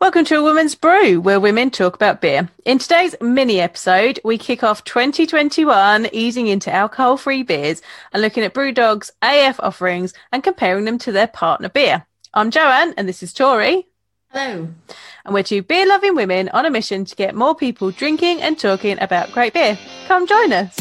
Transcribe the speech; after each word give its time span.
Welcome 0.00 0.26
to 0.26 0.36
A 0.36 0.42
Woman's 0.44 0.76
Brew, 0.76 1.20
where 1.20 1.40
women 1.40 1.70
talk 1.70 1.96
about 1.96 2.20
beer. 2.20 2.48
In 2.64 2.78
today's 2.78 3.16
mini 3.20 3.60
episode, 3.60 4.20
we 4.22 4.38
kick 4.38 4.62
off 4.62 4.84
2021 4.84 6.10
easing 6.12 6.46
into 6.46 6.72
alcohol 6.72 7.16
free 7.16 7.42
beers 7.42 7.82
and 8.12 8.22
looking 8.22 8.44
at 8.44 8.54
Brewdog's 8.54 9.10
AF 9.22 9.58
offerings 9.58 10.14
and 10.30 10.44
comparing 10.44 10.84
them 10.84 10.98
to 10.98 11.10
their 11.10 11.26
partner 11.26 11.68
beer. 11.68 12.06
I'm 12.32 12.52
Joanne, 12.52 12.94
and 12.96 13.08
this 13.08 13.24
is 13.24 13.32
Tori. 13.32 13.88
Hello. 14.30 14.68
And 15.24 15.34
we're 15.34 15.42
two 15.42 15.62
beer 15.62 15.84
loving 15.84 16.14
women 16.14 16.48
on 16.50 16.64
a 16.64 16.70
mission 16.70 17.04
to 17.04 17.16
get 17.16 17.34
more 17.34 17.56
people 17.56 17.90
drinking 17.90 18.40
and 18.40 18.56
talking 18.56 19.02
about 19.02 19.32
great 19.32 19.52
beer. 19.52 19.76
Come 20.06 20.28
join 20.28 20.52
us. 20.52 20.78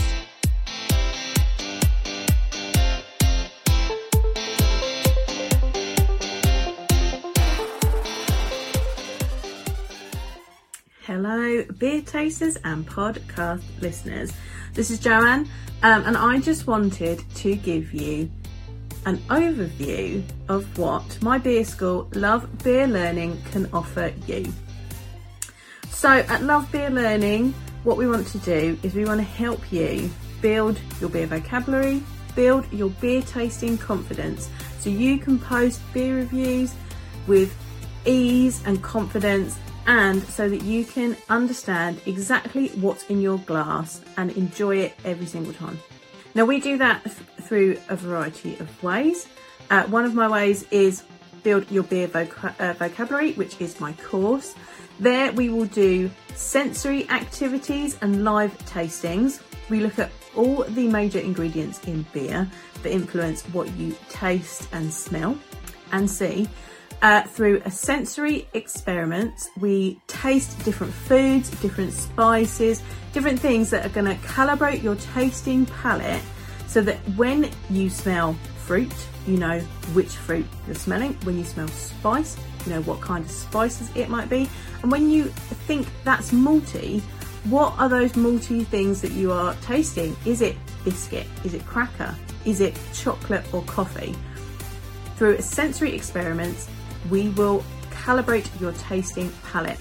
Beer 11.48 12.02
tasters 12.02 12.58
and 12.66 12.86
podcast 12.86 13.64
listeners. 13.80 14.34
This 14.74 14.92
is 14.92 15.00
Joanne, 15.00 15.48
um, 15.82 16.04
and 16.04 16.18
I 16.18 16.40
just 16.40 16.68
wanted 16.68 17.24
to 17.36 17.56
give 17.56 17.94
you 17.94 18.30
an 19.06 19.18
overview 19.30 20.24
of 20.50 20.78
what 20.78 21.22
my 21.22 21.38
beer 21.38 21.64
school, 21.64 22.10
Love 22.14 22.46
Beer 22.64 22.86
Learning, 22.86 23.42
can 23.52 23.70
offer 23.72 24.12
you. 24.26 24.52
So, 25.90 26.10
at 26.10 26.44
Love 26.44 26.70
Beer 26.70 26.90
Learning, 26.90 27.54
what 27.86 27.96
we 27.96 28.10
want 28.10 28.28
to 28.28 28.40
do 28.40 28.78
is 28.84 28.94
we 28.94 29.06
want 29.06 29.22
to 29.22 29.26
help 29.26 29.72
you 29.72 30.10
build 30.42 30.78
your 31.00 31.10
beer 31.10 31.28
vocabulary, 31.28 32.04
build 32.36 32.70
your 32.74 32.90
beer 32.90 33.22
tasting 33.22 33.78
confidence, 33.78 34.50
so 34.80 34.90
you 34.90 35.18
can 35.18 35.40
post 35.40 35.80
beer 35.94 36.18
reviews 36.18 36.74
with 37.26 37.56
ease 38.06 38.62
and 38.66 38.84
confidence 38.84 39.58
and 39.88 40.22
so 40.24 40.50
that 40.50 40.62
you 40.62 40.86
can 40.86 41.18
understand 41.30 42.02
exactly 42.06 42.68
what's 42.70 43.06
in 43.06 43.22
your 43.22 43.40
glass 43.40 44.02
and 44.18 44.32
enjoy 44.34 44.78
it 44.78 44.94
every 45.06 45.26
single 45.26 45.54
time. 45.54 45.80
Now, 46.36 46.46
we 46.46 46.60
do 46.60 46.78
that 46.78 47.04
th- 47.04 47.16
through 47.48 47.80
a 47.90 47.96
variety 47.96 48.58
of 48.60 48.84
ways. 48.84 49.28
Uh, 49.70 49.84
one 49.86 50.06
of 50.06 50.14
my 50.14 50.28
ways 50.28 50.66
is 50.72 51.04
build 51.42 51.72
your 51.72 51.84
beer 51.84 52.10
uh, 52.14 52.74
vocabulary, 52.74 53.32
which 53.34 53.60
is 53.62 53.80
my 53.80 53.94
course. 53.94 54.54
There, 55.00 55.32
we 55.32 55.50
will 55.50 55.66
do 55.66 56.12
sensory 56.36 57.10
activities 57.10 57.98
and 58.02 58.24
live 58.24 58.58
tastings. 58.66 59.42
We 59.70 59.80
look 59.80 60.00
at 60.00 60.12
all 60.36 60.64
the 60.64 60.88
major 60.88 61.20
ingredients 61.20 61.80
in 61.88 62.06
beer 62.14 62.50
that 62.84 62.92
influence 62.92 63.44
what 63.46 63.72
you 63.76 63.96
taste 64.10 64.68
and 64.74 64.94
smell 64.94 65.38
and 65.92 66.10
see. 66.10 66.48
Uh, 67.02 67.22
through 67.22 67.62
a 67.64 67.70
sensory 67.70 68.48
experiment, 68.54 69.50
we 69.60 70.00
taste 70.08 70.58
different 70.66 70.92
foods, 70.92 71.50
different 71.62 71.94
spices, 71.94 72.82
different 73.14 73.40
things 73.40 73.70
that 73.70 73.86
are 73.86 73.90
going 73.90 74.06
to 74.06 74.16
calibrate 74.28 74.82
your 74.82 74.96
tasting 74.96 75.66
palate 75.68 76.22
so 76.66 76.82
that 76.82 76.98
when 77.16 77.50
you 77.70 77.88
smell 77.90 78.34
fruit, 78.66 78.92
you 79.28 79.38
know 79.38 79.60
which 79.94 80.10
fruit 80.10 80.46
you're 80.66 80.76
smelling. 80.76 81.14
When 81.24 81.38
you 81.38 81.44
smell 81.44 81.68
spice, 81.68 82.36
you 82.66 82.74
know 82.74 82.82
what 82.82 83.00
kind 83.00 83.24
of 83.24 83.30
spices 83.30 83.92
it 83.96 84.10
might 84.10 84.30
be. 84.30 84.50
And 84.82 84.92
when 84.92 85.10
you 85.10 85.26
think 85.68 85.88
that's 86.04 86.32
malty, 86.32 87.02
what 87.44 87.74
are 87.78 87.90
those 87.90 88.14
malty 88.14 88.66
things 88.66 89.02
that 89.02 89.12
you 89.12 89.32
are 89.32 89.54
tasting? 89.62 90.16
Is 90.26 90.42
it 90.42 90.56
biscuit? 90.84 91.28
Is 91.44 91.54
it 91.54 91.64
cracker? 91.66 92.16
Is 92.44 92.60
it 92.60 92.78
chocolate 92.94 93.46
or 93.54 93.62
coffee? 93.64 94.16
Through 95.16 95.36
a 95.36 95.42
sensory 95.42 95.94
experiments, 95.94 96.70
we 97.10 97.30
will 97.30 97.64
calibrate 97.92 98.48
your 98.60 98.72
tasting 98.74 99.32
palate. 99.52 99.80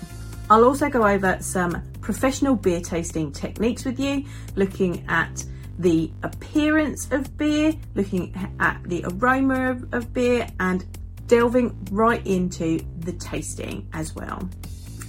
I'll 0.49 0.65
also 0.65 0.89
go 0.89 1.07
over 1.07 1.39
some 1.41 1.83
professional 2.01 2.55
beer 2.55 2.81
tasting 2.81 3.33
techniques 3.33 3.85
with 3.85 3.99
you, 3.99 4.25
looking 4.55 5.05
at 5.09 5.45
the 5.79 6.11
appearance 6.23 7.11
of 7.11 7.37
beer, 7.37 7.75
looking 7.95 8.35
at 8.61 8.83
the 8.85 9.05
aroma 9.07 9.73
of, 9.73 9.93
of 9.93 10.13
beer, 10.13 10.47
and 10.61 10.85
delving 11.27 11.77
right 11.91 12.25
into 12.27 12.81
the 13.01 13.13
tasting 13.13 13.89
as 13.93 14.15
well. 14.15 14.49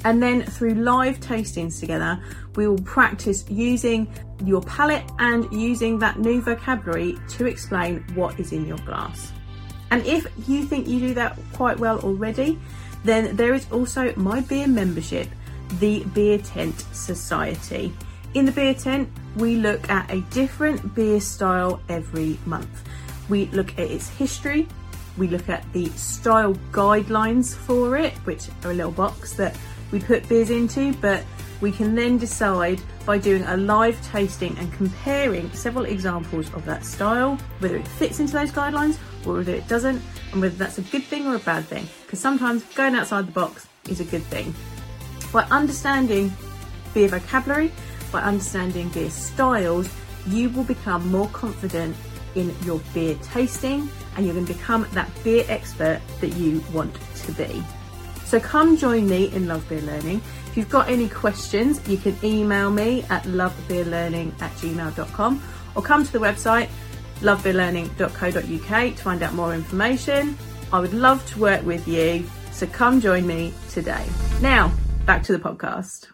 And 0.04 0.22
then 0.22 0.44
through 0.44 0.76
live 0.76 1.20
tastings 1.20 1.80
together, 1.80 2.20
we 2.56 2.68
will 2.68 2.80
practice 2.80 3.46
using 3.50 4.12
your 4.44 4.62
palate 4.62 5.04
and 5.20 5.52
using 5.52 6.00
that 6.00 6.20
new 6.20 6.42
vocabulary 6.42 7.18
to 7.30 7.46
explain 7.46 8.04
what 8.16 8.40
is 8.40 8.52
in 8.52 8.66
your 8.66 8.78
glass. 8.80 9.32
And 9.92 10.06
if 10.06 10.28
you 10.48 10.64
think 10.66 10.88
you 10.88 11.00
do 11.00 11.14
that 11.16 11.38
quite 11.54 11.80
well 11.80 12.00
already, 12.00 12.60
then 13.04 13.36
there 13.36 13.54
is 13.54 13.70
also 13.72 14.14
my 14.16 14.42
beer 14.42 14.68
membership, 14.68 15.30
the 15.80 16.04
Beer 16.14 16.38
Tent 16.40 16.86
Society. 16.92 17.94
In 18.34 18.46
the 18.46 18.52
Beer 18.52 18.74
Tent, 18.74 19.10
we 19.38 19.56
look 19.56 19.90
at 19.90 20.12
a 20.12 20.22
different 20.32 20.94
beer 20.94 21.20
style 21.22 21.82
every 21.90 22.38
month. 22.46 22.84
We 23.30 23.46
look 23.48 23.72
at 23.74 23.92
its 23.92 24.10
history, 24.10 24.68
we 25.18 25.28
look 25.28 25.50
at 25.50 25.66
the 25.74 25.88
style 25.92 26.54
guidelines 26.72 27.56
for 27.56 27.98
it, 27.98 28.14
which 28.26 28.48
are 28.64 28.72
a 28.72 28.74
little 28.74 28.92
box 28.92 29.34
that 29.34 29.58
we 29.92 30.00
put 30.00 30.28
beers 30.30 30.50
into, 30.50 30.94
but 30.96 31.24
we 31.62 31.72
can 31.72 31.96
then 31.96 32.18
decide 32.18 32.82
by 33.06 33.18
doing 33.18 33.44
a 33.44 33.58
live 33.58 34.00
tasting 34.12 34.58
and 34.58 34.72
comparing 34.74 35.52
several 35.52 35.86
examples 35.86 36.54
of 36.54 36.66
that 36.66 36.86
style, 36.86 37.38
whether 37.60 37.78
it 37.78 37.88
fits 37.88 38.20
into 38.20 38.34
those 38.34 38.52
guidelines 38.52 38.98
or 39.26 39.36
whether 39.36 39.54
it 39.54 39.68
doesn't, 39.68 40.02
and 40.32 40.42
whether 40.42 40.56
that's 40.56 40.78
a 40.78 40.84
good 40.84 41.04
thing 41.04 41.28
or 41.28 41.36
a 41.36 41.40
bad 41.40 41.66
thing. 41.66 41.88
Because 42.06 42.20
sometimes 42.20 42.64
going 42.76 42.96
outside 42.96 43.28
the 43.28 43.32
box 43.32 43.68
is 43.90 44.00
a 44.00 44.06
good 44.06 44.24
thing. 44.24 44.54
By 45.32 45.44
understanding 45.46 46.32
beer 46.94 47.10
vocabulary, 47.10 47.72
by 48.12 48.22
understanding 48.22 48.90
beer 48.90 49.10
styles, 49.10 49.90
you 50.28 50.50
will 50.50 50.64
become 50.64 51.10
more 51.12 51.28
confident 51.30 51.96
in 52.36 52.56
your 52.64 52.80
beer 52.94 53.18
tasting 53.24 53.90
and 54.16 54.26
you're 54.26 54.34
going 54.34 54.46
to 54.46 54.54
become 54.54 54.88
that 54.94 55.10
beer 55.24 55.46
expert 55.48 56.02
that 56.22 56.34
you 56.34 56.64
want 56.74 56.96
to 57.16 57.32
be. 57.34 57.64
So 58.26 58.40
come 58.40 58.78
join 58.78 59.08
me 59.08 59.34
in 59.34 59.48
Love 59.48 59.68
Beer 59.70 59.82
Learning. 59.82 60.22
If 60.58 60.62
you've 60.62 60.70
got 60.72 60.90
any 60.90 61.08
questions, 61.08 61.88
you 61.88 61.98
can 61.98 62.18
email 62.24 62.72
me 62.72 63.04
at 63.12 63.22
lovebeerlearning 63.26 64.42
at 64.42 64.52
gmail.com 64.54 65.44
or 65.76 65.84
come 65.84 66.04
to 66.04 66.12
the 66.12 66.18
website 66.18 66.68
lovebeerlearning.co.uk 67.20 68.96
to 68.96 69.04
find 69.04 69.22
out 69.22 69.36
more 69.36 69.54
information. 69.54 70.36
I 70.74 70.80
would 70.80 70.96
love 70.96 71.24
to 71.28 71.40
work 71.40 71.64
with 71.64 71.88
you, 71.88 72.26
so 72.52 72.66
come 72.66 73.00
join 73.00 73.28
me 73.28 73.54
today. 73.70 74.04
Now, 74.42 74.74
back 75.06 75.22
to 75.26 75.32
the 75.32 75.38
podcast. 75.38 76.08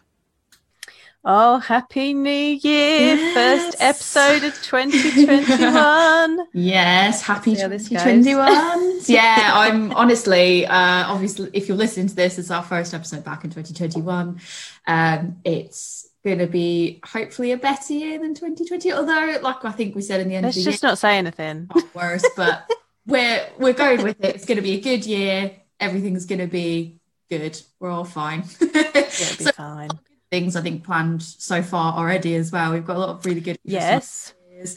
Oh, 1.26 1.58
happy 1.58 2.12
new 2.12 2.30
year! 2.30 3.16
Yes. 3.16 3.34
First 3.34 3.76
episode 3.80 4.44
of 4.44 4.54
2021. 4.62 6.46
Yes, 6.52 7.22
happy 7.22 7.54
See 7.54 7.62
how 7.62 7.68
this 7.68 7.88
goes. 7.88 8.02
2021. 8.02 9.00
yeah, 9.06 9.50
I'm 9.54 9.90
honestly, 9.92 10.66
uh, 10.66 11.06
obviously, 11.06 11.48
if 11.54 11.66
you're 11.66 11.78
listening 11.78 12.08
to 12.08 12.14
this, 12.14 12.38
it's 12.38 12.50
our 12.50 12.62
first 12.62 12.92
episode 12.92 13.24
back 13.24 13.42
in 13.44 13.50
2021. 13.50 14.38
Um, 14.86 15.36
it's 15.44 16.08
going 16.24 16.38
to 16.40 16.46
be 16.46 17.00
hopefully 17.04 17.52
a 17.52 17.56
better 17.56 17.94
year 17.94 18.18
than 18.18 18.34
2020. 18.34 18.92
Although, 18.92 19.38
like 19.40 19.64
I 19.64 19.70
think 19.72 19.94
we 19.94 20.02
said 20.02 20.20
in 20.20 20.28
the 20.28 20.34
end 20.36 20.44
Let's 20.44 20.58
of 20.58 20.64
the 20.64 20.70
just 20.72 20.82
year, 20.82 20.90
not 20.90 20.98
say 20.98 21.16
anything. 21.16 21.68
not 21.74 21.94
worse, 21.94 22.24
but 22.36 22.70
we're 23.06 23.46
we're 23.58 23.72
going 23.72 24.02
with 24.02 24.22
it. 24.22 24.34
It's 24.34 24.44
going 24.44 24.56
to 24.56 24.62
be 24.62 24.72
a 24.72 24.80
good 24.80 25.06
year. 25.06 25.52
Everything's 25.80 26.26
going 26.26 26.40
to 26.40 26.46
be 26.46 27.00
good. 27.30 27.58
We're 27.80 27.90
all 27.90 28.04
fine. 28.04 28.44
It'll 28.60 28.82
be 28.92 29.08
So, 29.10 29.52
fine. 29.52 29.88
Things 30.34 30.56
I 30.56 30.62
think 30.62 30.82
planned 30.82 31.22
so 31.22 31.62
far 31.62 31.94
already 31.96 32.34
as 32.34 32.50
well. 32.50 32.72
We've 32.72 32.84
got 32.84 32.96
a 32.96 32.98
lot 32.98 33.08
of 33.10 33.24
really 33.24 33.40
good 33.40 33.56
Yes. 33.62 34.34
beers. 34.50 34.76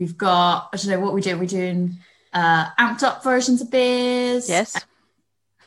We've 0.00 0.16
got 0.16 0.70
I 0.72 0.76
don't 0.78 0.88
know 0.88 1.00
what 1.00 1.12
we're 1.12 1.20
doing. 1.20 1.38
We're 1.38 1.46
doing 1.60 1.98
uh 2.32 2.70
amped 2.80 3.02
up 3.02 3.22
versions 3.22 3.60
of 3.60 3.70
beers. 3.70 4.48
Yes. 4.48 4.74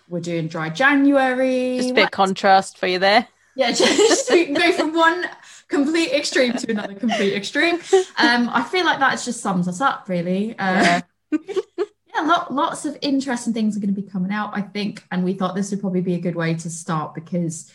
We're 0.10 0.22
doing 0.22 0.48
dry 0.48 0.70
January. 0.70 1.78
Just 1.78 1.92
a 1.92 1.94
bit 1.94 2.02
What- 2.06 2.12
contrast 2.12 2.78
for 2.80 2.88
you 2.88 2.98
there. 2.98 3.28
yeah, 3.56 3.72
just 3.84 4.32
we 4.32 4.46
can 4.46 4.56
go 4.56 4.72
from 4.72 4.94
one 4.96 5.26
complete 5.68 6.12
extreme 6.14 6.54
to 6.54 6.72
another 6.72 6.96
complete 6.96 7.34
extreme. 7.36 7.76
Um, 8.18 8.50
I 8.50 8.64
feel 8.72 8.86
like 8.86 9.00
that 9.00 9.22
just 9.24 9.42
sums 9.42 9.68
us 9.68 9.82
up 9.82 10.10
really. 10.10 10.58
Uh, 10.58 11.02
yeah, 11.32 12.22
lot, 12.24 12.52
lots 12.52 12.86
of 12.86 12.98
interesting 13.02 13.54
things 13.54 13.78
are 13.78 13.80
going 13.82 13.94
to 13.94 14.02
be 14.02 14.08
coming 14.08 14.32
out, 14.32 14.50
I 14.54 14.62
think, 14.62 15.04
and 15.12 15.24
we 15.24 15.34
thought 15.34 15.54
this 15.56 15.70
would 15.72 15.82
probably 15.82 16.02
be 16.02 16.16
a 16.16 16.20
good 16.20 16.36
way 16.36 16.56
to 16.56 16.70
start 16.72 17.14
because 17.14 17.72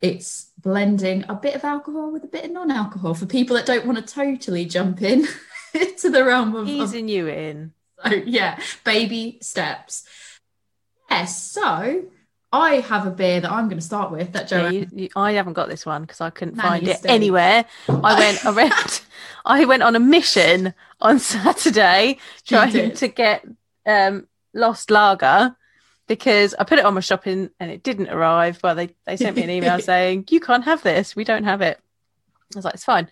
it's 0.00 0.50
blending 0.58 1.24
a 1.28 1.34
bit 1.34 1.54
of 1.54 1.64
alcohol 1.64 2.12
with 2.12 2.24
a 2.24 2.28
bit 2.28 2.44
of 2.44 2.50
non-alcohol 2.52 3.14
for 3.14 3.26
people 3.26 3.56
that 3.56 3.66
don't 3.66 3.86
want 3.86 3.98
to 3.98 4.14
totally 4.14 4.64
jump 4.64 5.02
in 5.02 5.26
to 5.98 6.10
the 6.10 6.24
realm 6.24 6.54
of, 6.54 6.62
of 6.62 6.68
Easing 6.68 7.08
you 7.08 7.26
in. 7.28 7.72
so 8.04 8.14
yeah, 8.14 8.58
baby 8.84 9.38
steps. 9.40 10.04
Yes, 11.10 11.42
so 11.42 12.04
I 12.52 12.76
have 12.76 13.06
a 13.06 13.10
beer 13.10 13.40
that 13.40 13.50
I'm 13.50 13.68
going 13.68 13.78
to 13.78 13.84
start 13.84 14.10
with 14.10 14.32
that 14.32 14.50
Yeah, 14.50 14.70
you, 14.70 14.86
you, 14.92 15.08
I 15.16 15.32
haven't 15.32 15.52
got 15.54 15.68
this 15.68 15.84
one 15.84 16.02
because 16.02 16.20
I 16.20 16.30
couldn't 16.30 16.56
Nanny 16.56 16.68
find 16.68 16.88
it 16.88 16.98
state. 16.98 17.10
anywhere. 17.10 17.64
I 17.88 18.18
went 18.18 18.44
around. 18.46 19.00
I 19.44 19.64
went 19.64 19.82
on 19.82 19.96
a 19.96 20.00
mission 20.00 20.74
on 21.00 21.18
Saturday 21.34 22.18
trying 22.46 22.92
to 22.92 23.08
get 23.08 23.44
um, 23.84 24.26
Lost 24.54 24.90
Lager, 24.90 25.56
because 26.08 26.54
I 26.58 26.64
put 26.64 26.78
it 26.78 26.84
on 26.84 26.94
my 26.94 27.00
shopping 27.00 27.50
and 27.60 27.70
it 27.70 27.82
didn't 27.82 28.08
arrive. 28.08 28.58
Well, 28.62 28.74
they, 28.74 28.94
they 29.06 29.16
sent 29.16 29.36
me 29.36 29.44
an 29.44 29.50
email 29.50 29.78
saying, 29.80 30.26
You 30.30 30.40
can't 30.40 30.64
have 30.64 30.82
this. 30.82 31.14
We 31.14 31.24
don't 31.24 31.44
have 31.44 31.60
it. 31.60 31.78
I 31.78 32.58
was 32.58 32.64
like, 32.64 32.74
It's 32.74 32.84
fine. 32.84 33.08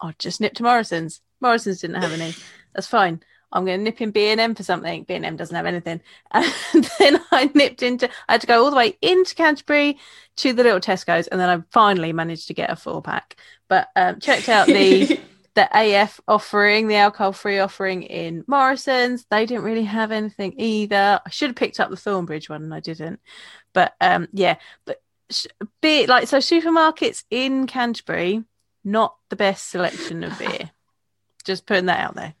I'll 0.00 0.14
just 0.18 0.40
nip 0.40 0.54
to 0.54 0.62
Morrison's. 0.62 1.20
Morrison's 1.40 1.80
didn't 1.80 2.02
have 2.02 2.12
any. 2.12 2.34
That's 2.74 2.86
fine. 2.86 3.22
I'm 3.52 3.64
going 3.64 3.78
to 3.78 3.84
nip 3.84 4.00
in 4.00 4.12
B&M 4.12 4.54
for 4.54 4.62
something. 4.62 5.02
B&M 5.04 5.36
doesn't 5.36 5.54
have 5.54 5.66
anything. 5.66 6.00
And 6.72 6.84
then 6.98 7.20
I 7.32 7.50
nipped 7.52 7.82
into, 7.82 8.08
I 8.28 8.32
had 8.32 8.40
to 8.42 8.46
go 8.46 8.64
all 8.64 8.70
the 8.70 8.76
way 8.76 8.96
into 9.02 9.34
Canterbury 9.34 9.98
to 10.36 10.52
the 10.52 10.62
little 10.62 10.80
Tesco's. 10.80 11.26
And 11.26 11.40
then 11.40 11.48
I 11.48 11.62
finally 11.72 12.12
managed 12.12 12.46
to 12.48 12.54
get 12.54 12.70
a 12.70 12.76
four 12.76 13.02
pack. 13.02 13.36
But 13.68 13.88
um, 13.96 14.20
checked 14.20 14.48
out 14.48 14.68
the 14.68 15.20
the 15.54 15.68
AF 15.74 16.20
offering, 16.28 16.88
the 16.88 16.96
alcohol 16.96 17.32
free 17.32 17.58
offering 17.58 18.02
in 18.04 18.44
Morrison's. 18.46 19.26
They 19.30 19.46
didn't 19.46 19.64
really 19.64 19.84
have 19.84 20.12
anything 20.12 20.54
either. 20.58 21.20
I 21.24 21.30
should 21.30 21.50
have 21.50 21.56
picked 21.56 21.80
up 21.80 21.90
the 21.90 21.96
Thornbridge 21.96 22.48
one 22.48 22.62
and 22.62 22.74
I 22.74 22.80
didn't. 22.80 23.20
But 23.72 23.94
um, 24.00 24.28
yeah, 24.32 24.56
but 24.84 25.00
beer, 25.80 26.06
like, 26.06 26.28
so 26.28 26.38
supermarkets 26.38 27.24
in 27.30 27.66
Canterbury, 27.66 28.44
not 28.84 29.16
the 29.28 29.36
best 29.36 29.68
selection 29.68 30.24
of 30.24 30.38
beer. 30.38 30.70
Just 31.44 31.66
putting 31.66 31.86
that 31.86 32.00
out 32.00 32.14
there. 32.14 32.34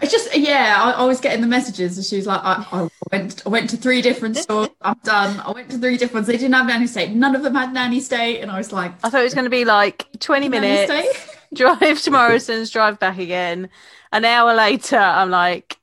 It's 0.00 0.10
just 0.10 0.34
yeah, 0.34 0.76
I, 0.78 1.02
I 1.02 1.04
was 1.04 1.20
getting 1.20 1.42
the 1.42 1.46
messages, 1.46 1.98
and 1.98 2.06
she 2.06 2.16
was 2.16 2.26
like, 2.26 2.40
I, 2.42 2.66
I, 2.72 2.88
went, 3.10 3.42
I 3.44 3.48
went 3.50 3.70
to 3.70 3.76
three 3.76 4.00
different 4.00 4.38
stores. 4.38 4.70
I'm 4.80 4.96
done. 5.04 5.38
I 5.40 5.50
went 5.50 5.70
to 5.70 5.78
three 5.78 5.98
different 5.98 6.14
ones. 6.14 6.26
They 6.28 6.38
didn't 6.38 6.54
have 6.54 6.66
nanny 6.66 6.86
state. 6.86 7.10
None 7.10 7.36
of 7.36 7.42
them 7.42 7.54
had 7.54 7.74
nanny 7.74 8.00
state, 8.00 8.40
and 8.40 8.50
I 8.50 8.56
was 8.56 8.72
like, 8.72 8.92
I 9.04 9.10
thought 9.10 9.20
it 9.20 9.24
was 9.24 9.34
going 9.34 9.44
to 9.44 9.50
be 9.50 9.66
like 9.66 10.06
20 10.18 10.48
minutes. 10.48 10.90
drive 11.54 12.00
to 12.02 12.10
Morrison's, 12.10 12.70
drive 12.70 12.98
back 12.98 13.18
again. 13.18 13.68
An 14.12 14.24
hour 14.24 14.54
later, 14.54 14.98
I'm 14.98 15.30
like, 15.30 15.78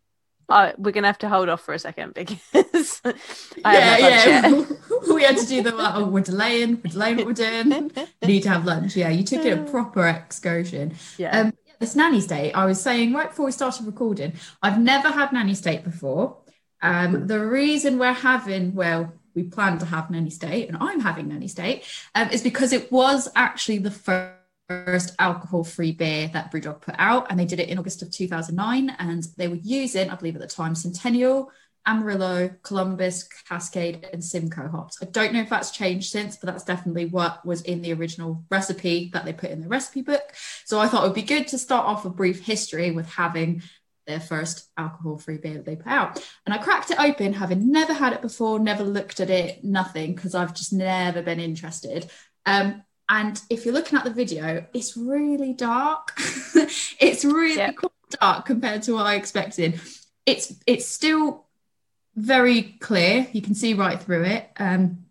we're 0.49 0.91
going 0.91 1.03
to 1.03 1.07
have 1.07 1.19
to 1.19 1.29
hold 1.29 1.47
off 1.47 1.61
for 1.61 1.73
a 1.73 1.79
second 1.79 2.13
because 2.15 3.01
yeah, 3.05 3.97
yeah. 3.97 4.63
we 5.13 5.23
had 5.23 5.37
to 5.37 5.45
do 5.45 5.61
the 5.61 5.73
oh, 5.77 6.05
we're 6.05 6.21
delaying, 6.21 6.81
we're 6.83 6.91
delaying 6.91 7.17
what 7.17 7.25
we're 7.27 7.33
doing. 7.33 7.91
Need 8.23 8.43
to 8.43 8.49
have 8.49 8.65
lunch. 8.65 8.95
Yeah, 8.95 9.09
you 9.09 9.23
took 9.23 9.45
it 9.45 9.57
a 9.57 9.63
proper 9.63 10.07
excursion. 10.07 10.95
Yeah. 11.17 11.39
Um, 11.39 11.53
this 11.79 11.95
nanny 11.95 12.19
state, 12.19 12.51
I 12.53 12.65
was 12.65 12.81
saying 12.81 13.13
right 13.13 13.29
before 13.29 13.45
we 13.45 13.51
started 13.51 13.85
recording, 13.85 14.33
I've 14.61 14.79
never 14.79 15.09
had 15.09 15.31
nanny 15.31 15.53
state 15.53 15.83
before. 15.83 16.37
Um, 16.81 17.27
the 17.27 17.45
reason 17.45 17.99
we're 17.99 18.11
having, 18.11 18.73
well, 18.73 19.13
we 19.35 19.43
plan 19.43 19.77
to 19.79 19.85
have 19.85 20.09
nanny 20.09 20.29
state, 20.29 20.67
and 20.67 20.77
I'm 20.79 20.99
having 20.99 21.29
nanny 21.29 21.47
state, 21.47 21.85
um, 22.15 22.29
is 22.29 22.41
because 22.41 22.73
it 22.73 22.91
was 22.91 23.29
actually 23.35 23.77
the 23.77 23.91
first 23.91 24.38
alcohol-free 24.69 25.93
beer 25.93 26.29
that 26.33 26.51
Brewdog 26.51 26.81
put 26.81 26.95
out, 26.97 27.27
and 27.29 27.39
they 27.39 27.45
did 27.45 27.59
it 27.59 27.69
in 27.69 27.79
August 27.79 28.01
of 28.01 28.11
2009, 28.11 28.95
and 28.99 29.27
they 29.37 29.47
were 29.47 29.55
using, 29.55 30.09
I 30.09 30.15
believe 30.15 30.35
at 30.35 30.41
the 30.41 30.47
time, 30.47 30.75
Centennial 30.75 31.51
Amarillo, 31.85 32.51
Columbus, 32.61 33.23
Cascade, 33.47 34.07
and 34.13 34.23
Simcoe 34.23 34.67
hops. 34.67 34.99
I 35.01 35.05
don't 35.05 35.33
know 35.33 35.41
if 35.41 35.49
that's 35.49 35.71
changed 35.71 36.11
since, 36.11 36.37
but 36.37 36.45
that's 36.47 36.63
definitely 36.63 37.05
what 37.05 37.43
was 37.45 37.61
in 37.63 37.81
the 37.81 37.93
original 37.93 38.43
recipe 38.51 39.09
that 39.13 39.25
they 39.25 39.33
put 39.33 39.49
in 39.49 39.61
the 39.61 39.67
recipe 39.67 40.01
book. 40.01 40.21
So 40.65 40.79
I 40.79 40.87
thought 40.87 41.03
it 41.03 41.07
would 41.07 41.15
be 41.15 41.23
good 41.23 41.47
to 41.47 41.57
start 41.57 41.87
off 41.87 42.05
a 42.05 42.09
brief 42.09 42.45
history 42.45 42.91
with 42.91 43.09
having 43.09 43.63
their 44.05 44.19
first 44.19 44.69
alcohol-free 44.77 45.37
beer 45.37 45.55
that 45.55 45.65
they 45.65 45.75
put 45.77 45.87
out. 45.87 46.23
And 46.45 46.53
I 46.53 46.59
cracked 46.59 46.91
it 46.91 46.99
open, 46.99 47.33
having 47.33 47.71
never 47.71 47.93
had 47.93 48.13
it 48.13 48.21
before, 48.21 48.59
never 48.59 48.83
looked 48.83 49.19
at 49.19 49.29
it, 49.29 49.63
nothing, 49.63 50.13
because 50.13 50.35
I've 50.35 50.53
just 50.53 50.73
never 50.73 51.21
been 51.21 51.39
interested. 51.39 52.09
Um, 52.45 52.83
and 53.09 53.41
if 53.49 53.65
you're 53.65 53.73
looking 53.73 53.97
at 53.97 54.05
the 54.05 54.13
video, 54.13 54.65
it's 54.71 54.95
really 54.95 55.53
dark. 55.53 56.13
it's 56.99 57.25
really 57.25 57.55
yep. 57.55 57.75
dark 58.11 58.45
compared 58.45 58.83
to 58.83 58.93
what 58.93 59.07
I 59.07 59.15
expected. 59.15 59.81
It's 60.27 60.53
it's 60.67 60.85
still 60.85 61.47
very 62.15 62.61
clear. 62.61 63.27
You 63.31 63.41
can 63.41 63.55
see 63.55 63.73
right 63.73 63.99
through 63.99 64.25
it. 64.25 64.49
Um, 64.57 65.05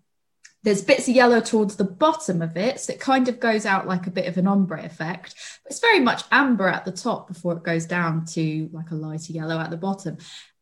there's 0.62 0.82
bits 0.82 1.08
of 1.08 1.14
yellow 1.14 1.40
towards 1.40 1.76
the 1.76 1.84
bottom 1.84 2.40
of 2.40 2.56
it, 2.56 2.78
so 2.78 2.92
it 2.92 3.00
kind 3.00 3.28
of 3.28 3.40
goes 3.40 3.66
out 3.66 3.88
like 3.88 4.06
a 4.06 4.12
bit 4.12 4.26
of 4.26 4.38
an 4.38 4.46
ombre 4.46 4.84
effect. 4.84 5.34
But 5.64 5.72
it's 5.72 5.80
very 5.80 6.00
much 6.00 6.22
amber 6.30 6.68
at 6.68 6.84
the 6.84 6.92
top 6.92 7.26
before 7.26 7.54
it 7.54 7.64
goes 7.64 7.86
down 7.86 8.26
to 8.26 8.70
like 8.72 8.92
a 8.92 8.96
lighter 8.96 9.32
yellow 9.32 9.58
at 9.58 9.70
the 9.70 9.76
bottom. 9.76 10.18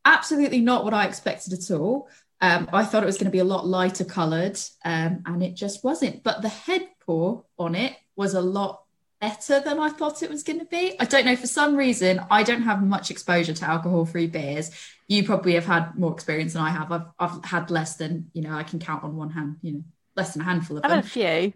Absolutely 0.07 0.61
not 0.61 0.85
what 0.85 0.95
I 0.95 1.07
expected 1.07 1.53
at 1.53 1.71
all. 1.71 2.09
Um, 2.41 2.69
I 2.73 2.85
thought 2.85 3.03
it 3.03 3.07
was 3.07 3.17
going 3.17 3.27
to 3.27 3.31
be 3.31 3.39
a 3.39 3.45
lot 3.45 3.67
lighter 3.67 4.05
coloured, 4.05 4.59
um, 4.85 5.23
and 5.27 5.43
it 5.43 5.55
just 5.55 5.83
wasn't. 5.83 6.23
But 6.23 6.43
the 6.43 6.49
head 6.49 6.87
pour 7.01 7.45
on 7.59 7.75
it 7.75 7.97
was 8.15 8.35
a 8.35 8.41
lot 8.41 8.83
better 9.21 9.61
than 9.61 9.81
I 9.81 9.89
thought 9.89 10.23
it 10.23 10.31
was 10.31 10.43
going 10.43 10.59
to 10.59 10.67
be. 10.67 10.95
I 11.01 11.07
don't 11.07 11.25
know, 11.25 11.37
for 11.37 11.47
some 11.47 11.77
reason, 11.77 12.21
I 12.31 12.43
don't 12.43 12.63
have 12.63 12.83
much 12.83 13.11
exposure 13.11 13.55
to 13.55 13.65
alcohol 13.65 14.05
free 14.05 14.27
beers 14.27 14.71
you 15.09 15.25
probably 15.25 15.55
have 15.55 15.67
had 15.67 15.97
more 15.97 16.13
experience 16.13 16.55
than 16.55 16.63
I 16.63 16.71
have. 16.71 16.91
I've 16.91 17.07
I've 17.19 17.45
had 17.45 17.71
less 17.71 17.97
than 17.97 18.31
you 18.33 18.43
know 18.43 18.55
I 18.55 18.63
can 18.63 18.79
count 18.79 19.05
on 19.05 19.17
one 19.17 19.31
hand. 19.31 19.57
You 19.63 19.73
know, 19.73 19.85
less 20.17 20.33
than 20.33 20.43
a 20.43 20.45
handful 20.45 20.79
of 20.79 20.85
I've 20.85 20.91
them. 20.91 20.99
a 21.01 21.03
few, 21.03 21.53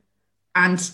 and 0.54 0.90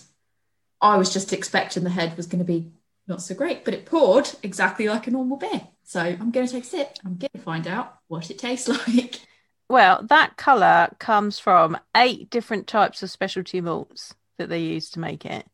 I 0.81 0.97
was 0.97 1.13
just 1.13 1.33
expecting 1.33 1.83
the 1.83 1.89
head 1.89 2.17
was 2.17 2.27
going 2.27 2.39
to 2.39 2.45
be 2.45 2.71
not 3.07 3.21
so 3.21 3.35
great, 3.35 3.63
but 3.63 3.73
it 3.73 3.85
poured 3.85 4.29
exactly 4.43 4.87
like 4.87 5.07
a 5.07 5.11
normal 5.11 5.37
beer. 5.37 5.67
So 5.83 6.01
I'm 6.01 6.31
going 6.31 6.45
to 6.45 6.51
take 6.51 6.63
a 6.63 6.67
sip. 6.67 6.97
I'm 7.05 7.15
going 7.15 7.29
to 7.33 7.41
find 7.41 7.67
out 7.67 7.99
what 8.07 8.29
it 8.29 8.37
tastes 8.39 8.67
like. 8.87 9.21
Well, 9.69 10.03
that 10.09 10.37
colour 10.37 10.89
comes 10.99 11.39
from 11.39 11.77
eight 11.95 12.29
different 12.29 12.67
types 12.67 13.03
of 13.03 13.11
specialty 13.11 13.59
malts 13.59 14.15
that 14.37 14.49
they 14.49 14.59
use 14.59 14.89
to 14.91 14.99
make 14.99 15.25
it. 15.25 15.45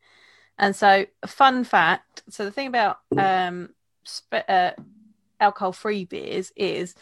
And 0.57 0.75
so, 0.75 1.06
fun 1.25 1.63
fact 1.63 2.24
so, 2.30 2.45
the 2.45 2.51
thing 2.51 2.68
about 2.68 3.00
um, 3.18 3.69
spe- 4.04 4.48
uh, 4.48 4.71
alcohol 5.39 5.74
free 5.74 6.06
beers 6.06 6.51
is 6.56 6.94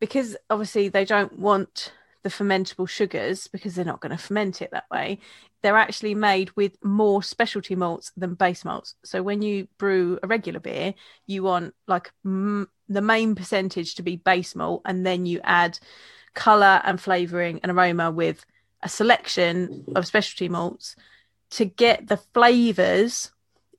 because 0.00 0.36
obviously 0.48 0.88
they 0.88 1.04
don't 1.04 1.38
want 1.38 1.92
the 2.22 2.30
fermentable 2.30 2.88
sugars 2.88 3.46
because 3.46 3.74
they're 3.74 3.84
not 3.84 4.00
going 4.00 4.16
to 4.16 4.22
ferment 4.22 4.60
it 4.60 4.70
that 4.72 4.90
way. 4.90 5.18
They're 5.62 5.76
actually 5.76 6.14
made 6.14 6.50
with 6.56 6.76
more 6.82 7.22
specialty 7.22 7.76
malts 7.76 8.12
than 8.16 8.34
base 8.34 8.64
malts. 8.64 8.94
So 9.04 9.22
when 9.22 9.42
you 9.42 9.68
brew 9.78 10.18
a 10.22 10.26
regular 10.26 10.60
beer, 10.60 10.94
you 11.26 11.42
want 11.42 11.74
like 11.86 12.10
m- 12.24 12.68
the 12.88 13.02
main 13.02 13.34
percentage 13.34 13.94
to 13.96 14.02
be 14.02 14.16
base 14.16 14.56
malt, 14.56 14.82
and 14.84 15.04
then 15.06 15.26
you 15.26 15.40
add 15.44 15.78
color 16.36 16.80
and 16.84 17.00
flavoring 17.00 17.58
and 17.62 17.72
aroma 17.72 18.12
with 18.12 18.46
a 18.82 18.88
selection 18.88 19.84
of 19.96 20.06
specialty 20.06 20.48
malts 20.48 20.94
to 21.50 21.64
get 21.64 22.06
the 22.06 22.16
flavors 22.16 23.32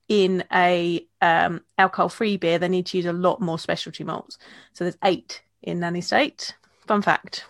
in 0.08 0.44
a 0.52 1.06
um, 1.22 1.62
alcohol 1.76 2.08
free 2.08 2.36
beer, 2.36 2.58
they 2.58 2.68
need 2.68 2.86
to 2.86 2.96
use 2.96 3.06
a 3.06 3.12
lot 3.12 3.40
more 3.40 3.58
specialty 3.58 4.04
malts. 4.04 4.38
So 4.72 4.84
there's 4.84 4.98
eight 5.04 5.42
in 5.62 5.80
Nanny 5.80 6.00
State. 6.00 6.54
Fun 6.86 7.02
fact. 7.02 7.44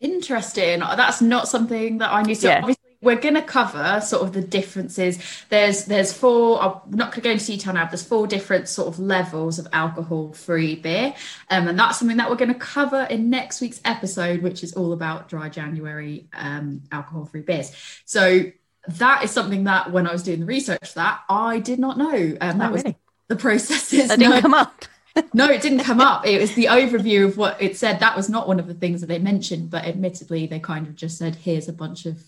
Interesting. 0.00 0.80
That's 0.80 1.20
not 1.20 1.48
something 1.48 1.98
that 1.98 2.12
I 2.12 2.22
knew. 2.22 2.34
So 2.34 2.48
yeah. 2.48 2.58
obviously 2.58 2.83
we're 3.04 3.16
going 3.16 3.34
to 3.34 3.42
cover 3.42 4.00
sort 4.00 4.22
of 4.22 4.32
the 4.32 4.40
differences. 4.40 5.18
There's 5.50 5.84
there's 5.84 6.12
four. 6.12 6.60
I'm 6.60 6.90
not 6.90 7.10
going 7.10 7.12
to 7.12 7.20
go 7.20 7.30
into 7.30 7.46
detail 7.46 7.74
now. 7.74 7.84
But 7.84 7.92
there's 7.92 8.06
four 8.06 8.26
different 8.26 8.68
sort 8.68 8.88
of 8.88 8.98
levels 8.98 9.58
of 9.58 9.68
alcohol-free 9.72 10.76
beer, 10.76 11.14
um, 11.50 11.68
and 11.68 11.78
that's 11.78 11.98
something 11.98 12.16
that 12.16 12.30
we're 12.30 12.36
going 12.36 12.52
to 12.52 12.58
cover 12.58 13.02
in 13.02 13.30
next 13.30 13.60
week's 13.60 13.80
episode, 13.84 14.42
which 14.42 14.64
is 14.64 14.72
all 14.72 14.92
about 14.92 15.28
dry 15.28 15.48
January 15.48 16.26
um, 16.32 16.82
alcohol-free 16.90 17.42
beers. 17.42 17.72
So 18.04 18.50
that 18.88 19.24
is 19.24 19.30
something 19.30 19.64
that 19.64 19.92
when 19.92 20.06
I 20.06 20.12
was 20.12 20.22
doing 20.22 20.40
the 20.40 20.46
research 20.46 20.88
for 20.88 20.94
that 20.96 21.20
I 21.28 21.58
did 21.58 21.78
not 21.78 21.98
know. 21.98 22.36
Um, 22.40 22.58
that 22.58 22.72
was 22.72 22.84
the 23.28 23.36
processes. 23.36 24.08
That 24.08 24.18
didn't 24.18 24.34
no, 24.34 24.40
come 24.40 24.54
up. 24.54 24.84
no, 25.34 25.48
it 25.48 25.62
didn't 25.62 25.80
come 25.80 26.00
up. 26.00 26.26
It 26.26 26.40
was 26.40 26.54
the 26.54 26.66
overview 26.66 27.26
of 27.26 27.36
what 27.36 27.60
it 27.62 27.76
said. 27.76 28.00
That 28.00 28.16
was 28.16 28.28
not 28.28 28.48
one 28.48 28.58
of 28.58 28.66
the 28.66 28.74
things 28.74 29.00
that 29.00 29.06
they 29.06 29.18
mentioned, 29.18 29.70
but 29.70 29.84
admittedly, 29.84 30.46
they 30.46 30.58
kind 30.58 30.86
of 30.86 30.96
just 30.96 31.18
said, 31.18 31.36
"Here's 31.36 31.68
a 31.68 31.72
bunch 31.72 32.04
of 32.06 32.22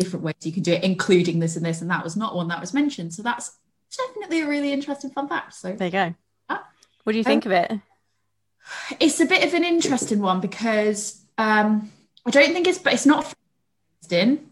different 0.00 0.24
ways 0.24 0.34
you 0.42 0.52
can 0.52 0.62
do 0.62 0.72
it, 0.72 0.82
including 0.82 1.38
this 1.38 1.56
and 1.56 1.64
this," 1.64 1.80
and 1.80 1.90
that 1.90 2.02
was 2.02 2.16
not 2.16 2.34
one 2.34 2.48
that 2.48 2.60
was 2.60 2.74
mentioned. 2.74 3.14
So 3.14 3.22
that's 3.22 3.56
definitely 3.96 4.40
a 4.40 4.48
really 4.48 4.72
interesting 4.72 5.10
fun 5.10 5.28
fact. 5.28 5.54
So 5.54 5.72
there 5.72 5.88
you 5.88 5.92
go. 5.92 6.14
what 7.04 7.12
do 7.12 7.18
you 7.18 7.24
think 7.24 7.46
um, 7.46 7.52
of 7.52 7.58
it? 7.58 7.80
It's 9.00 9.20
a 9.20 9.26
bit 9.26 9.44
of 9.44 9.54
an 9.54 9.64
interesting 9.64 10.20
one 10.20 10.40
because 10.40 11.20
um, 11.38 11.90
I 12.26 12.30
don't 12.30 12.52
think 12.52 12.66
it's, 12.66 12.78
but 12.78 12.92
it's 12.92 13.06
not 13.06 13.34
in 14.10 14.50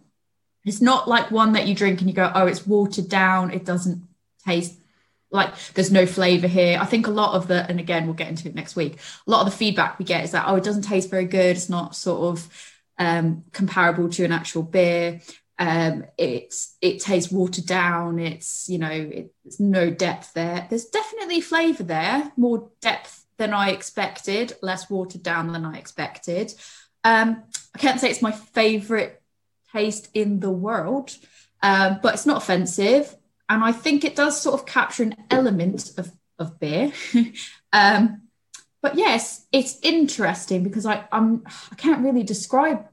it's 0.69 0.81
not 0.81 1.09
like 1.09 1.31
one 1.31 1.53
that 1.53 1.67
you 1.67 1.75
drink 1.75 2.01
and 2.01 2.11
you 2.11 2.15
go, 2.15 2.31
oh, 2.35 2.47
it's 2.47 2.67
watered 2.67 3.09
down. 3.09 3.51
It 3.53 3.65
doesn't 3.65 4.07
taste 4.45 4.75
like 5.31 5.55
there's 5.75 5.91
no 5.93 6.07
flavor 6.07 6.47
here. 6.47 6.79
I 6.81 6.87
think 6.87 7.07
a 7.07 7.11
lot 7.11 7.35
of 7.35 7.49
the, 7.49 7.67
and 7.69 7.79
again, 7.79 8.07
we'll 8.07 8.15
get 8.15 8.29
into 8.29 8.49
it 8.49 8.55
next 8.55 8.77
week. 8.77 8.99
A 9.27 9.31
lot 9.31 9.47
of 9.47 9.51
the 9.51 9.57
feedback 9.57 9.99
we 9.99 10.05
get 10.05 10.25
is 10.25 10.31
that, 10.33 10.45
oh, 10.47 10.57
it 10.57 10.65
doesn't 10.65 10.83
taste 10.83 11.11
very 11.11 11.27
good. 11.27 11.57
It's 11.57 11.69
not 11.69 11.95
sort 11.95 12.21
of 12.21 12.75
um, 12.99 13.45
comparable 13.53 14.09
to 14.11 14.25
an 14.25 14.33
actual 14.33 14.63
beer. 14.63 15.21
Um, 15.59 16.05
it's 16.17 16.77
it 16.81 17.01
tastes 17.01 17.33
watered 17.33 17.67
down. 17.67 18.19
It's 18.19 18.69
you 18.69 18.79
know, 18.79 18.91
it, 18.91 19.33
there's 19.45 19.61
no 19.61 19.91
depth 19.91 20.33
there. 20.35 20.67
There's 20.69 20.87
definitely 20.87 21.41
flavor 21.41 21.83
there, 21.83 22.33
more 22.37 22.71
depth 22.81 23.27
than 23.39 23.53
I 23.53 23.71
expected, 23.71 24.55
less 24.63 24.91
watered 24.91 25.23
down 25.23 25.53
than 25.53 25.65
I 25.65 25.79
expected. 25.79 26.53
Um, 27.05 27.45
I 27.75 27.79
can't 27.79 28.01
say 28.01 28.11
it's 28.11 28.23
my 28.23 28.33
favorite 28.33 29.23
taste 29.73 30.09
in 30.15 30.41
the 30.41 30.51
world, 30.51 31.17
um, 31.63 32.01
but 32.03 32.15
it's 32.15 32.27
not 32.27 32.43
offensive. 32.43 33.15
And 33.49 33.65
I 33.65 33.73
think 33.73 34.05
it 34.05 34.17
does 34.17 34.41
sort 34.41 34.61
of 34.61 34.67
capture 34.67 35.05
an 35.05 35.17
element 35.31 35.93
of, 35.97 36.13
of 36.39 36.61
beer. 36.61 36.93
um, 37.73 38.28
but 38.83 38.95
yes, 38.97 39.47
it's 39.53 39.79
interesting 39.83 40.63
because 40.63 40.87
I 40.87 41.05
I'm 41.13 41.45
I 41.71 41.75
can't 41.77 42.05
really 42.05 42.23
describe 42.23 42.87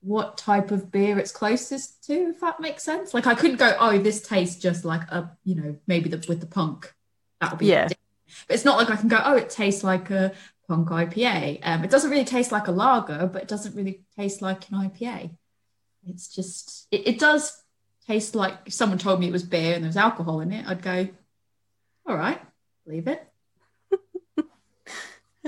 what 0.00 0.38
type 0.38 0.70
of 0.70 0.90
beer 0.90 1.18
it's 1.18 1.32
closest 1.32 2.04
to, 2.06 2.12
if 2.30 2.40
that 2.40 2.60
makes 2.60 2.82
sense. 2.82 3.14
Like 3.14 3.26
I 3.26 3.34
couldn't 3.34 3.56
go, 3.58 3.76
oh, 3.78 3.98
this 3.98 4.22
tastes 4.22 4.60
just 4.60 4.84
like 4.84 5.02
a, 5.10 5.36
you 5.44 5.54
know, 5.56 5.76
maybe 5.86 6.08
the 6.08 6.24
with 6.28 6.40
the 6.40 6.46
punk. 6.46 6.94
That 7.40 7.50
would 7.52 7.58
be 7.58 7.66
Yeah. 7.66 7.88
different. 7.88 7.98
But 8.46 8.54
it's 8.54 8.64
not 8.64 8.78
like 8.78 8.90
I 8.90 8.96
can 8.96 9.08
go, 9.08 9.20
oh, 9.24 9.36
it 9.36 9.50
tastes 9.50 9.82
like 9.82 10.10
a 10.10 10.32
punk 10.68 10.88
IPA. 10.88 11.60
Um, 11.62 11.84
it 11.84 11.90
doesn't 11.90 12.10
really 12.10 12.24
taste 12.24 12.52
like 12.52 12.68
a 12.68 12.72
lager, 12.72 13.26
but 13.32 13.42
it 13.42 13.48
doesn't 13.48 13.74
really 13.74 14.04
taste 14.16 14.42
like 14.42 14.68
an 14.70 14.76
IPA. 14.76 15.30
It's 16.06 16.28
just 16.28 16.86
it, 16.90 17.06
it 17.06 17.18
does 17.18 17.62
taste 18.06 18.34
like 18.34 18.54
if 18.66 18.72
someone 18.72 18.98
told 18.98 19.20
me 19.20 19.28
it 19.28 19.32
was 19.32 19.42
beer 19.42 19.74
and 19.74 19.84
there 19.84 19.88
was 19.88 19.96
alcohol 19.96 20.40
in 20.40 20.52
it, 20.52 20.66
I'd 20.66 20.82
go, 20.82 21.08
all 22.06 22.16
right, 22.16 22.40
believe 22.86 23.08
it. 23.08 23.27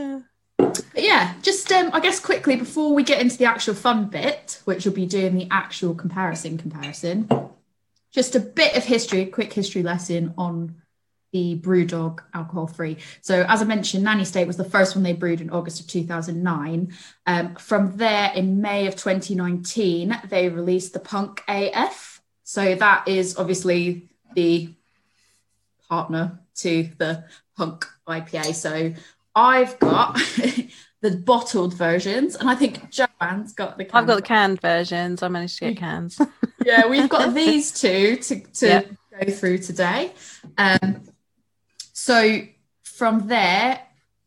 Yeah. 0.00 0.20
But 0.56 0.84
yeah, 0.94 1.34
just 1.42 1.70
um, 1.72 1.90
I 1.92 2.00
guess 2.00 2.20
quickly 2.20 2.56
before 2.56 2.94
we 2.94 3.02
get 3.02 3.20
into 3.20 3.36
the 3.36 3.46
actual 3.46 3.74
fun 3.74 4.06
bit, 4.06 4.60
which 4.64 4.84
will 4.84 4.92
be 4.92 5.06
doing 5.06 5.36
the 5.36 5.48
actual 5.50 5.94
comparison 5.94 6.58
comparison, 6.58 7.28
just 8.12 8.34
a 8.34 8.40
bit 8.40 8.76
of 8.76 8.84
history, 8.84 9.20
a 9.20 9.26
quick 9.26 9.52
history 9.52 9.82
lesson 9.82 10.34
on 10.36 10.76
the 11.32 11.58
Brewdog 11.58 12.20
alcohol 12.34 12.66
free. 12.66 12.96
So 13.20 13.44
as 13.48 13.62
I 13.62 13.64
mentioned, 13.64 14.02
Nanny 14.02 14.24
State 14.24 14.46
was 14.46 14.56
the 14.56 14.64
first 14.64 14.96
one 14.96 15.04
they 15.04 15.12
brewed 15.12 15.40
in 15.40 15.50
August 15.50 15.80
of 15.80 15.86
2009. 15.86 16.92
Um, 17.26 17.54
from 17.54 17.96
there, 17.96 18.32
in 18.34 18.60
May 18.60 18.88
of 18.88 18.96
2019, 18.96 20.20
they 20.28 20.48
released 20.48 20.92
the 20.92 20.98
Punk 20.98 21.42
AF. 21.46 22.20
So 22.42 22.74
that 22.74 23.06
is 23.06 23.36
obviously 23.36 24.08
the 24.34 24.74
partner 25.88 26.40
to 26.56 26.90
the 26.98 27.24
Punk 27.56 27.86
IPA. 28.08 28.54
So 28.54 28.92
I've 29.34 29.78
got 29.78 30.14
the 31.02 31.16
bottled 31.24 31.74
versions, 31.74 32.36
and 32.36 32.50
I 32.50 32.54
think 32.54 32.90
Joanne's 32.90 33.52
got 33.52 33.78
the. 33.78 33.84
I've 33.96 34.06
got 34.06 34.16
the 34.16 34.22
canned 34.22 34.60
versions. 34.60 35.22
I 35.22 35.28
managed 35.28 35.58
to 35.58 35.68
get 35.68 35.78
cans. 35.78 36.20
yeah, 36.64 36.86
we've 36.86 37.08
got 37.08 37.34
these 37.34 37.72
two 37.72 38.16
to, 38.16 38.40
to 38.40 38.66
Yeah. 38.66 38.82
go 39.20 39.30
through 39.32 39.58
today. 39.58 40.12
Um, 40.58 41.02
so 41.92 42.40
from 42.82 43.28
there, 43.28 43.80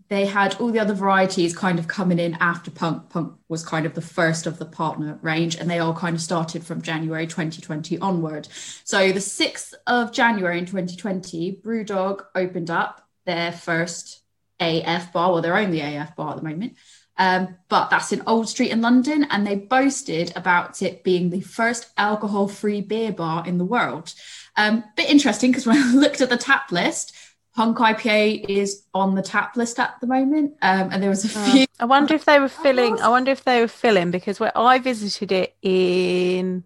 they 0.09 0.25
had 0.25 0.55
all 0.55 0.71
the 0.71 0.79
other 0.79 0.93
varieties 0.93 1.55
kind 1.55 1.79
of 1.79 1.87
coming 1.87 2.19
in 2.19 2.35
after 2.35 2.71
Punk. 2.71 3.09
Punk 3.09 3.33
was 3.49 3.63
kind 3.63 3.85
of 3.85 3.93
the 3.93 4.01
first 4.01 4.45
of 4.47 4.57
the 4.59 4.65
partner 4.65 5.19
range, 5.21 5.55
and 5.55 5.69
they 5.69 5.79
all 5.79 5.93
kind 5.93 6.15
of 6.15 6.21
started 6.21 6.63
from 6.63 6.81
January 6.81 7.27
2020 7.27 7.97
onward. 7.99 8.47
So 8.83 9.11
the 9.11 9.19
6th 9.19 9.73
of 9.87 10.11
January 10.11 10.59
in 10.59 10.65
2020, 10.65 11.61
Brewdog 11.63 12.23
opened 12.35 12.69
up 12.69 13.07
their 13.25 13.51
first 13.51 14.22
AF 14.59 15.13
bar. 15.13 15.31
Well, 15.31 15.41
they're 15.41 15.57
only 15.57 15.81
AF 15.81 16.15
bar 16.15 16.31
at 16.31 16.37
the 16.37 16.43
moment. 16.43 16.75
Um, 17.17 17.57
but 17.69 17.89
that's 17.89 18.11
in 18.11 18.23
Old 18.25 18.49
Street 18.49 18.71
in 18.71 18.81
London, 18.81 19.27
and 19.29 19.45
they 19.45 19.55
boasted 19.55 20.33
about 20.35 20.81
it 20.81 21.03
being 21.03 21.29
the 21.29 21.41
first 21.41 21.89
alcohol-free 21.97 22.81
beer 22.81 23.11
bar 23.11 23.45
in 23.45 23.59
the 23.59 23.65
world. 23.65 24.13
Um, 24.57 24.83
bit 24.95 25.09
interesting 25.09 25.51
because 25.51 25.67
when 25.67 25.77
I 25.77 25.93
looked 25.93 26.21
at 26.21 26.29
the 26.29 26.37
tap 26.37 26.71
list, 26.71 27.15
Punk 27.55 27.77
IPA 27.77 28.49
is 28.49 28.83
on 28.95 29.13
the 29.13 29.21
tap 29.21 29.55
list 29.55 29.79
at 29.79 29.99
the 30.01 30.07
moment, 30.07 30.55
um, 30.63 30.89
and 30.91 31.03
there 31.03 31.09
was 31.09 31.23
a 31.23 31.29
few. 31.29 31.67
I 31.79 31.85
wonder 31.85 32.15
if 32.15 32.25
they 32.25 32.39
were 32.39 32.49
filling. 32.63 32.99
I 32.99 33.09
wonder 33.09 33.31
if 33.31 33.43
they 33.43 33.61
were 33.61 33.67
filling 33.67 34.09
because 34.09 34.39
where 34.39 34.57
I 34.57 34.79
visited 34.79 35.31
it 35.31 35.55
in 35.61 36.63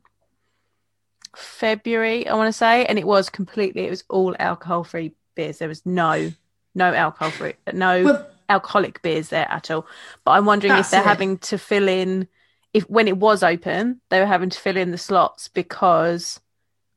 February, 1.36 2.26
I 2.26 2.36
want 2.36 2.48
to 2.48 2.58
say, 2.58 2.86
and 2.86 2.98
it 2.98 3.06
was 3.06 3.30
completely. 3.30 3.86
It 3.86 3.90
was 3.90 4.06
all 4.10 4.34
alcohol-free 4.40 5.14
beers. 5.36 5.58
There 5.58 5.68
was 5.68 5.86
no, 5.86 6.32
no 6.78 6.94
alcohol-free, 6.94 7.54
no 7.74 8.04
Well, 8.04 8.28
alcoholic 8.50 9.02
beers 9.02 9.30
there 9.30 9.50
at 9.52 9.70
all. 9.72 9.86
But 10.24 10.32
I'm 10.32 10.46
wondering 10.46 10.76
if 10.76 10.90
they're 10.90 11.02
it. 11.02 11.06
having 11.06 11.38
to 11.40 11.58
fill 11.58 11.88
in. 11.90 12.28
If 12.74 12.90
when 12.90 13.08
it 13.08 13.18
was 13.18 13.44
open, 13.44 14.02
they 14.10 14.20
were 14.20 14.26
having 14.26 14.50
to 14.50 14.60
fill 14.60 14.78
in 14.78 14.92
the 14.92 14.98
slots 14.98 15.48
because 15.48 16.40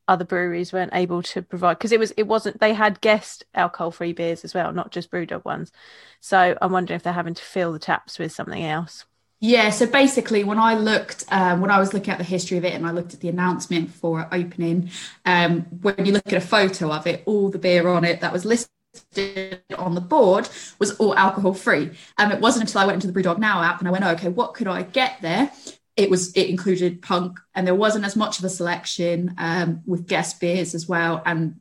other 0.09 0.25
breweries 0.25 0.73
weren't 0.73 0.95
able 0.95 1.23
to 1.23 1.43
provide 1.43 1.79
because 1.79 1.93
it 1.93 2.01
was 2.01 2.13
it 2.17 2.25
wasn't 2.25 2.59
they 2.61 2.75
had 2.75 3.01
guest 3.01 3.45
alcohol 3.55 3.91
free 3.93 4.13
beers 4.13 4.45
as 4.45 4.55
well 4.55 4.73
not 4.73 4.91
just 4.91 5.11
brewdog 5.11 5.45
ones 5.45 5.71
so 6.21 6.57
i'm 6.61 6.73
wondering 6.73 6.97
if 6.97 7.03
they're 7.05 7.13
having 7.13 7.35
to 7.35 7.43
fill 7.45 7.73
the 7.73 7.79
taps 7.79 8.19
with 8.19 8.33
something 8.33 8.65
else 8.65 9.05
Yeah, 9.43 9.71
so 9.71 9.87
basically, 9.87 10.45
when 10.45 10.59
I 10.59 10.75
looked, 10.75 11.25
um, 11.33 11.61
when 11.63 11.71
I 11.71 11.79
was 11.79 11.95
looking 11.95 12.11
at 12.13 12.19
the 12.19 12.25
history 12.25 12.59
of 12.59 12.65
it 12.65 12.75
and 12.75 12.87
I 12.87 12.91
looked 12.91 13.15
at 13.15 13.21
the 13.21 13.31
announcement 13.31 13.91
for 13.91 14.29
opening, 14.31 14.91
um, 15.25 15.63
when 15.81 16.05
you 16.05 16.13
look 16.13 16.27
at 16.27 16.35
a 16.35 16.41
photo 16.43 16.93
of 16.93 17.07
it, 17.07 17.23
all 17.25 17.49
the 17.49 17.59
beer 17.59 17.89
on 17.89 18.05
it 18.05 18.21
that 18.21 18.33
was 18.35 18.45
listed 18.45 18.71
on 19.79 19.95
the 19.95 20.01
board 20.01 20.49
was 20.79 20.93
all 20.97 21.15
alcohol 21.17 21.55
free. 21.55 21.91
Um, 22.19 22.33
it 22.33 22.41
wasn't 22.41 22.69
until 22.69 22.81
I 22.81 22.87
went 22.87 22.97
into 23.03 23.07
the 23.11 23.13
Brewdog 23.19 23.39
Now 23.39 23.63
app 23.63 23.79
and 23.79 23.89
I 23.89 23.91
went, 23.91 24.05
oh, 24.05 24.11
okay, 24.11 24.29
what 24.29 24.55
could 24.55 24.69
I 24.69 24.83
get 24.83 25.17
there? 25.21 25.51
It 25.97 26.09
was 26.09 26.33
it 26.37 26.49
included 26.49 27.03
punk, 27.03 27.39
and 27.55 27.67
there 27.67 27.75
wasn't 27.75 28.05
as 28.07 28.17
much 28.17 28.39
of 28.39 28.45
a 28.45 28.49
selection 28.49 29.35
um, 29.39 29.83
with 29.87 30.07
guest 30.07 30.41
beers 30.41 30.75
as 30.75 30.89
well. 30.89 31.21
And 31.27 31.57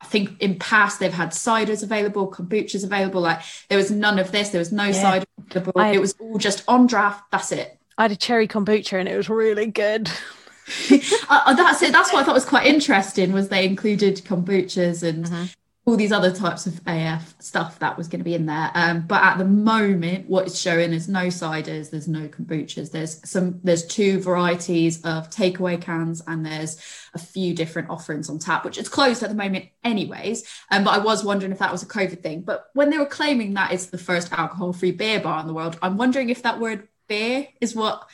I 0.00 0.06
think 0.06 0.40
in 0.40 0.58
past 0.58 0.98
they've 0.98 1.12
had 1.12 1.30
ciders 1.30 1.82
available, 1.84 2.30
kombuchas 2.30 2.84
available. 2.84 3.20
Like 3.20 3.40
there 3.68 3.78
was 3.78 3.90
none 3.90 4.18
of 4.18 4.32
this. 4.32 4.48
There 4.48 4.58
was 4.58 4.72
no 4.72 4.86
Yeah. 4.86 4.92
cider 4.92 5.26
available. 5.50 5.72
I- 5.80 5.90
it 5.92 6.00
was 6.00 6.14
all 6.18 6.38
just 6.38 6.64
on 6.66 6.86
draft. 6.86 7.24
That's 7.30 7.52
it. 7.52 7.78
i 7.98 8.02
had 8.02 8.12
a 8.12 8.16
cherry 8.16 8.46
kombucha 8.48 8.98
and 8.98 9.08
it 9.08 9.16
was 9.16 9.30
really 9.30 9.66
good 9.66 10.10
uh, 10.90 10.98
uh, 11.30 11.54
that's 11.54 11.80
it. 11.82 11.92
That's 11.92 12.12
what 12.12 12.20
I 12.20 12.24
thought 12.24 12.34
was 12.34 12.44
quite 12.44 12.66
interesting. 12.66 13.32
Was 13.32 13.48
they 13.50 13.64
included 13.64 14.16
kombuchas 14.24 15.02
and 15.02 15.26
Mhm. 15.26 15.54
All 15.88 15.96
these 15.96 16.10
other 16.10 16.32
types 16.32 16.66
of 16.66 16.80
AF 16.84 17.36
stuff 17.38 17.78
that 17.78 17.96
was 17.96 18.08
going 18.08 18.18
to 18.18 18.24
be 18.24 18.34
in 18.34 18.46
there. 18.46 18.72
Um, 18.74 19.06
but 19.06 19.22
at 19.22 19.38
the 19.38 19.44
moment, 19.44 20.28
what 20.28 20.48
it's 20.48 20.58
showing 20.58 20.92
is 20.92 21.08
no 21.08 21.26
ciders. 21.26 21.90
There's 21.90 22.08
no 22.08 22.26
kombuchas. 22.26 22.90
There's 22.90 23.26
some. 23.28 23.60
There's 23.62 23.86
two 23.86 24.20
varieties 24.20 25.00
of 25.02 25.30
takeaway 25.30 25.80
cans, 25.80 26.22
and 26.26 26.44
there's 26.44 26.76
a 27.14 27.20
few 27.20 27.54
different 27.54 27.88
offerings 27.88 28.28
on 28.28 28.40
tap, 28.40 28.64
which 28.64 28.78
is 28.78 28.88
closed 28.88 29.22
at 29.22 29.28
the 29.28 29.36
moment, 29.36 29.66
anyways. 29.84 30.44
Um, 30.72 30.82
but 30.82 30.90
I 30.90 30.98
was 30.98 31.22
wondering 31.22 31.52
if 31.52 31.60
that 31.60 31.70
was 31.70 31.84
a 31.84 31.86
COVID 31.86 32.20
thing. 32.20 32.40
But 32.40 32.66
when 32.74 32.90
they 32.90 32.98
were 32.98 33.06
claiming 33.06 33.54
that 33.54 33.72
it's 33.72 33.86
the 33.86 33.98
first 33.98 34.32
alcohol-free 34.32 34.92
beer 34.92 35.20
bar 35.20 35.40
in 35.40 35.46
the 35.46 35.54
world, 35.54 35.78
I'm 35.80 35.96
wondering 35.96 36.30
if 36.30 36.42
that 36.42 36.58
word 36.58 36.88
"beer" 37.06 37.46
is 37.60 37.76
what 37.76 38.08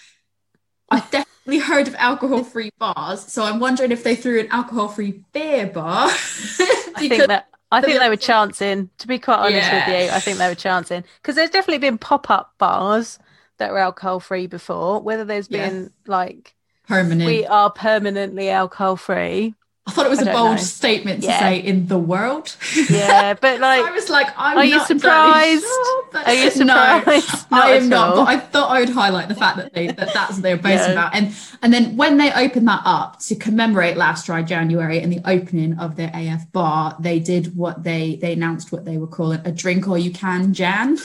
I've 0.90 1.10
definitely 1.10 1.60
heard 1.60 1.88
of 1.88 1.94
alcohol-free 1.94 2.72
bars, 2.78 3.32
so 3.32 3.44
I'm 3.44 3.60
wondering 3.60 3.92
if 3.92 4.04
they 4.04 4.14
threw 4.14 4.40
an 4.40 4.48
alcohol-free 4.50 5.24
beer 5.32 5.68
bar. 5.68 6.08
i 6.10 7.08
think 7.08 7.26
that 7.26 7.48
i 7.72 7.80
think 7.80 7.98
they 7.98 8.08
were 8.08 8.16
chancing 8.32 8.88
to 8.98 9.06
be 9.08 9.18
quite 9.18 9.38
honest 9.38 9.54
Yeah. 9.56 9.88
with 9.88 10.10
you 10.10 10.14
i 10.14 10.20
think 10.20 10.38
they 10.38 10.48
were 10.48 10.54
chancing 10.54 11.04
because 11.20 11.34
there's 11.34 11.50
definitely 11.50 11.78
been 11.78 11.98
pop-up 11.98 12.54
bars 12.58 13.18
that 13.58 13.72
were 13.72 13.78
alcohol 13.78 14.20
free 14.20 14.46
before 14.46 15.00
whether 15.02 15.24
there's 15.24 15.48
been 15.48 15.92
like 16.06 16.54
permanent. 16.88 17.26
we 17.26 17.46
are 17.46 17.70
permanently 17.70 18.50
alcohol 18.50 18.96
free 18.96 19.54
I 19.84 19.90
thought 19.90 20.06
it 20.06 20.10
was 20.10 20.22
a 20.22 20.26
bold 20.26 20.52
know. 20.52 20.56
statement 20.58 21.22
to 21.22 21.26
Yeah. 21.28 21.40
say 21.40 21.58
in 21.58 21.88
the 21.88 21.98
world. 21.98 22.56
yeah 22.88 23.34
but 23.34 23.58
like 23.68 23.84
I 23.84 23.90
was 23.90 24.08
like, 24.08 24.28
I'm 24.36 24.56
Are 24.58 24.64
you 24.64 24.78
surprised? 24.84 25.62
sure, 25.64 26.04
are 26.14 26.34
you 26.34 26.50
surprised 26.50 27.50
No, 27.50 27.58
I 27.58 27.70
am 27.72 27.88
not, 27.88 28.10
all. 28.10 28.16
but 28.24 28.28
I 28.28 28.38
thought 28.38 28.70
I 28.70 28.78
would 28.78 28.90
highlight 28.90 29.26
the 29.28 29.34
fact 29.34 29.56
that 29.56 29.72
they 29.74 29.88
that 29.88 30.14
that's 30.14 30.34
what 30.34 30.42
they 30.42 30.54
were 30.54 30.62
boasting 30.62 30.92
Yeah. 30.92 30.92
about. 30.92 31.14
And 31.16 31.34
and 31.62 31.72
then 31.74 31.96
when 31.96 32.16
they 32.16 32.32
opened 32.32 32.68
that 32.68 32.82
up 32.84 33.18
to 33.20 33.34
commemorate 33.34 33.96
last 33.96 34.26
dry 34.26 34.42
January 34.42 35.00
and 35.00 35.12
the 35.12 35.20
opening 35.28 35.76
of 35.80 35.96
their 35.96 36.12
AF 36.14 36.50
bar, 36.52 36.96
they 37.00 37.18
did 37.18 37.56
what 37.56 37.82
they 37.82 38.16
they 38.22 38.34
announced 38.34 38.70
what 38.70 38.84
they 38.84 38.98
were 38.98 39.08
calling 39.08 39.40
a 39.44 39.50
drink 39.50 39.88
or 39.88 39.98
you 39.98 40.12
can 40.12 40.54
Jan, 40.54 40.96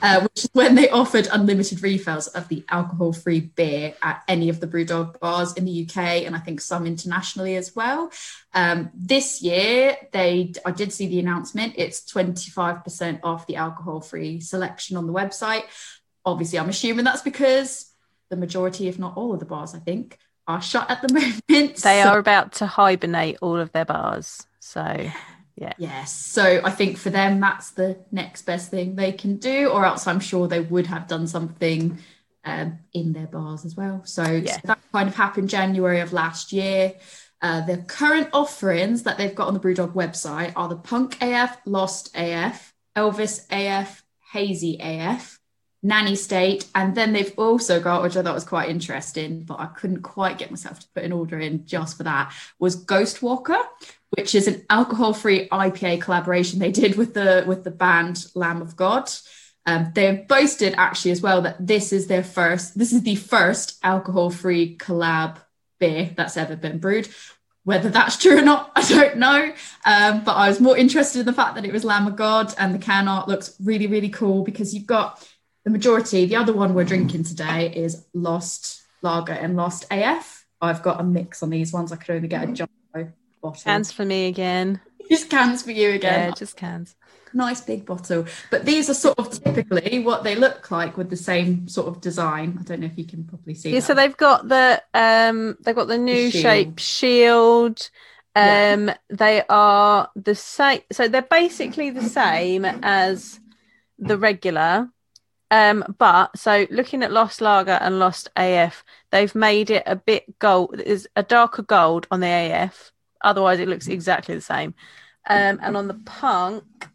uh, 0.00 0.20
which 0.20 0.44
is 0.44 0.50
when 0.52 0.76
they 0.76 0.88
offered 0.90 1.26
unlimited 1.32 1.82
refills 1.82 2.28
of 2.28 2.46
the 2.48 2.64
alcohol-free 2.68 3.40
beer 3.56 3.94
at 4.02 4.22
any 4.28 4.48
of 4.48 4.60
the 4.60 4.68
Brewdog 4.68 5.18
bars 5.18 5.52
in 5.54 5.64
the 5.64 5.82
UK 5.88 5.96
and 6.24 6.36
I 6.36 6.38
think 6.38 6.60
some 6.60 6.86
internationally 6.86 7.56
as 7.56 7.74
well. 7.74 8.10
Um, 8.54 8.90
this 8.94 9.42
year, 9.42 9.96
they 10.12 10.52
I 10.64 10.70
did 10.70 10.92
see 10.92 11.06
the 11.06 11.18
announcement. 11.18 11.74
It's 11.76 12.00
25% 12.12 13.20
off 13.22 13.46
the 13.46 13.56
alcohol-free 13.56 14.40
selection 14.40 14.96
on 14.96 15.06
the 15.06 15.12
website. 15.12 15.64
Obviously, 16.24 16.58
I'm 16.58 16.68
assuming 16.68 17.04
that's 17.04 17.22
because 17.22 17.92
the 18.30 18.36
majority, 18.36 18.88
if 18.88 18.98
not 18.98 19.16
all 19.16 19.32
of 19.34 19.40
the 19.40 19.46
bars, 19.46 19.74
I 19.74 19.78
think, 19.78 20.18
are 20.46 20.60
shut 20.62 20.90
at 20.90 21.02
the 21.02 21.12
moment. 21.12 21.46
they 21.48 22.02
So- 22.02 22.08
are 22.08 22.18
about 22.18 22.52
to 22.54 22.66
hibernate 22.66 23.38
all 23.42 23.56
of 23.58 23.72
their 23.72 23.84
bars 23.84 24.46
so 24.60 25.10
yeah. 25.56 25.72
Yes. 25.76 26.12
So 26.12 26.60
I 26.64 26.70
think 26.70 26.96
for 26.96 27.10
them, 27.10 27.38
that's 27.38 27.72
the 27.72 27.98
next 28.10 28.42
best 28.42 28.70
thing 28.70 28.96
they 28.96 29.12
can 29.12 29.36
do, 29.36 29.68
or 29.68 29.84
else 29.84 30.06
I'm 30.06 30.18
sure 30.20 30.48
they 30.48 30.60
would 30.60 30.86
have 30.86 31.06
done 31.06 31.26
something 31.26 31.98
um, 32.44 32.78
in 32.94 33.12
their 33.12 33.26
bars 33.26 33.64
as 33.66 33.76
well. 33.76 34.00
So, 34.04 34.22
Yeah. 34.24 34.54
so 34.54 34.60
that 34.64 34.78
kind 34.92 35.08
of 35.08 35.14
happened 35.14 35.50
January 35.50 36.00
of 36.00 36.12
last 36.12 36.52
year. 36.52 36.94
Uh, 37.42 37.60
the 37.66 37.78
current 37.78 38.28
offerings 38.32 39.02
that 39.02 39.18
they've 39.18 39.34
got 39.34 39.48
on 39.48 39.54
the 39.54 39.60
Brewdog 39.60 39.94
website 39.94 40.52
are 40.54 40.68
the 40.68 40.76
Punk 40.76 41.18
AF, 41.20 41.58
Lost 41.66 42.10
AF, 42.14 42.72
Elvis 42.96 43.46
AF, 43.50 44.04
Hazy 44.32 44.78
AF, 44.80 45.40
Nanny 45.82 46.14
State, 46.14 46.66
and 46.76 46.94
then 46.94 47.12
they've 47.12 47.36
also 47.36 47.80
got, 47.80 48.02
which 48.02 48.16
I 48.16 48.22
thought 48.22 48.34
was 48.34 48.44
quite 48.44 48.68
interesting, 48.68 49.42
but 49.42 49.58
I 49.58 49.66
couldn't 49.66 50.02
quite 50.02 50.38
get 50.38 50.50
myself 50.50 50.78
to 50.78 50.86
put 50.94 51.02
an 51.02 51.10
order 51.10 51.40
in 51.40 51.66
just 51.66 51.96
for 51.96 52.04
that, 52.04 52.32
was 52.60 52.76
Ghost 52.76 53.20
Walker, 53.22 53.58
which 54.10 54.36
is 54.36 54.46
an 54.46 54.64
alcohol-free 54.70 55.48
IPA 55.48 56.00
collaboration 56.00 56.60
they 56.60 56.70
did 56.70 56.96
with 56.96 57.14
the 57.14 57.42
with 57.48 57.64
the 57.64 57.72
band 57.72 58.26
Lamb 58.36 58.62
of 58.62 58.76
God. 58.76 59.10
Um, 59.66 59.90
they 59.94 60.06
have 60.06 60.28
boasted 60.28 60.74
actually 60.76 61.10
as 61.12 61.20
well 61.20 61.42
that 61.42 61.66
this 61.66 61.92
is 61.92 62.06
their 62.06 62.24
first, 62.24 62.78
this 62.78 62.92
is 62.92 63.02
the 63.02 63.16
first 63.16 63.78
alcohol-free 63.82 64.76
collab 64.76 65.38
beer 65.80 66.10
that's 66.16 66.36
ever 66.36 66.54
been 66.54 66.78
brewed. 66.78 67.08
Whether 67.64 67.90
that's 67.90 68.16
true 68.16 68.38
or 68.38 68.42
not, 68.42 68.72
I 68.76 68.82
don't 68.88 69.18
know. 69.18 69.52
Um, 69.86 70.24
but 70.24 70.32
I 70.32 70.48
was 70.48 70.60
more 70.60 70.76
interested 70.76 71.20
in 71.20 71.26
the 71.26 71.32
fact 71.32 71.54
that 71.54 71.64
it 71.64 71.72
was 71.72 71.84
Lamb 71.84 72.06
of 72.06 72.16
God 72.16 72.52
and 72.58 72.74
the 72.74 72.78
can 72.78 73.08
art 73.08 73.28
looks 73.28 73.56
really, 73.62 73.86
really 73.86 74.08
cool 74.08 74.42
because 74.42 74.74
you've 74.74 74.86
got 74.86 75.26
the 75.64 75.70
majority. 75.70 76.26
The 76.26 76.36
other 76.36 76.52
one 76.52 76.74
we're 76.74 76.84
drinking 76.84 77.24
today 77.24 77.72
is 77.74 78.04
Lost 78.14 78.82
Lager 79.02 79.32
and 79.32 79.56
Lost 79.56 79.86
AF. 79.90 80.44
I've 80.60 80.82
got 80.82 81.00
a 81.00 81.04
mix 81.04 81.42
on 81.42 81.50
these 81.50 81.72
ones. 81.72 81.92
I 81.92 81.96
could 81.96 82.14
only 82.14 82.28
get 82.28 82.48
a 82.48 82.52
jumbo 82.52 83.12
bottle. 83.42 83.62
Cans 83.62 83.92
for 83.92 84.04
me 84.04 84.26
again. 84.26 84.80
Just 85.10 85.28
cans 85.28 85.62
for 85.62 85.72
you 85.72 85.90
again. 85.90 86.28
Yeah, 86.28 86.34
just 86.34 86.56
cans. 86.56 86.94
Nice 87.34 87.60
big 87.60 87.86
bottle. 87.86 88.26
But 88.50 88.64
these 88.64 88.90
are 88.90 88.94
sort 88.94 89.18
of 89.18 89.30
typically 89.30 90.00
what 90.00 90.22
they 90.24 90.34
look 90.34 90.70
like 90.70 90.96
with 90.96 91.10
the 91.10 91.16
same 91.16 91.66
sort 91.68 91.88
of 91.88 92.00
design. 92.00 92.58
I 92.60 92.62
don't 92.62 92.80
know 92.80 92.86
if 92.86 92.98
you 92.98 93.04
can 93.04 93.24
probably 93.24 93.54
see. 93.54 93.70
Yeah, 93.70 93.80
that. 93.80 93.86
so 93.86 93.94
they've 93.94 94.16
got 94.16 94.48
the 94.48 94.82
um 94.94 95.56
they've 95.60 95.74
got 95.74 95.88
the 95.88 95.98
new 95.98 96.30
shield. 96.30 96.42
shape 96.42 96.78
shield. 96.78 97.90
Yeah. 98.36 98.74
Um 98.74 98.90
they 99.08 99.42
are 99.48 100.10
the 100.14 100.34
same 100.34 100.80
so 100.90 101.08
they're 101.08 101.22
basically 101.22 101.90
the 101.90 102.08
same 102.08 102.64
as 102.64 103.40
the 103.98 104.18
regular. 104.18 104.90
Um 105.50 105.84
but 105.98 106.36
so 106.38 106.66
looking 106.70 107.02
at 107.02 107.12
Lost 107.12 107.40
Lager 107.40 107.72
and 107.72 107.98
Lost 107.98 108.30
AF, 108.36 108.84
they've 109.10 109.34
made 109.34 109.70
it 109.70 109.84
a 109.86 109.96
bit 109.96 110.38
gold 110.38 110.80
is 110.80 111.08
a 111.16 111.22
darker 111.22 111.62
gold 111.62 112.06
on 112.10 112.20
the 112.20 112.26
AF. 112.28 112.92
Otherwise 113.22 113.58
it 113.60 113.68
looks 113.68 113.88
exactly 113.88 114.34
the 114.34 114.40
same. 114.40 114.74
Um 115.28 115.60
and 115.62 115.76
on 115.76 115.88
the 115.88 116.00
punk 116.04 116.88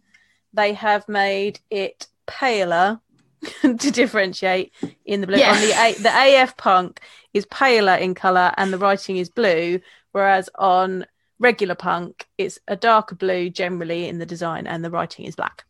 they 0.58 0.74
have 0.74 1.08
made 1.08 1.60
it 1.72 2.08
paler 2.26 3.00
to 3.62 3.92
differentiate 3.92 4.74
in 5.06 5.22
the 5.22 5.28
blue. 5.28 5.38
Yeah. 5.38 5.54
On 5.54 5.62
the 5.62 5.72
A- 5.72 6.02
the 6.02 6.42
AF 6.44 6.58
punk 6.58 7.00
is 7.34 7.46
paler 7.46 7.94
in 7.96 8.14
color 8.16 8.52
and 8.58 8.74
the 8.74 8.78
writing 8.78 9.16
is 9.18 9.30
blue, 9.30 9.80
whereas 10.12 10.50
on 10.56 11.06
regular 11.40 11.76
punk 11.76 12.28
it's 12.40 12.58
a 12.68 12.76
darker 12.76 13.14
blue 13.14 13.48
generally 13.52 14.08
in 14.10 14.18
the 14.18 14.26
design 14.26 14.66
and 14.66 14.84
the 14.84 14.90
writing 14.90 15.26
is 15.26 15.36
black. 15.36 15.64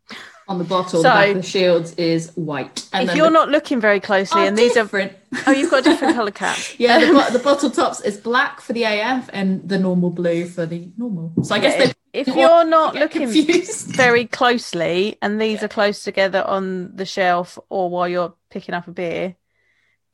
on 0.48 0.56
the 0.56 0.64
bottle, 0.64 1.02
So- 1.02 1.10
the 1.10 1.14
back 1.14 1.28
of 1.36 1.42
the 1.42 1.42
shields 1.42 1.92
is 1.96 2.32
white. 2.34 2.88
And 2.94 3.06
if 3.10 3.14
you're 3.14 3.26
the- 3.26 3.30
not 3.40 3.50
looking 3.50 3.82
very 3.82 4.00
closely, 4.00 4.40
Oh, 4.40 4.46
and 4.46 4.56
these 4.56 4.72
are 4.78 4.84
different. 4.84 5.12
oh, 5.46 5.50
you've 5.52 5.70
got 5.70 5.80
a 5.80 5.82
different 5.90 6.16
color 6.16 6.30
cap. 6.30 6.56
Yeah, 6.78 6.98
the, 7.00 7.12
bo- 7.12 7.20
um, 7.20 7.32
the 7.34 7.38
bottle 7.38 7.68
tops 7.70 8.00
is 8.00 8.16
black 8.16 8.62
for 8.62 8.72
the 8.72 8.84
AF 8.84 9.28
and 9.34 9.68
the 9.68 9.78
normal 9.78 10.08
blue 10.08 10.46
for 10.46 10.64
the 10.64 10.88
normal. 10.96 11.32
So 11.44 11.54
I 11.54 11.58
guess 11.58 11.74
Yeah, 11.78 11.86
they 11.88 11.92
if 12.18 12.26
you're 12.28 12.64
not 12.64 12.94
looking 12.94 13.22
confused. 13.32 13.86
very 13.88 14.26
closely 14.26 15.16
and 15.22 15.40
these 15.40 15.62
are 15.62 15.68
close 15.68 16.02
together 16.02 16.42
on 16.44 16.94
the 16.96 17.04
shelf 17.06 17.58
or 17.68 17.88
while 17.90 18.08
you're 18.08 18.34
picking 18.50 18.74
up 18.74 18.88
a 18.88 18.90
beer, 18.92 19.36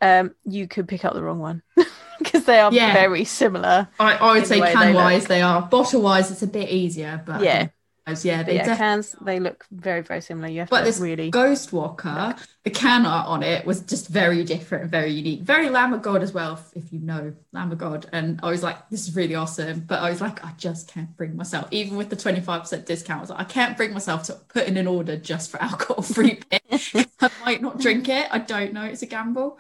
um, 0.01 0.35
you 0.45 0.69
could 0.69 0.89
pick 0.89 1.05
up 1.05 1.15
the 1.15 1.23
wrong 1.23 1.39
one 1.39 1.63
because 2.19 2.45
they 2.45 2.59
are 2.59 2.73
Yeah. 2.73 2.93
very 2.93 3.25
similar. 3.25 3.89
I, 3.99 4.17
I 4.17 4.33
would 4.35 4.47
say 4.47 4.57
the 4.57 4.63
way 4.63 4.75
they 4.75 5.27
they 5.27 5.43
are. 5.43 5.63
Bottle 5.63 6.03
wise, 6.03 6.31
it's 6.31 6.43
a 6.43 6.47
bit 6.47 6.69
easier, 6.71 7.23
but 7.25 7.43
Yeah. 7.43 7.69
Yeah, 8.07 8.43
they 8.43 8.57
yeah, 8.57 8.65
definitely. 8.65 8.77
cans 8.77 9.17
they 9.23 9.41
look 9.41 9.67
very 9.71 10.03
very 10.03 10.21
similar. 10.21 10.49
You 10.49 10.61
have 10.61 10.71
But 10.71 10.85
this 10.85 10.99
really 10.99 11.31
Ghost 11.31 11.73
Walker, 11.73 12.37
the 12.63 12.71
can 12.71 13.07
art 13.07 13.29
on 13.29 13.43
it 13.43 13.65
was 13.65 13.81
just 13.81 14.09
very 14.09 14.45
different 14.45 14.91
very 14.91 15.11
unique. 15.11 15.41
Very 15.41 15.71
Lamb 15.71 15.95
of 15.95 16.03
God 16.03 16.23
as 16.23 16.33
well, 16.33 16.61
if- 16.75 16.93
you 16.93 17.01
know 17.01 17.35
Lamb 17.53 17.73
of 17.73 17.79
God. 17.79 18.07
And 18.13 18.41
I 18.43 18.51
was 18.51 18.63
like, 18.63 18.89
this 18.91 19.09
is 19.09 19.17
really 19.17 19.35
awesome. 19.35 19.81
But 19.81 20.01
I 20.01 20.11
was 20.11 20.21
like, 20.21 20.45
I 20.45 20.53
just 20.59 20.89
can't 20.89 21.17
bring 21.17 21.37
myself, 21.37 21.67
even 21.71 21.97
with 21.97 22.11
the 22.11 22.17
25% 22.17 22.85
discount, 22.85 23.19
I 23.19 23.21
was 23.23 23.31
like, 23.31 23.41
I 23.41 23.45
can't 23.45 23.77
bring 23.77 23.93
myself 23.93 24.25
to 24.25 24.35
put 24.35 24.67
in 24.67 24.77
an 24.77 24.87
order 24.87 25.17
just 25.17 25.51
for 25.51 25.61
alcohol 25.63 26.03
free 26.03 26.41
beer. 26.51 27.05
I 27.21 27.31
might 27.45 27.63
not 27.63 27.81
drink 27.81 28.09
it. 28.09 28.29
I 28.31 28.39
don't 28.39 28.73
know. 28.75 28.85
It's 28.85 29.03
a 29.03 29.07
gamble. 29.07 29.59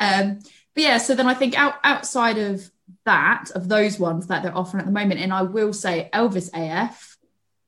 Um, 0.00 0.40
but 0.74 0.82
yeah, 0.82 0.98
so 0.98 1.14
then 1.14 1.26
I 1.28 1.34
think 1.34 1.58
out, 1.58 1.74
outside 1.84 2.38
of 2.38 2.70
that, 3.04 3.50
of 3.54 3.68
those 3.68 3.98
ones 3.98 4.28
that 4.28 4.42
they're 4.42 4.56
offering 4.56 4.80
at 4.80 4.86
the 4.86 4.92
moment, 4.92 5.20
and 5.20 5.32
I 5.32 5.42
will 5.42 5.72
say 5.72 6.08
Elvis 6.12 6.50
AF 6.54 7.11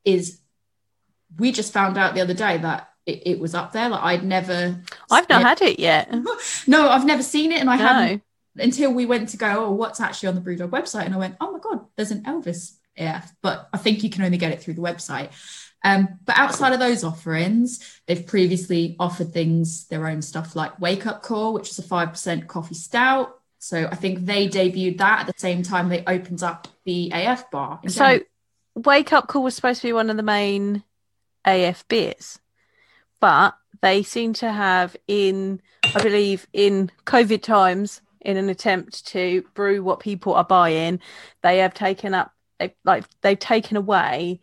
is, 0.05 0.41
we 1.39 1.53
just 1.53 1.73
found 1.73 1.99
out 1.99 2.15
the 2.15 2.21
other 2.21 2.35
day 2.35 2.59
that 2.59 2.91
it, 3.07 3.23
it 3.27 3.41
was 3.41 3.55
up 3.55 3.73
there. 3.73 3.89
Like 3.89 4.03
I'd 4.03 4.25
never, 4.25 4.81
I've 5.11 5.29
not 5.29 5.43
had 5.43 5.63
it 5.63 5.79
yet. 5.79 6.13
no, 6.67 6.89
I've 6.89 7.05
never 7.05 7.23
seen 7.23 7.53
it, 7.53 7.61
and 7.61 7.71
I 7.71 7.77
hadn't 7.77 8.23
until 8.57 8.93
we 8.93 9.07
went 9.07 9.29
to 9.31 9.37
go. 9.37 9.67
Oh, 9.67 9.71
what's 9.73 10.01
actually 10.01 10.29
on 10.31 10.35
the 10.35 10.41
Brewdog 10.41 10.71
website? 10.71 11.07
And 11.07 11.15
I 11.15 11.19
went, 11.19 11.37
oh 11.41 11.53
my 11.53 11.59
god, 11.59 11.87
there's 11.97 12.11
an 12.11 12.23
Elvis 12.25 12.77
AF, 12.97 13.33
but 13.43 13.69
I 13.73 13.79
think 13.79 14.03
you 14.03 14.11
can 14.11 14.23
only 14.25 14.39
get 14.39 14.53
it 14.53 14.63
through 14.63 14.75
the 14.75 14.83
website. 14.83 15.31
Um, 15.85 16.19
but 16.25 16.39
outside 16.39 16.73
of 16.73 16.81
those 16.81 17.05
offerings, 17.05 18.01
they've 18.07 18.27
previously 18.27 18.97
offered 18.99 19.35
things, 19.35 19.87
their 19.89 20.07
own 20.07 20.23
stuff 20.23 20.57
like 20.57 20.81
Wake 20.81 21.07
Up 21.07 21.23
Call, 21.23 21.53
which 21.53 21.69
is 21.71 21.79
a 21.79 21.83
5% 21.83 22.47
coffee 22.47 22.75
stout. 22.75 23.39
So 23.59 23.87
I 23.91 23.95
think 23.95 24.25
they 24.25 24.49
debuted 24.49 24.99
that 24.99 25.21
at 25.21 25.27
the 25.27 25.35
same 25.37 25.63
time 25.63 25.89
they 25.91 26.03
opened 26.07 26.43
up 26.43 26.69
the 26.85 27.11
AF 27.13 27.51
bar. 27.51 27.81
So. 27.87 28.21
Wake 28.75 29.13
Up 29.13 29.29
Call 29.29 29.43
was 29.43 29.55
supposed 29.55 29.81
to 29.81 29.89
be 29.89 29.93
one 29.93 30.11
of 30.11 30.17
the 30.17 30.23
main 30.23 30.83
AF 31.45 31.87
beers, 31.89 32.39
but 33.21 33.55
they 33.83 34.03
seem 34.03 34.33
to 34.35 34.51
have 34.51 34.97
in 35.07 35.61
I 35.95 36.03
believe 36.03 36.47
in 36.53 36.91
COVID 37.05 37.43
times 37.43 38.01
in 38.21 38.37
an 38.37 38.49
attempt 38.49 39.07
to 39.09 39.45
brew 39.55 39.83
what 39.83 40.01
people 40.01 40.35
are 40.35 40.45
buying, 40.45 41.01
they 41.43 41.59
have 41.59 41.75
taken 41.75 42.15
up 42.15 42.33
like 42.85 43.05
they've 43.21 43.39
taken 43.39 43.77
away 43.77 44.41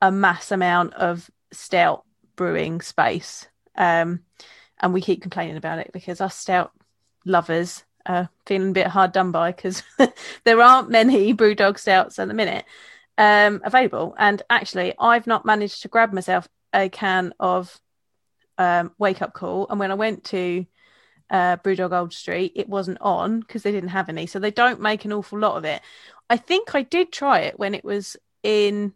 a 0.00 0.12
mass 0.12 0.52
amount 0.52 0.94
of 0.94 1.30
stout 1.52 2.04
brewing 2.36 2.80
space. 2.80 3.46
Um, 3.76 4.20
and 4.80 4.92
we 4.92 5.00
keep 5.00 5.22
complaining 5.22 5.56
about 5.56 5.78
it 5.78 5.90
because 5.92 6.20
us 6.20 6.36
stout 6.36 6.72
lovers 7.24 7.84
are 8.06 8.28
feeling 8.46 8.70
a 8.70 8.72
bit 8.72 8.86
hard 8.86 9.12
done 9.12 9.32
by 9.32 9.50
because 9.50 9.82
there 10.44 10.60
aren't 10.60 10.90
many 10.90 11.34
brewdog 11.34 11.78
stouts 11.78 12.18
at 12.18 12.28
the 12.28 12.34
minute 12.34 12.64
um, 13.18 13.60
available. 13.64 14.14
And 14.18 14.42
actually, 14.50 14.94
I've 14.98 15.26
not 15.26 15.44
managed 15.44 15.82
to 15.82 15.88
grab 15.88 16.12
myself 16.12 16.48
a 16.72 16.88
can 16.88 17.32
of 17.38 17.80
um, 18.58 18.92
Wake 18.98 19.22
Up 19.22 19.34
Call. 19.34 19.66
And 19.68 19.78
when 19.78 19.90
I 19.90 19.94
went 19.94 20.24
to 20.24 20.66
uh, 21.30 21.56
Brewdog 21.58 21.98
Old 21.98 22.12
Street, 22.12 22.52
it 22.54 22.68
wasn't 22.68 22.98
on 23.00 23.40
because 23.40 23.62
they 23.62 23.72
didn't 23.72 23.90
have 23.90 24.08
any. 24.08 24.26
So 24.26 24.38
they 24.38 24.50
don't 24.50 24.80
make 24.80 25.04
an 25.04 25.12
awful 25.12 25.38
lot 25.38 25.56
of 25.56 25.64
it. 25.64 25.80
I 26.28 26.36
think 26.36 26.74
I 26.74 26.82
did 26.82 27.12
try 27.12 27.40
it 27.40 27.58
when 27.58 27.74
it 27.74 27.84
was 27.84 28.16
in 28.42 28.92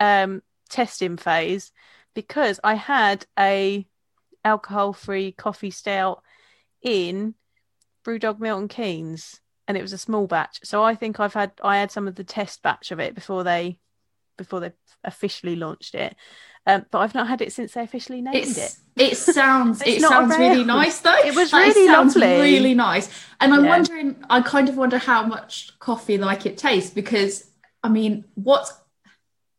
um, 0.00 0.42
testing 0.68 1.16
phase 1.16 1.72
because 2.14 2.60
I 2.62 2.74
had 2.74 3.26
a 3.38 3.86
alcohol-free 4.44 5.32
coffee 5.32 5.70
stout 5.70 6.22
in 6.82 7.34
Brewdog 8.04 8.38
Milton 8.38 8.68
Keynes, 8.68 9.40
and 9.68 9.76
it 9.76 9.82
was 9.82 9.92
a 9.92 9.98
small 9.98 10.26
batch. 10.26 10.60
So 10.64 10.82
I 10.82 10.94
think 10.94 11.20
I've 11.20 11.34
had 11.34 11.52
I 11.62 11.78
had 11.78 11.90
some 11.90 12.08
of 12.08 12.14
the 12.16 12.24
test 12.24 12.62
batch 12.62 12.90
of 12.92 13.00
it 13.00 13.14
before 13.14 13.44
they 13.44 13.78
before 14.38 14.60
they 14.60 14.72
officially 15.04 15.56
launched 15.56 15.94
it. 15.94 16.16
Um, 16.66 16.86
but 16.90 17.00
I've 17.00 17.14
not 17.14 17.28
had 17.28 17.42
it 17.42 17.52
since 17.52 17.74
they 17.74 17.82
officially 17.82 18.22
named 18.22 18.58
it. 18.58 18.72
It's, 18.72 18.82
it 18.96 19.16
sounds 19.16 19.82
it 19.86 20.02
sounds 20.02 20.38
really 20.38 20.64
nice 20.64 21.00
though. 21.00 21.16
It 21.24 21.34
was 21.34 21.52
Like, 21.52 21.64
really 21.66 21.86
sounds 21.86 22.16
lovely. 22.16 22.26
really 22.36 22.74
nice. 22.74 23.08
And 23.40 23.52
I'm 23.54 23.62
Yeah. 23.62 23.68
wondering, 23.68 24.16
I 24.28 24.40
kind 24.40 24.68
of 24.68 24.76
wonder 24.76 24.98
how 24.98 25.24
much 25.24 25.78
coffee 25.78 26.18
like 26.18 26.46
it 26.46 26.58
tastes 26.58 26.90
because 26.92 27.50
I 27.82 27.88
mean, 27.88 28.24
what's 28.34 28.72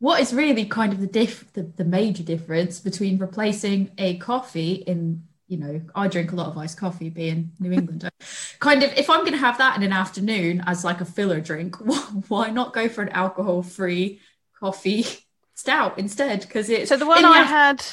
what 0.00 0.20
is 0.20 0.34
really 0.34 0.66
kind 0.66 0.92
of 0.94 1.00
the 1.00 1.08
diff 1.08 1.52
the, 1.54 1.62
the 1.64 1.84
major 1.84 2.24
difference 2.24 2.80
between 2.80 3.18
replacing 3.18 3.92
a 3.98 4.18
coffee 4.18 4.74
in 4.74 5.24
you 5.48 5.56
know 5.56 5.80
I 5.94 6.08
drink 6.08 6.32
a 6.32 6.36
lot 6.36 6.46
of 6.46 6.58
iced 6.58 6.78
coffee 6.78 7.10
being 7.10 7.52
New 7.58 7.72
Englander 7.72 8.10
kind 8.60 8.82
of 8.82 8.92
if 8.96 9.10
I'm 9.10 9.20
going 9.20 9.32
to 9.32 9.38
have 9.38 9.58
that 9.58 9.76
in 9.76 9.82
an 9.82 9.92
afternoon 9.92 10.62
as 10.66 10.84
like 10.84 11.00
a 11.00 11.04
filler 11.04 11.40
drink 11.40 11.76
why 12.28 12.50
not 12.50 12.72
go 12.72 12.88
for 12.88 13.02
an 13.02 13.08
alcohol 13.08 13.62
free 13.62 14.20
coffee 14.58 15.04
stout 15.54 15.98
instead 15.98 16.42
because 16.42 16.70
it's 16.70 16.90
So 16.90 16.96
the 16.96 17.06
one 17.06 17.22
the 17.22 17.28
I 17.28 17.42
had 17.42 17.84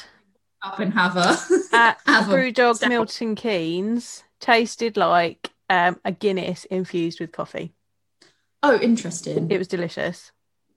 up 0.62 0.78
and 0.78 0.92
have 0.94 1.16
a 1.16 1.36
at 1.72 1.98
have 2.06 2.28
a 2.28 2.32
Brewdog 2.32 2.76
stout. 2.76 2.88
Milton 2.88 3.34
Keynes 3.34 4.22
tasted 4.40 4.96
like 4.96 5.50
um, 5.68 5.98
a 6.04 6.12
Guinness 6.12 6.64
infused 6.66 7.20
with 7.20 7.32
coffee. 7.32 7.72
Oh, 8.62 8.78
interesting. 8.78 9.50
It 9.50 9.58
was 9.58 9.68
delicious. 9.68 10.32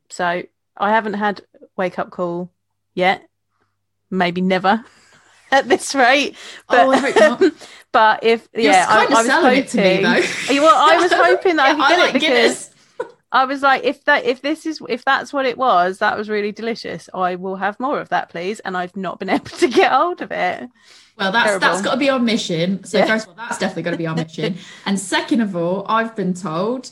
So 0.09 0.43
I 0.77 0.89
haven't 0.89 1.13
had 1.13 1.41
Wake 1.75 1.99
Up 1.99 2.11
Call 2.11 2.51
yet. 2.93 3.27
Maybe 4.11 4.41
never 4.41 4.83
at 5.51 5.67
this 5.69 5.93
rate. 5.95 6.35
But, 6.69 6.87
Oh, 6.87 6.91
I 6.91 6.97
hope 6.97 7.19
not. 7.19 7.41
but 7.91 8.23
if 8.23 8.47
yeah, 8.53 8.85
I, 8.87 9.05
I 9.11 9.23
was 9.23 9.27
hoping. 9.27 9.75
me 9.75 10.01
though. 10.01 10.21
Well, 10.61 10.75
I 10.75 10.97
was 10.97 11.13
hoping 11.13 11.55
that 11.57 11.65
I 11.65 11.73
could 11.75 11.79
Yeah, 11.79 11.87
get 11.87 11.99
like 11.99 12.11
it 12.15 12.21
because 12.21 12.21
Guinness. 12.21 12.71
I 13.31 13.45
was 13.45 13.61
like, 13.61 13.83
if 13.83 14.03
that 14.05 14.25
if 14.25 14.41
this 14.41 14.65
is 14.65 14.81
if 14.89 15.05
that's 15.05 15.31
what 15.33 15.45
it 15.45 15.57
was, 15.57 15.99
that 15.99 16.17
was 16.17 16.29
really 16.29 16.51
delicious. 16.51 17.09
I 17.13 17.35
will 17.35 17.57
have 17.57 17.79
more 17.79 17.99
of 17.99 18.09
that, 18.09 18.29
please. 18.29 18.59
And 18.61 18.75
I've 18.77 18.95
not 18.95 19.19
been 19.19 19.29
able 19.29 19.45
to 19.45 19.67
get 19.67 19.91
hold 19.91 20.21
of 20.21 20.31
it. 20.31 20.69
Well, 21.17 21.31
that's 21.31 21.43
Terrible. 21.45 21.67
that's 21.67 21.81
got 21.81 21.91
to 21.91 21.97
be 21.97 22.09
our 22.09 22.19
mission. 22.19 22.83
So 22.85 22.99
Yeah. 22.99 23.05
first 23.05 23.25
of 23.25 23.29
all, 23.29 23.35
that's 23.35 23.57
definitely 23.57 23.83
got 23.83 23.91
to 23.91 23.97
be 23.97 24.07
our 24.07 24.15
mission. 24.15 24.55
and 24.85 24.97
second 24.99 25.41
of 25.41 25.55
all, 25.55 25.85
I've 25.87 26.15
been 26.15 26.33
told, 26.33 26.91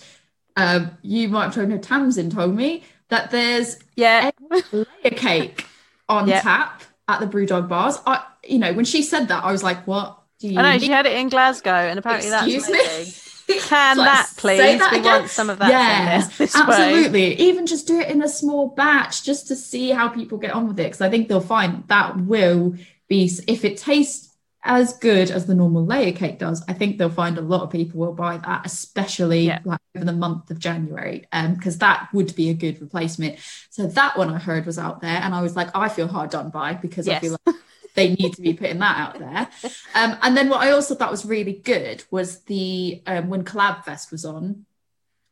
um, 0.57 0.97
you 1.01 1.29
might 1.29 1.45
have 1.45 1.55
told 1.55 1.69
know 1.69 1.77
Tamsin 1.77 2.29
told 2.29 2.55
me 2.55 2.83
that 3.09 3.31
there's 3.31 3.77
Yeah, 3.95 4.31
layer 4.71 5.11
cake 5.15 5.65
on 6.09 6.27
Yeah. 6.27 6.41
tap 6.41 6.83
at 7.07 7.19
the 7.19 7.27
Brewdog 7.27 7.67
bars. 7.69 7.99
I, 8.05 8.23
you 8.47 8.59
know, 8.59 8.73
when 8.73 8.85
she 8.85 9.01
said 9.01 9.27
that, 9.27 9.43
I 9.43 9.51
was 9.51 9.63
like, 9.63 9.85
what 9.87 10.19
do 10.39 10.47
you 10.47 10.59
I 10.59 10.73
know 10.73 10.79
she 10.79 10.89
had 10.89 11.05
it 11.05 11.13
in 11.17 11.29
Glasgow, 11.29 11.71
and 11.71 11.99
apparently 11.99 12.31
Excuse 12.31 12.67
me? 12.69 12.77
that's 12.77 12.93
amazing. 12.95 13.23
Can 13.69 13.97
Like, 13.97 14.05
that 14.07 14.33
please? 14.37 14.79
that 14.79 14.91
we 14.91 14.99
again? 14.99 15.19
want 15.21 15.29
some 15.31 15.49
of 15.49 15.57
that. 15.59 15.69
Yes, 15.69 16.37
this 16.37 16.53
way. 16.53 16.61
absolutely. 16.63 17.33
Even 17.39 17.65
just 17.65 17.87
do 17.87 17.97
it 17.99 18.09
in 18.09 18.21
a 18.21 18.27
small 18.27 18.67
batch 18.69 19.23
just 19.23 19.47
to 19.47 19.55
see 19.55 19.89
how 19.91 20.09
people 20.09 20.37
get 20.37 20.51
on 20.51 20.67
with 20.67 20.77
it. 20.79 20.83
Because 20.83 20.99
I 21.01 21.09
think 21.09 21.29
they'll 21.29 21.39
find 21.39 21.83
that 21.87 22.17
will 22.19 22.75
be, 23.07 23.31
if 23.47 23.63
it 23.63 23.77
tastes 23.77 24.35
as 24.63 24.97
good 24.97 25.31
as 25.31 25.45
the 25.45 25.55
normal 25.55 25.85
layer 25.85 26.11
cake 26.11 26.39
does, 26.39 26.61
I 26.67 26.73
think 26.73 26.97
they'll 26.97 27.09
find 27.09 27.37
a 27.37 27.41
lot 27.41 27.61
of 27.61 27.69
people 27.69 28.01
will 28.01 28.11
buy 28.13 28.37
that, 28.37 28.65
especially 28.65 29.45
Yeah. 29.45 29.59
like 29.63 29.79
over 29.95 30.03
the 30.03 30.11
month 30.11 30.51
of 30.51 30.59
January, 30.59 31.25
um, 31.31 31.53
because 31.53 31.77
that 31.77 32.09
would 32.11 32.35
be 32.35 32.49
a 32.49 32.53
good 32.53 32.81
replacement. 32.81 33.37
So 33.69 33.87
that 33.87 34.17
one 34.17 34.29
I 34.29 34.39
heard 34.39 34.65
was 34.65 34.77
out 34.77 34.99
there, 34.99 35.21
and 35.23 35.33
I 35.33 35.41
was 35.41 35.55
like, 35.55 35.69
I 35.73 35.87
feel 35.87 36.07
hard 36.09 36.31
done 36.31 36.49
by 36.49 36.73
because 36.73 37.07
I 37.07 37.19
feel 37.19 37.37
like 37.45 37.55
they 37.97 38.13
need 38.13 38.33
to 38.35 38.41
be 38.41 38.53
putting 38.53 38.77
that 38.77 38.97
out 38.97 39.19
there. 39.19 39.49
Um, 39.95 40.17
and 40.21 40.37
then 40.37 40.49
what 40.49 40.61
I 40.61 40.71
also 40.71 40.93
thought 40.93 41.09
was 41.09 41.25
really 41.25 41.53
good 41.53 42.03
was 42.11 42.41
the 42.43 43.01
um, 43.07 43.27
when 43.29 43.43
Collab 43.43 43.83
Fest 43.83 44.11
was 44.11 44.23
on, 44.23 44.65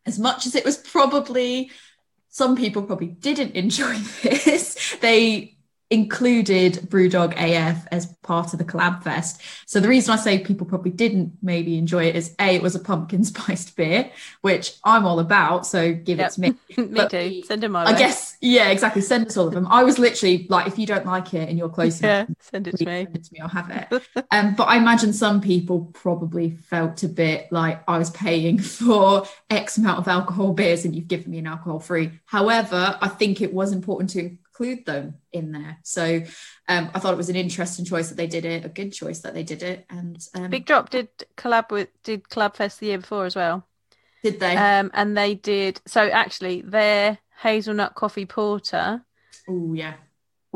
as 0.06 0.18
much 0.18 0.48
as 0.48 0.56
it 0.56 0.66
was 0.66 0.76
probably 0.76 1.72
some 2.28 2.58
people 2.58 2.82
probably 2.82 3.08
didn't 3.08 3.52
enjoy 3.56 3.94
this, 4.24 4.98
they 5.00 5.55
included 5.90 6.74
Brewdog 6.90 7.34
AF 7.38 7.88
as 7.92 8.08
part 8.24 8.54
of 8.54 8.60
the 8.60 8.66
collab 8.66 9.04
fest. 9.04 9.42
So 9.66 9.80
the 9.80 9.88
reason 9.88 10.14
I 10.14 10.18
say 10.18 10.40
people 10.40 10.66
probably 10.66 10.92
didn't 10.92 11.34
maybe 11.42 11.78
enjoy 11.78 12.06
it 12.06 12.16
is 12.16 12.36
A, 12.40 12.56
it 12.56 12.62
was 12.62 12.76
a 12.76 12.80
pumpkin 12.80 13.24
spiced 13.24 13.76
beer, 13.76 14.12
which 14.42 14.74
I'm 14.84 15.06
all 15.06 15.20
about. 15.20 15.66
So 15.68 15.94
give 15.94 16.20
Yep. 16.20 16.30
it 16.30 16.34
to 16.34 16.42
me. 16.42 16.54
Me 16.78 16.86
But 16.96 17.10
too. 17.10 17.42
Send 17.44 17.62
them 17.64 17.74
my 17.74 17.84
I 17.86 17.94
way. 17.94 18.00
guess, 18.00 18.38
yeah, 18.42 18.70
exactly. 18.70 19.02
Send 19.02 19.28
us 19.28 19.38
all 19.38 19.48
of 19.48 19.54
them. 19.54 19.68
I 19.70 19.84
was 19.84 20.00
literally 20.00 20.48
like, 20.50 20.68
if 20.68 20.80
you 20.80 20.86
don't 20.88 21.06
like 21.06 21.34
it 21.34 21.50
and 21.50 21.58
you're 21.58 21.70
close 21.70 22.00
enough, 22.02 22.28
send 22.40 22.68
it 22.68 22.78
to 22.78 22.86
me. 22.86 23.04
send 23.06 23.16
it 23.16 23.24
to 23.26 23.34
me, 23.34 23.40
I'll 23.42 23.48
have 23.50 23.70
it. 23.70 24.26
Um, 24.32 24.56
but 24.56 24.64
I 24.66 24.78
imagine 24.78 25.14
some 25.14 25.40
people 25.42 25.92
probably 25.94 26.52
felt 26.52 27.04
a 27.04 27.08
bit 27.10 27.48
like 27.52 27.84
I 27.88 27.98
was 27.98 28.10
paying 28.10 28.60
for 28.80 29.26
X 29.50 29.78
amount 29.78 30.00
of 30.00 30.08
alcohol 30.08 30.54
beers 30.54 30.86
and 30.86 30.96
you've 30.96 31.08
given 31.08 31.32
me 31.32 31.40
an 31.40 31.48
alcohol 31.48 31.80
free. 31.80 32.12
However, 32.26 32.98
I 33.02 33.08
think 33.08 33.42
it 33.42 33.54
was 33.54 33.72
important 33.72 34.10
to 34.12 34.36
include 34.58 34.86
them 34.86 35.16
in 35.32 35.52
there. 35.52 35.78
So 35.84 36.22
um, 36.68 36.90
I 36.94 37.00
thought 37.00 37.14
it 37.14 37.18
was 37.18 37.30
an 37.30 37.36
interesting 37.36 37.86
choice 37.86 38.10
that 38.10 38.16
they 38.16 38.28
did 38.28 38.46
it, 38.46 38.66
a 38.66 38.70
good 38.70 38.92
choice 38.92 39.20
that 39.22 39.34
they 39.34 39.44
did 39.44 39.64
it. 39.64 39.86
And 39.90 40.18
um, 40.34 40.50
Big 40.50 40.66
Drop 40.66 40.90
did 40.90 41.10
collab 41.38 41.72
with 41.72 41.90
did 42.04 42.24
Collab 42.24 42.56
Fest 42.56 42.80
the 42.80 42.88
year 42.88 42.98
before 43.00 43.26
as 43.26 43.36
well. 43.36 43.68
did 44.24 44.40
they? 44.40 44.56
Um, 44.56 44.92
and 44.94 45.18
they 45.18 45.36
did 45.36 45.82
so 45.86 46.08
actually 46.08 46.62
their 46.62 47.18
hazelnut 47.42 47.96
coffee 47.96 48.26
porter 48.26 49.04
oh, 49.50 49.74
yeah. 49.74 49.96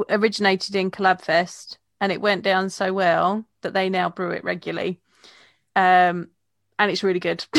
originated 0.10 0.76
in 0.76 0.92
Collab 0.92 1.22
Fest 1.22 1.78
and 2.00 2.12
it 2.12 2.22
went 2.22 2.44
down 2.44 2.70
so 2.70 2.94
well 2.94 3.46
that 3.62 3.74
they 3.74 3.90
now 3.90 4.10
brew 4.10 4.32
it 4.32 4.44
regularly. 4.44 5.02
Um, 5.76 6.30
and 6.78 6.90
it's 6.90 7.04
really 7.04 7.20
good. 7.20 7.46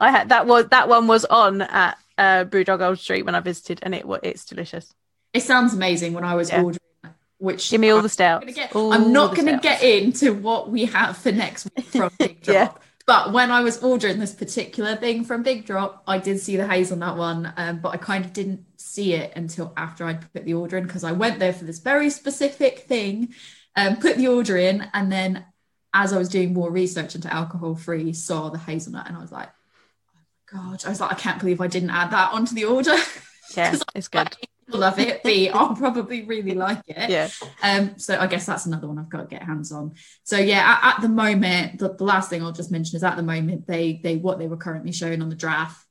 I 0.00 0.10
had 0.10 0.30
that 0.30 0.46
was 0.46 0.68
that 0.68 0.88
one 0.88 1.06
was 1.06 1.26
on 1.26 1.60
at 1.60 1.98
uh, 2.16 2.44
Brewdog 2.44 2.80
Old 2.80 2.98
Street 2.98 3.26
when 3.26 3.34
I 3.34 3.40
visited, 3.40 3.80
and 3.82 3.94
it 3.94 4.06
it's 4.22 4.46
delicious. 4.46 4.94
It 5.32 5.42
sounds 5.42 5.74
amazing 5.74 6.12
when 6.12 6.24
I 6.24 6.34
was 6.34 6.50
Yeah. 6.50 6.62
ordering, 6.62 6.80
which 7.38 7.70
Give 7.70 7.80
me 7.80 7.90
all 7.90 7.98
I'm 7.98 8.02
the 8.02 8.08
stouts. 8.08 8.40
gonna 8.44 8.52
get- 8.52 8.74
all 8.74 8.92
I'm 8.92 9.12
not 9.12 9.34
going 9.36 9.46
to 9.46 9.58
get 9.62 9.82
into 9.82 10.32
what 10.34 10.70
we 10.70 10.86
have 10.86 11.16
for 11.16 11.32
next 11.32 11.68
week 11.76 11.86
from 11.86 12.10
Big 12.18 12.42
Drop. 12.42 12.54
Yeah. 12.54 12.72
But 13.06 13.32
when 13.32 13.50
I 13.50 13.62
was 13.62 13.82
ordering 13.82 14.18
this 14.20 14.34
particular 14.34 14.94
thing 14.94 15.24
from 15.24 15.42
Big 15.42 15.66
Drop, 15.66 16.02
I 16.06 16.18
did 16.18 16.38
see 16.40 16.56
the 16.56 16.66
hazelnut 16.66 17.16
one, 17.16 17.52
um, 17.56 17.78
but 17.80 17.88
I 17.90 17.96
kind 17.96 18.24
of 18.24 18.32
didn't 18.32 18.64
see 18.76 19.14
it 19.14 19.32
until 19.34 19.72
after 19.76 20.04
I'd 20.04 20.32
put 20.32 20.44
the 20.44 20.54
order 20.54 20.76
in 20.76 20.84
because 20.86 21.02
I 21.02 21.12
went 21.12 21.38
there 21.38 21.52
for 21.52 21.64
this 21.64 21.78
very 21.80 22.10
specific 22.10 22.80
thing, 22.80 23.34
um, 23.74 23.96
put 23.96 24.16
the 24.16 24.28
order 24.28 24.56
in, 24.56 24.88
and 24.94 25.10
then 25.10 25.44
as 25.92 26.12
I 26.12 26.18
was 26.18 26.28
doing 26.28 26.52
more 26.52 26.70
research 26.70 27.16
into 27.16 27.32
alcohol 27.32 27.74
free, 27.74 28.12
saw 28.12 28.48
the 28.50 28.58
hazelnut, 28.58 29.08
and 29.08 29.16
I 29.16 29.20
was 29.20 29.32
like, 29.32 29.48
oh 30.54 30.58
my 30.60 30.60
god! 30.70 30.84
I 30.84 30.88
was 30.90 31.00
like, 31.00 31.10
I 31.10 31.16
can't 31.16 31.40
believe 31.40 31.60
I 31.60 31.66
didn't 31.66 31.90
add 31.90 32.12
that 32.12 32.32
onto 32.32 32.54
the 32.54 32.64
order. 32.64 32.96
Yeah, 33.56 33.74
it's 33.96 34.06
good. 34.06 34.28
Love 34.72 34.98
it. 34.98 35.22
B, 35.22 35.48
I'll 35.48 35.74
probably 35.74 36.22
really 36.22 36.54
like 36.54 36.82
it. 36.86 37.10
Yeah, 37.10 37.28
Um, 37.62 37.98
so 37.98 38.18
I 38.18 38.26
guess 38.26 38.46
that's 38.46 38.66
another 38.66 38.88
one 38.88 38.98
I've 38.98 39.08
got 39.08 39.20
to 39.20 39.26
get 39.26 39.42
hands 39.42 39.72
on. 39.72 39.94
So 40.24 40.38
yeah, 40.38 40.78
at, 40.82 40.96
at 40.96 41.02
the 41.02 41.08
moment, 41.08 41.78
the, 41.78 41.94
the 41.94 42.04
last 42.04 42.30
thing 42.30 42.42
I'll 42.42 42.52
just 42.52 42.70
mention 42.70 42.96
is 42.96 43.04
at 43.04 43.16
the 43.16 43.22
moment 43.22 43.66
they 43.66 44.00
they 44.02 44.16
what 44.16 44.38
they 44.38 44.46
were 44.46 44.56
currently 44.56 44.92
showing 44.92 45.22
on 45.22 45.28
the 45.28 45.34
draft 45.34 45.84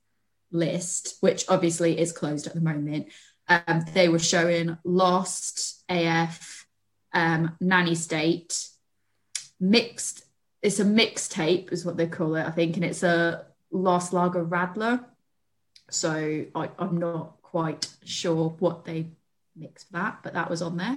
list, 0.50 1.16
which 1.20 1.44
obviously 1.48 1.98
is 1.98 2.12
closed 2.12 2.46
at 2.46 2.54
the 2.54 2.60
moment. 2.60 3.08
Um, 3.48 3.84
they 3.94 4.08
were 4.08 4.18
showing 4.18 4.78
Lost 4.84 5.82
AF, 5.88 6.66
um, 7.12 7.56
Nanny 7.60 7.94
State, 7.94 8.68
mixed. 9.58 10.24
It's 10.62 10.78
a 10.78 10.84
mixtape, 10.84 11.72
is 11.72 11.84
what 11.84 11.96
they 11.96 12.06
call 12.06 12.36
it, 12.36 12.46
I 12.46 12.50
think, 12.50 12.76
and 12.76 12.84
it's 12.84 13.02
a 13.02 13.46
Lost 13.70 14.12
Lager 14.12 14.44
Radler. 14.44 15.04
So 15.90 16.44
I, 16.54 16.70
I'm 16.78 16.98
not 16.98 17.39
quite 17.50 17.88
sure 18.04 18.50
what 18.58 18.84
they 18.84 19.06
mixed 19.56 19.86
for 19.88 19.94
that, 19.94 20.18
but 20.22 20.34
that 20.34 20.48
was 20.50 20.62
on 20.62 20.76
there. 20.76 20.96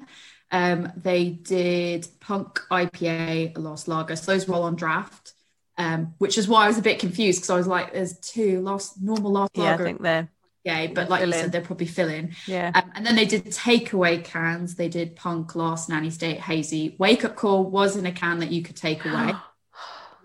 Um, 0.51 0.91
they 0.95 1.29
did 1.29 2.07
Punk 2.19 2.61
IPA, 2.71 3.57
Lost 3.57 3.87
Lager. 3.87 4.15
So 4.15 4.31
those 4.31 4.47
were 4.47 4.55
all 4.55 4.63
on 4.63 4.75
draft, 4.75 5.33
um, 5.77 6.13
which 6.19 6.37
is 6.37 6.47
why 6.47 6.65
I 6.65 6.67
was 6.67 6.77
a 6.77 6.83
bit 6.83 6.99
confused 6.99 7.39
because 7.39 7.49
I 7.49 7.57
was 7.57 7.67
like, 7.67 7.93
there's 7.93 8.19
two 8.19 8.61
Lost, 8.61 9.01
normal 9.01 9.31
Lost 9.31 9.51
yeah, 9.55 9.73
I 9.73 9.77
think 9.77 10.01
they're 10.01 10.29
Yeah, 10.63 10.87
but 10.93 11.09
like 11.09 11.25
you 11.25 11.33
said, 11.33 11.51
they're 11.51 11.61
probably 11.61 11.87
filling. 11.87 12.35
yeah. 12.47 12.71
Um, 12.75 12.91
and 12.93 13.05
then 13.05 13.15
they 13.15 13.25
did 13.25 13.45
takeaway 13.45 14.23
cans. 14.23 14.75
They 14.75 14.89
did 14.89 15.15
Punk, 15.15 15.55
Lost, 15.55 15.89
Nanny 15.89 16.11
State, 16.11 16.39
Hazy. 16.39 16.95
Wake 16.99 17.25
Up 17.25 17.35
Call 17.35 17.63
was 17.63 17.95
in 17.95 18.05
a 18.05 18.11
can 18.11 18.39
that 18.39 18.51
you 18.51 18.61
could 18.61 18.75
take 18.77 19.03
away. 19.05 19.33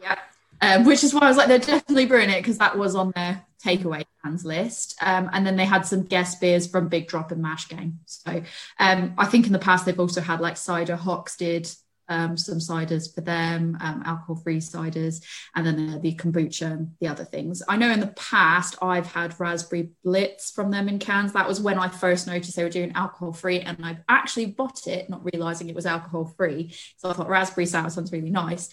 Yeah. 0.00 0.16
Um, 0.60 0.84
which 0.84 1.02
is 1.02 1.12
why 1.12 1.22
I 1.22 1.28
was 1.28 1.36
like, 1.36 1.48
they're 1.48 1.58
definitely 1.58 2.06
brewing 2.06 2.30
it 2.30 2.38
because 2.40 2.58
that 2.58 2.78
was 2.78 2.94
on 2.94 3.12
their 3.16 3.44
takeaway 3.64 4.04
cans 4.22 4.44
list. 4.44 4.96
Um, 5.00 5.30
and 5.32 5.46
then 5.46 5.56
they 5.56 5.64
had 5.64 5.86
some 5.86 6.04
guest 6.04 6.40
beers 6.40 6.66
from 6.66 6.88
Big 6.88 7.08
Drop 7.08 7.32
and 7.32 7.42
Mash 7.42 7.68
Gang. 7.68 7.98
So 8.06 8.42
um, 8.78 9.14
I 9.18 9.26
think 9.26 9.46
in 9.46 9.52
the 9.52 9.58
past 9.58 9.84
they've 9.84 9.98
also 9.98 10.20
had 10.20 10.40
like 10.40 10.56
cider. 10.56 10.96
Hawkes 10.96 11.36
did 11.36 11.68
um, 12.08 12.36
some 12.36 12.58
ciders 12.58 13.14
for 13.14 13.20
them, 13.20 13.76
um, 13.80 14.02
alcohol-free 14.04 14.60
ciders, 14.60 15.22
and 15.54 15.66
then 15.66 16.00
the 16.00 16.14
kombucha 16.14 16.72
and 16.72 16.92
the 17.00 17.08
other 17.08 17.24
things. 17.24 17.62
I 17.68 17.76
know 17.76 17.90
in 17.90 18.00
the 18.00 18.06
past 18.06 18.76
I've 18.80 19.12
had 19.12 19.38
raspberry 19.38 19.90
blitz 20.02 20.50
from 20.50 20.70
them 20.70 20.88
in 20.88 20.98
cans. 20.98 21.34
That 21.34 21.48
was 21.48 21.60
when 21.60 21.78
I 21.78 21.88
first 21.88 22.26
noticed 22.26 22.56
they 22.56 22.64
were 22.64 22.70
doing 22.70 22.92
alcohol-free, 22.92 23.60
and 23.60 23.84
I 23.84 23.98
actually 24.08 24.46
bought 24.46 24.86
it, 24.86 25.10
not 25.10 25.24
realizing 25.32 25.68
it 25.68 25.74
was 25.74 25.86
alcohol-free. 25.86 26.74
So 26.96 27.10
I 27.10 27.12
thought 27.12 27.28
raspberry 27.28 27.66
sour 27.66 27.90
sounds 27.90 28.12
really 28.12 28.30
nice, 28.30 28.70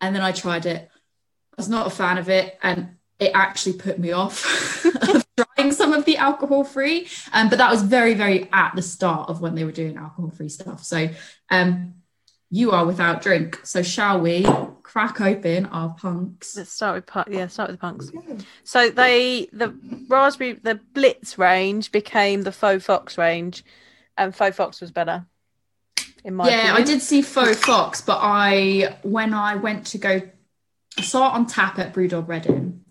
and 0.00 0.14
then 0.14 0.22
I 0.22 0.32
tried 0.32 0.66
it. 0.66 0.88
I 0.92 1.56
was 1.56 1.68
not 1.68 1.86
a 1.86 1.90
fan 1.90 2.18
of 2.18 2.28
it, 2.28 2.58
and 2.62 2.96
it 3.18 3.30
actually 3.34 3.74
put 3.74 3.98
me 3.98 4.12
off 4.12 4.84
of 5.08 5.24
trying 5.36 5.72
some 5.72 5.92
of 5.92 6.04
the 6.04 6.16
alcohol 6.16 6.64
free. 6.64 7.08
Um, 7.32 7.48
but 7.48 7.58
that 7.58 7.70
was 7.70 7.82
very, 7.82 8.14
very 8.14 8.48
at 8.52 8.74
the 8.74 8.82
start 8.82 9.28
of 9.28 9.40
when 9.40 9.54
they 9.54 9.64
were 9.64 9.72
doing 9.72 9.96
alcohol 9.96 10.30
free 10.30 10.48
stuff. 10.48 10.84
So 10.84 11.08
um, 11.50 11.94
you 12.50 12.70
are 12.70 12.86
without 12.86 13.22
drink. 13.22 13.60
So 13.64 13.82
shall 13.82 14.20
we 14.20 14.46
crack 14.82 15.20
open 15.20 15.66
our 15.66 15.94
punks? 15.94 16.56
Let's 16.56 16.72
start 16.72 16.94
with 16.94 17.06
pu- 17.06 17.32
yeah, 17.32 17.48
start 17.48 17.70
with 17.70 17.80
the 17.80 17.80
punks. 17.80 18.12
So 18.62 18.90
they 18.90 19.48
the 19.52 19.74
raspberry 20.08 20.52
the 20.52 20.76
Blitz 20.92 21.36
range 21.36 21.90
became 21.90 22.42
the 22.42 22.52
Faux 22.52 22.84
Fox 22.84 23.18
range, 23.18 23.64
and 24.16 24.34
Faux 24.34 24.56
Fox 24.56 24.80
was 24.80 24.92
better. 24.92 25.26
In 26.24 26.34
my 26.36 26.48
yeah, 26.48 26.74
I 26.74 26.82
did 26.82 27.02
see 27.02 27.22
Faux 27.22 27.58
Fox, 27.58 28.00
but 28.00 28.18
I 28.20 28.98
when 29.02 29.34
I 29.34 29.56
went 29.56 29.86
to 29.86 29.98
go, 29.98 30.22
I 30.96 31.02
saw 31.02 31.28
it 31.28 31.34
on 31.34 31.46
tap 31.46 31.80
at 31.80 31.92
Brewdog 31.92 32.28
Reading, 32.28 32.83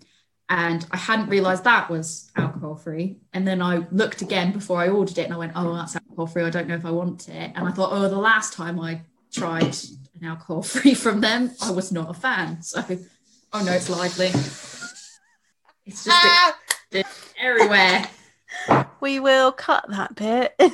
and 0.49 0.85
I 0.91 0.97
hadn't 0.97 1.29
realised 1.29 1.63
that 1.63 1.89
was 1.89 2.31
alcohol 2.35 2.75
free. 2.75 3.17
And 3.33 3.47
then 3.47 3.61
I 3.61 3.87
looked 3.91 4.21
again 4.21 4.51
before 4.51 4.79
I 4.79 4.89
ordered 4.89 5.17
it, 5.17 5.25
and 5.25 5.33
I 5.33 5.37
went, 5.37 5.53
"Oh, 5.55 5.73
that's 5.75 5.95
alcohol 5.95 6.27
free. 6.27 6.43
I 6.43 6.49
don't 6.49 6.67
know 6.67 6.75
if 6.75 6.85
I 6.85 6.91
want 6.91 7.29
it." 7.29 7.51
And 7.55 7.67
I 7.67 7.71
thought, 7.71 7.91
"Oh, 7.91 8.07
the 8.09 8.17
last 8.17 8.53
time 8.53 8.79
I 8.79 9.01
tried 9.31 9.75
an 10.19 10.25
alcohol 10.25 10.61
free 10.61 10.93
from 11.05 11.21
them, 11.21 11.51
I 11.61 11.71
was 11.71 11.91
not 11.91 12.09
a 12.09 12.13
fan." 12.13 12.61
So, 12.61 12.83
oh 13.53 13.63
no, 13.63 13.71
it's 13.71 13.89
lively. 13.89 14.27
It's 15.85 16.05
just 16.05 16.09
Ah! 16.09 16.57
everywhere. 17.41 18.07
We 19.01 19.19
will 19.19 19.51
cut 19.51 19.85
that 19.89 20.15
bit. 20.15 20.55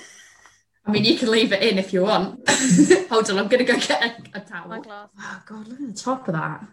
I 0.86 0.92
mean, 0.92 1.06
you 1.06 1.18
can 1.18 1.30
leave 1.30 1.54
it 1.54 1.62
in 1.62 1.78
if 1.78 1.94
you 1.94 2.02
want. 2.04 2.48
Hold 3.10 3.30
on, 3.30 3.38
I'm 3.38 3.48
gonna 3.48 3.64
go 3.64 3.76
get 3.76 4.04
a, 4.34 4.40
a 4.40 4.42
towel. 4.42 4.68
My 4.68 4.80
glass. 4.80 5.10
Oh 5.20 5.42
god, 5.46 5.68
look 5.68 5.80
at 5.80 5.88
the 5.88 5.94
top 6.02 6.28
of 6.28 6.34
that. 6.34 6.68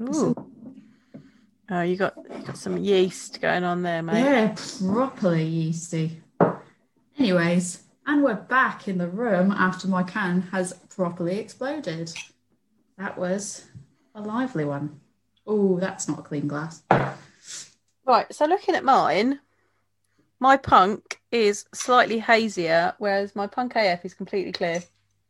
Ooh. 0.00 0.34
Oh, 1.72 1.82
you 1.82 1.96
got 1.96 2.16
you 2.16 2.42
got 2.44 2.58
some 2.58 2.78
yeast 2.78 3.40
going 3.40 3.62
on 3.62 3.82
there, 3.82 4.02
mate. 4.02 4.22
Yeah, 4.22 4.56
properly 4.80 5.44
yeasty. 5.44 6.20
Anyways, 7.16 7.84
and 8.06 8.24
we're 8.24 8.34
back 8.34 8.88
in 8.88 8.98
the 8.98 9.08
room 9.08 9.52
after 9.52 9.86
my 9.86 10.02
can 10.02 10.42
has 10.52 10.72
properly 10.94 11.38
exploded. 11.38 12.12
That 12.98 13.16
was 13.16 13.66
a 14.16 14.20
lively 14.20 14.64
one. 14.64 15.00
Oh, 15.46 15.78
that's 15.78 16.08
not 16.08 16.18
a 16.18 16.22
clean 16.22 16.48
glass. 16.48 16.82
Right. 18.04 18.34
So 18.34 18.46
looking 18.46 18.74
at 18.74 18.84
mine, 18.84 19.38
my 20.40 20.56
punk 20.56 21.20
is 21.30 21.66
slightly 21.72 22.18
hazier, 22.18 22.94
whereas 22.98 23.36
my 23.36 23.46
punk 23.46 23.76
AF 23.76 24.04
is 24.04 24.14
completely 24.14 24.52
clear. 24.52 24.82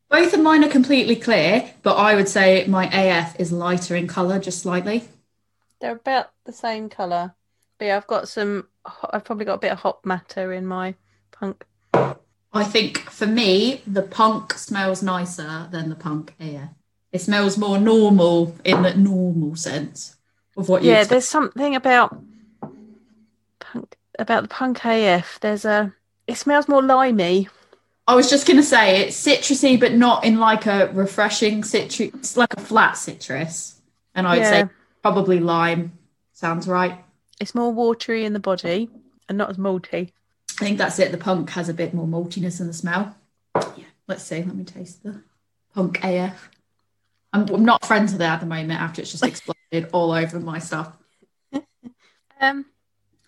Both 0.08 0.32
of 0.32 0.40
mine 0.40 0.64
are 0.64 0.68
completely 0.68 1.16
clear, 1.16 1.70
but 1.82 1.96
I 1.96 2.14
would 2.14 2.28
say 2.28 2.66
my 2.66 2.86
AF 2.86 3.38
is 3.38 3.52
lighter 3.52 3.94
in 3.94 4.08
colour, 4.08 4.38
just 4.38 4.62
slightly. 4.62 5.06
They're 5.80 5.92
about 5.92 6.30
the 6.44 6.52
same 6.52 6.88
colour. 6.88 7.34
But 7.78 7.84
yeah, 7.86 7.96
I've 7.96 8.06
got 8.06 8.28
some. 8.28 8.68
I've 9.10 9.24
probably 9.24 9.44
got 9.46 9.54
a 9.54 9.58
bit 9.58 9.72
of 9.72 9.78
hop 9.80 10.04
matter 10.04 10.52
in 10.52 10.66
my 10.66 10.94
punk. 11.32 11.64
I 12.52 12.64
think 12.64 12.98
for 13.10 13.26
me, 13.26 13.82
the 13.86 14.02
punk 14.02 14.54
smells 14.54 15.02
nicer 15.02 15.68
than 15.70 15.88
the 15.88 15.94
punk 15.94 16.34
air. 16.40 16.70
It 17.12 17.20
smells 17.20 17.56
more 17.56 17.78
normal 17.78 18.54
in 18.64 18.82
the 18.82 18.94
normal 18.94 19.56
sense 19.56 20.16
of 20.56 20.68
what 20.68 20.82
you. 20.82 20.90
Yeah, 20.90 20.96
expect. 20.98 21.10
there's 21.10 21.28
something 21.28 21.74
about 21.74 22.22
punk 23.58 23.96
about 24.18 24.42
the 24.42 24.48
punk 24.48 24.84
AF. 24.84 25.38
There's 25.40 25.64
a. 25.64 25.94
It 26.26 26.36
smells 26.36 26.68
more 26.68 26.82
limey. 26.82 27.48
I 28.06 28.14
was 28.14 28.28
just 28.28 28.46
gonna 28.46 28.62
say 28.62 29.00
it's 29.06 29.24
citrusy, 29.24 29.78
but 29.78 29.94
not 29.94 30.24
in 30.24 30.38
like 30.38 30.66
a 30.66 30.90
refreshing 30.92 31.64
citrus. 31.64 32.10
It's 32.14 32.36
like 32.36 32.52
a 32.54 32.60
flat 32.60 32.96
citrus, 32.96 33.80
and 34.14 34.26
I'd 34.26 34.38
Yeah. 34.38 34.50
say 34.50 34.68
probably 35.02 35.40
lime. 35.40 35.98
Sounds 36.32 36.66
right. 36.68 36.98
It's 37.40 37.54
more 37.54 37.72
watery 37.72 38.24
in 38.24 38.32
the 38.32 38.40
body 38.40 38.88
and 39.28 39.38
not 39.38 39.50
as 39.50 39.56
malty. 39.56 40.10
I 40.60 40.64
think 40.64 40.78
that's 40.78 40.98
it. 40.98 41.10
The 41.12 41.18
punk 41.18 41.50
has 41.50 41.68
a 41.68 41.74
bit 41.74 41.94
more 41.94 42.06
maltiness 42.06 42.60
in 42.60 42.66
the 42.66 42.72
smell. 42.72 43.14
Yeah, 43.54 43.84
let's 44.08 44.22
see. 44.22 44.42
Let 44.42 44.54
me 44.54 44.64
taste 44.64 45.02
the 45.02 45.22
punk 45.74 46.00
AF. 46.04 46.50
I'm, 47.32 47.48
I'm 47.48 47.64
not 47.64 47.84
friends 47.84 48.12
with 48.12 48.20
it 48.20 48.24
at 48.24 48.40
the 48.40 48.46
moment 48.46 48.80
after 48.80 49.00
it's 49.02 49.10
just 49.12 49.24
exploded 49.32 49.88
all 49.92 50.12
over 50.12 50.38
my 50.40 50.58
stuff. 50.58 50.92
Um, 52.42 52.64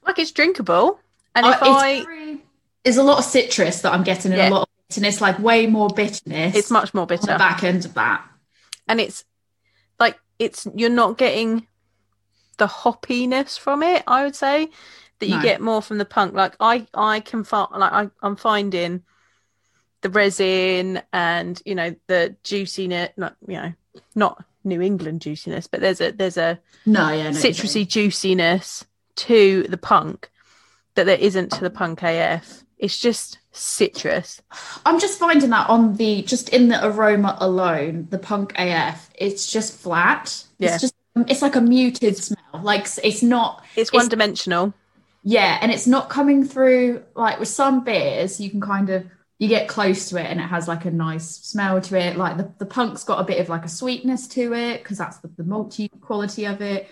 like 0.07 0.19
it's 0.19 0.31
drinkable. 0.31 0.99
And 1.35 1.45
Uh, 1.45 1.51
if 1.51 1.63
I, 1.63 2.03
very- 2.05 2.39
there's 2.83 2.97
a 2.97 3.03
lot 3.03 3.19
of 3.19 3.25
citrus 3.25 3.83
that 3.83 3.93
I'm 3.93 4.05
getting 4.05 4.33
and 4.33 4.39
Yeah. 4.39 4.49
a 4.49 4.55
lot 4.55 4.63
of 4.63 4.69
bitterness, 4.89 5.21
like 5.21 5.39
way 5.39 5.67
more 5.67 5.91
bitterness. 5.91 6.57
it's 6.57 6.71
much 6.71 6.95
more 6.95 7.07
bitter. 7.07 7.27
back 7.39 7.63
end 7.63 7.85
of 7.85 7.93
that. 7.95 8.25
and 8.89 9.01
it's 9.03 9.25
it's 10.39 10.67
you're 10.75 10.91
not 10.91 11.19
getting 11.19 11.67
the 12.59 12.67
hoppiness 12.67 13.59
from 13.59 13.83
it 13.83 14.03
i 14.07 14.25
would 14.25 14.37
say 14.37 14.69
that 15.19 15.29
you 15.29 15.37
No. 15.37 15.43
get 15.43 15.61
more 15.61 15.81
from 15.83 15.99
the 15.99 16.05
punk. 16.05 16.35
Like 16.35 16.55
i 16.61 16.87
i 16.95 17.21
can 17.21 17.45
find 17.45 17.69
like 17.77 17.93
I, 17.93 18.11
i'm 18.23 18.37
finding 18.37 19.03
the 20.03 20.11
resin 20.11 21.01
and 21.13 21.61
you 21.65 21.75
know 21.75 21.95
the 22.09 22.37
juiciness 22.43 23.11
not 23.17 23.37
you 23.47 23.55
know 23.55 23.73
not 24.15 24.45
new 24.65 24.81
england 24.81 25.21
juiciness 25.23 25.67
but 25.67 25.81
there's 25.81 26.01
a 26.01 26.11
there's 26.13 26.37
a 26.37 26.59
No, 26.87 27.11
yeah, 27.13 27.31
no, 27.31 27.39
citrusy 27.39 27.87
juiciness 27.87 28.85
to 29.17 29.65
the 29.69 29.77
punk 29.77 30.31
that 30.95 31.07
there 31.07 31.19
isn't 31.19 31.51
to 31.53 31.61
the 31.61 31.71
punk 31.71 32.03
af 32.03 32.65
it's 32.79 32.99
just 32.99 33.39
citrus 33.53 34.41
I'm 34.87 34.99
just 34.99 35.19
finding 35.19 35.51
that 35.51 35.69
on 35.69 35.97
the 35.97 36.23
just 36.23 36.49
in 36.49 36.69
the 36.69 36.85
aroma 36.87 37.37
alone, 37.41 38.09
the 38.11 38.19
punk 38.19 38.55
AF, 38.57 39.11
it's 39.15 39.51
just 39.51 39.79
flat. 39.79 40.45
Yeah. 40.59 40.75
It's 40.75 40.81
just 40.81 40.95
it's 41.29 41.43
like 41.43 41.57
a 41.57 41.61
muted 41.61 42.17
smell. 42.17 42.63
Like 42.63 42.87
it's 43.05 43.23
not 43.23 43.65
it's 43.77 43.93
one 43.93 44.09
dimensional 44.09 44.75
yeah, 45.23 45.59
and 45.61 45.71
it's 45.71 45.87
not 45.87 46.11
coming 46.11 46.45
through 46.45 47.05
like 47.15 47.39
with 47.39 47.49
some 47.49 47.85
beers, 47.85 48.41
you 48.41 48.51
can 48.51 48.61
kind 48.61 48.91
of 48.91 49.07
you 49.39 49.49
get 49.49 49.69
close 49.69 50.09
to 50.09 50.17
it 50.19 50.27
and 50.27 50.39
it 50.39 50.45
has 50.45 50.69
like 50.69 50.85
a 50.85 50.91
nice 50.91 51.29
smell 51.29 51.81
to 51.81 51.99
it. 51.99 52.17
Like 52.17 52.37
the, 52.37 52.53
the 52.59 52.67
punk's 52.67 53.05
got 53.05 53.21
a 53.21 53.25
bit 53.25 53.41
of 53.41 53.49
like 53.49 53.65
a 53.65 53.69
sweetness 53.69 54.29
to 54.29 54.53
it 54.55 54.83
because 54.83 54.99
that's 54.99 55.19
the, 55.19 55.29
the 55.37 55.43
malty 55.43 55.89
quality 56.01 56.45
of 56.45 56.61
it. 56.61 56.89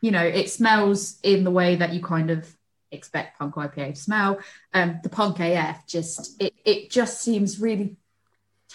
You 0.00 0.10
know, 0.10 0.22
it 0.22 0.50
smells 0.50 1.18
in 1.22 1.44
the 1.44 1.50
way 1.50 1.76
that 1.76 1.92
you 1.92 2.02
kind 2.02 2.30
of 2.30 2.52
expect 2.92 3.38
punk 3.38 3.54
IPA 3.54 3.94
to 3.94 4.00
smell. 4.00 4.38
Um, 4.72 5.00
the 5.02 5.08
punk 5.08 5.40
AF 5.40 5.86
just 5.86 6.40
it 6.40 6.54
it 6.64 6.90
just 6.90 7.20
seems 7.20 7.60
really 7.60 7.96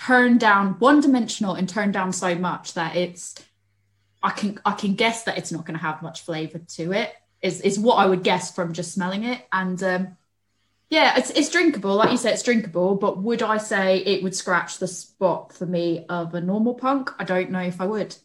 turned 0.06 0.40
down, 0.40 0.74
one 0.80 1.02
dimensional 1.02 1.56
and 1.56 1.68
turned 1.68 1.94
down 1.94 2.14
so 2.14 2.36
much 2.36 2.74
that 2.74 2.96
it's 2.96 3.36
I 4.22 4.32
can 4.32 4.60
I 4.66 4.74
can 4.74 4.96
guess 4.96 5.24
that 5.24 5.38
it's 5.38 5.52
not 5.52 5.66
going 5.66 5.78
to 5.78 5.84
have 5.84 6.02
much 6.02 6.22
flavour 6.22 6.60
to 6.60 6.92
it. 6.94 7.14
Is 7.42 7.62
is 7.62 7.80
what 7.80 7.96
I 7.96 8.06
would 8.06 8.24
guess 8.24 8.54
from 8.54 8.74
just 8.74 8.94
smelling 8.94 9.24
it. 9.24 9.46
And 9.52 9.82
um, 9.84 10.18
yeah, 10.90 11.18
it's 11.18 11.30
it's 11.32 11.50
drinkable. 11.50 11.96
Like 11.96 12.12
you 12.12 12.18
said, 12.18 12.34
it's 12.34 12.44
drinkable. 12.44 12.96
But 12.96 13.20
would 13.20 13.44
I 13.44 13.58
say 13.58 13.98
it 14.00 14.24
would 14.24 14.36
scratch 14.36 14.80
the 14.80 14.88
spot 14.88 15.54
for 15.54 15.66
me 15.66 16.06
of 16.10 16.34
a 16.34 16.42
normal 16.42 16.74
punk? 16.74 17.12
I 17.20 17.24
don't 17.24 17.52
know 17.52 17.62
if 17.62 17.80
I 17.80 17.86
would. 17.86 18.16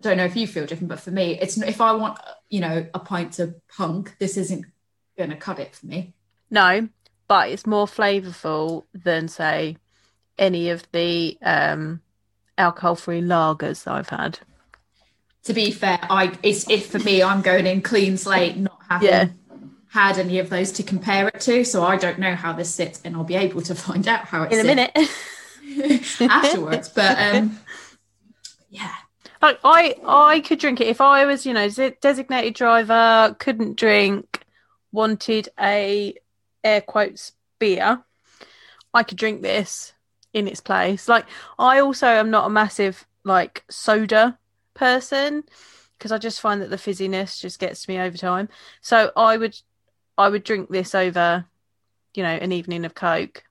I 0.00 0.02
don't 0.02 0.16
know 0.16 0.24
if 0.24 0.36
you 0.36 0.46
feel 0.46 0.66
different, 0.66 0.88
but 0.88 1.00
for 1.00 1.10
me, 1.10 1.38
it's 1.38 1.58
if 1.58 1.80
I 1.80 1.92
want 1.92 2.18
you 2.48 2.60
know 2.60 2.86
a 2.92 2.98
pint 2.98 3.38
of 3.38 3.54
punk, 3.68 4.16
this 4.18 4.36
isn't 4.36 4.66
going 5.20 5.30
to 5.30 5.36
cut 5.36 5.58
it 5.58 5.74
for 5.76 5.86
me. 5.86 6.14
No, 6.50 6.88
but 7.28 7.50
it's 7.50 7.66
more 7.66 7.86
flavourful 7.86 8.84
than 8.94 9.28
say 9.28 9.76
any 10.38 10.70
of 10.70 10.82
the 10.92 11.36
um, 11.42 12.00
alcohol-free 12.56 13.20
lagers 13.20 13.86
I've 13.86 14.08
had. 14.08 14.40
To 15.44 15.52
be 15.52 15.70
fair, 15.70 15.98
I 16.02 16.32
it's 16.42 16.68
if 16.70 16.86
for 16.86 16.98
me, 16.98 17.22
I'm 17.22 17.42
going 17.42 17.66
in 17.66 17.82
clean 17.82 18.16
slate, 18.16 18.56
not 18.56 18.78
having 18.88 19.08
Yeah. 19.08 19.28
had 19.90 20.18
any 20.18 20.38
of 20.38 20.50
those 20.50 20.72
to 20.72 20.82
compare 20.82 21.28
it 21.28 21.40
to. 21.42 21.64
So 21.64 21.82
I 21.84 21.96
don't 21.96 22.18
know 22.18 22.34
how 22.34 22.52
this 22.52 22.74
sits, 22.74 23.00
and 23.04 23.14
I'll 23.16 23.24
be 23.24 23.36
able 23.36 23.62
to 23.62 23.74
find 23.86 24.06
out 24.08 24.24
how 24.26 24.44
it 24.44 24.52
In 24.52 24.60
a 24.60 24.64
minute, 24.64 24.92
afterwards. 26.20 26.88
But 26.88 27.18
um, 27.18 27.58
yeah, 28.70 28.92
like 29.42 29.58
I, 29.64 29.96
I 30.06 30.40
could 30.40 30.58
drink 30.58 30.80
it 30.80 30.88
if 30.88 31.00
I 31.00 31.24
was, 31.26 31.46
you 31.46 31.54
know, 31.54 31.68
designated 31.68 32.54
driver, 32.54 33.34
couldn't 33.38 33.76
drink, 33.76 34.44
wanted 34.92 35.48
a 35.58 36.14
air 36.64 36.80
quotes 36.80 37.32
beer. 37.58 38.02
I 38.92 39.02
could 39.02 39.18
drink 39.18 39.42
this 39.42 39.92
in 40.32 40.48
its 40.48 40.60
place. 40.60 41.08
Like 41.08 41.26
I 41.58 41.80
also 41.80 42.06
am 42.06 42.30
not 42.30 42.46
a 42.46 42.50
massive 42.50 43.06
like 43.24 43.64
soda 43.70 44.38
person 44.74 45.44
because 45.98 46.12
I 46.12 46.18
just 46.18 46.40
find 46.40 46.62
that 46.62 46.70
the 46.70 46.76
fizziness 46.76 47.40
just 47.40 47.58
gets 47.58 47.84
to 47.84 47.90
me 47.90 47.98
over 47.98 48.16
time. 48.16 48.48
So 48.80 49.12
I 49.16 49.36
would 49.36 49.56
I 50.16 50.28
would 50.28 50.44
drink 50.44 50.70
this 50.70 50.94
over, 50.94 51.44
you 52.14 52.22
know, 52.22 52.30
an 52.30 52.52
evening 52.52 52.84
of 52.84 52.94
Coke. 52.94 53.44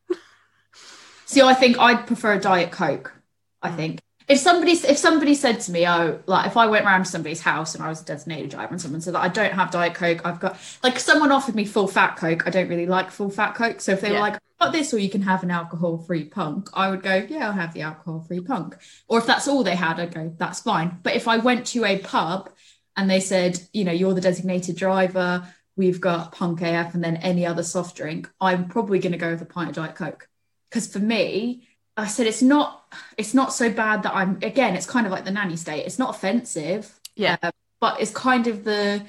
See, 1.26 1.42
I 1.42 1.54
think 1.54 1.78
I'd 1.78 2.08
prefer 2.08 2.34
a 2.34 2.40
diet 2.40 2.72
coke. 2.72 3.14
I 3.62 3.70
mm. 3.70 3.76
think 3.76 4.00
if 4.30 4.38
somebody 4.38 4.74
if 4.74 4.98
somebody 4.98 5.34
said 5.34 5.60
to 5.62 5.72
me, 5.72 5.88
oh, 5.88 6.22
like 6.28 6.46
if 6.46 6.56
I 6.56 6.68
went 6.68 6.86
around 6.86 7.04
to 7.04 7.10
somebody's 7.10 7.42
house 7.42 7.74
and 7.74 7.84
I 7.84 7.90
was 7.90 8.02
a 8.02 8.06
designated 8.06 8.52
driver 8.52 8.72
and 8.72 8.80
someone 8.82 9.02
said 9.02 9.16
that 9.16 9.22
I 9.24 9.28
don't 9.28 9.54
have 9.54 9.72
diet 9.72 9.96
coke, 9.96 10.22
I've 10.24 10.40
got 10.40 10.58
like 10.84 11.00
someone 11.00 11.32
offered 11.32 11.56
me 11.56 11.66
full 11.66 11.88
fat 11.88 12.16
coke. 12.16 12.46
I 12.46 12.52
don't 12.52 12.70
really 12.70 12.86
like 12.86 13.10
full 13.10 13.32
fat 13.32 13.56
coke, 13.56 13.82
so 13.82 13.92
if 13.94 14.02
they 14.02 14.10
Yeah. 14.10 14.14
were 14.14 14.20
like, 14.20 14.40
got 14.60 14.72
this, 14.72 14.94
or 14.94 15.00
you 15.00 15.10
can 15.10 15.24
have 15.24 15.42
an 15.42 15.50
alcohol 15.50 15.98
free 15.98 16.26
punk, 16.26 16.70
I 16.76 16.90
would 16.92 17.02
go, 17.02 17.26
yeah, 17.28 17.48
I'll 17.48 17.54
have 17.54 17.74
the 17.74 17.82
alcohol 17.82 18.22
free 18.28 18.42
punk. 18.42 18.78
Or 19.08 19.18
if 19.18 19.26
that's 19.26 19.48
all 19.48 19.64
they 19.64 19.76
had, 19.76 20.00
I'd 20.00 20.14
go, 20.14 20.34
that's 20.38 20.60
fine. 20.60 21.00
But 21.02 21.16
if 21.16 21.28
I 21.28 21.38
went 21.38 21.66
to 21.68 21.86
a 21.86 21.98
pub 21.98 22.52
and 22.96 23.10
they 23.10 23.22
said, 23.22 23.60
you 23.74 23.84
know, 23.84 23.92
you're 23.92 24.14
the 24.14 24.22
designated 24.22 24.76
driver, 24.76 25.48
we've 25.76 26.02
got 26.02 26.34
punk 26.34 26.62
AF 26.62 26.94
and 26.94 27.04
then 27.04 27.18
any 27.18 27.46
other 27.46 27.64
soft 27.64 27.96
drink, 27.96 28.30
I'm 28.40 28.68
probably 28.68 29.00
going 29.00 29.14
to 29.14 29.18
go 29.18 29.32
with 29.32 29.42
a 29.42 29.46
pint 29.46 29.70
of 29.70 29.76
diet 29.76 29.96
coke 29.96 30.28
because 30.70 30.86
for 30.92 31.00
me 31.00 31.68
i 32.00 32.08
said 32.08 32.28
it's 32.28 32.42
not 32.42 32.86
it's 33.18 33.34
not 33.34 33.54
so 33.54 33.70
bad 33.72 34.04
that 34.04 34.14
i'm 34.16 34.38
again 34.42 34.76
it's 34.76 34.86
kind 34.86 35.06
of 35.06 35.12
like 35.12 35.26
the 35.26 35.32
nanny 35.32 35.56
state 35.56 35.86
it's 35.86 36.00
not 36.00 36.10
offensive 36.16 37.00
Yeah. 37.16 37.38
uh, 37.44 37.52
but 37.80 38.00
it's 38.02 38.12
kind 38.12 38.48
of 38.48 38.64
the 38.64 39.04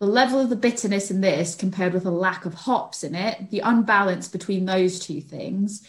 the 0.00 0.06
level 0.06 0.40
of 0.40 0.50
the 0.50 0.56
bitterness 0.56 1.10
in 1.10 1.20
this 1.22 1.54
compared 1.54 1.94
with 1.94 2.04
a 2.04 2.10
lack 2.10 2.44
of 2.44 2.54
hops 2.54 3.02
in 3.04 3.14
it 3.14 3.50
the 3.50 3.60
unbalance 3.60 4.28
between 4.28 4.64
those 4.66 4.98
two 4.98 5.20
things 5.20 5.86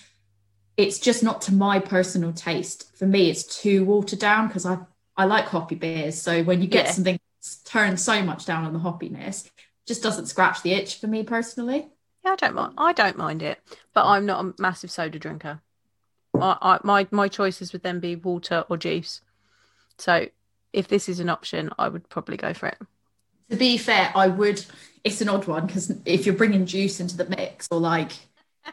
it's 0.78 1.00
just 1.00 1.24
not 1.24 1.42
to 1.42 1.54
my 1.54 1.80
personal 1.80 2.32
taste 2.32 2.96
for 2.96 3.06
me 3.06 3.30
it's 3.30 3.44
too 3.62 3.84
watered 3.86 4.20
down 4.20 4.48
because 4.48 4.66
i 4.66 4.78
i 5.18 5.26
like 5.26 5.46
hoppy 5.46 5.76
beers 5.76 6.22
so 6.22 6.44
when 6.44 6.62
you 6.62 6.68
get 6.68 6.86
Yeah. 6.86 6.92
something 6.92 7.20
turned 7.66 8.00
so 8.00 8.22
much 8.24 8.46
down 8.46 8.66
on 8.66 8.74
the 8.74 8.80
hoppiness 8.80 9.50
just 9.88 10.04
doesn't 10.04 10.26
scratch 10.28 10.62
the 10.63 10.74
itch 10.74 11.00
for 11.00 11.08
me 11.08 11.24
personally 11.24 11.88
Yeah, 12.26 12.32
I 12.34 12.36
don't 12.36 12.56
mind. 12.56 12.74
I 12.78 12.92
don't 12.94 13.18
mind 13.18 13.42
it, 13.42 13.58
but 13.94 14.06
I'm 14.06 14.26
not 14.26 14.44
a 14.44 14.54
massive 14.62 14.92
soda 14.92 15.18
drinker. 15.18 15.62
I, 16.41 16.58
I, 16.62 16.80
my 16.84 17.08
my 17.12 17.28
choices 17.28 17.73
would 17.73 17.84
then 17.84 18.00
be 18.00 18.15
water 18.15 18.65
or 18.69 18.78
juice. 18.78 19.21
So 19.97 20.28
if 20.73 20.88
this 20.88 21.10
is 21.10 21.19
an 21.19 21.30
option, 21.30 21.71
I 21.80 21.89
would 21.89 22.10
probably 22.10 22.38
go 22.38 22.54
for 22.54 22.67
it. 22.67 22.78
To 23.50 23.56
be 23.56 23.78
fair, 23.78 24.12
I 24.15 24.28
would. 24.28 24.63
It's 25.04 25.21
an 25.21 25.30
odd 25.30 25.47
one 25.47 25.65
because 25.65 25.93
if 26.06 26.26
you're 26.26 26.36
bringing 26.36 26.65
juice 26.65 27.00
into 27.00 27.15
the 27.15 27.26
mix 27.26 27.67
or 27.71 27.80
like 27.80 28.12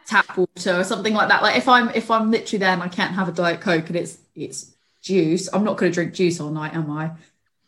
tap 0.07 0.37
water 0.37 0.79
or 0.79 0.85
something 0.85 1.15
like 1.15 1.29
that, 1.29 1.43
like 1.43 1.57
if 1.57 1.69
I'm 1.69 1.91
if 1.91 2.11
I'm 2.11 2.31
literally 2.31 2.59
there 2.59 2.73
and 2.73 2.83
I 2.83 2.89
can't 2.89 3.15
have 3.15 3.29
a 3.29 3.33
diet 3.33 3.61
coke 3.61 3.89
and 3.89 3.97
it's 3.97 4.19
it's 4.35 4.75
juice, 5.01 5.49
I'm 5.53 5.65
not 5.65 5.77
going 5.77 5.93
to 5.93 5.95
drink 5.95 6.15
juice 6.15 6.41
all 6.41 6.51
night, 6.51 6.75
am 6.75 6.91
I? 6.91 7.13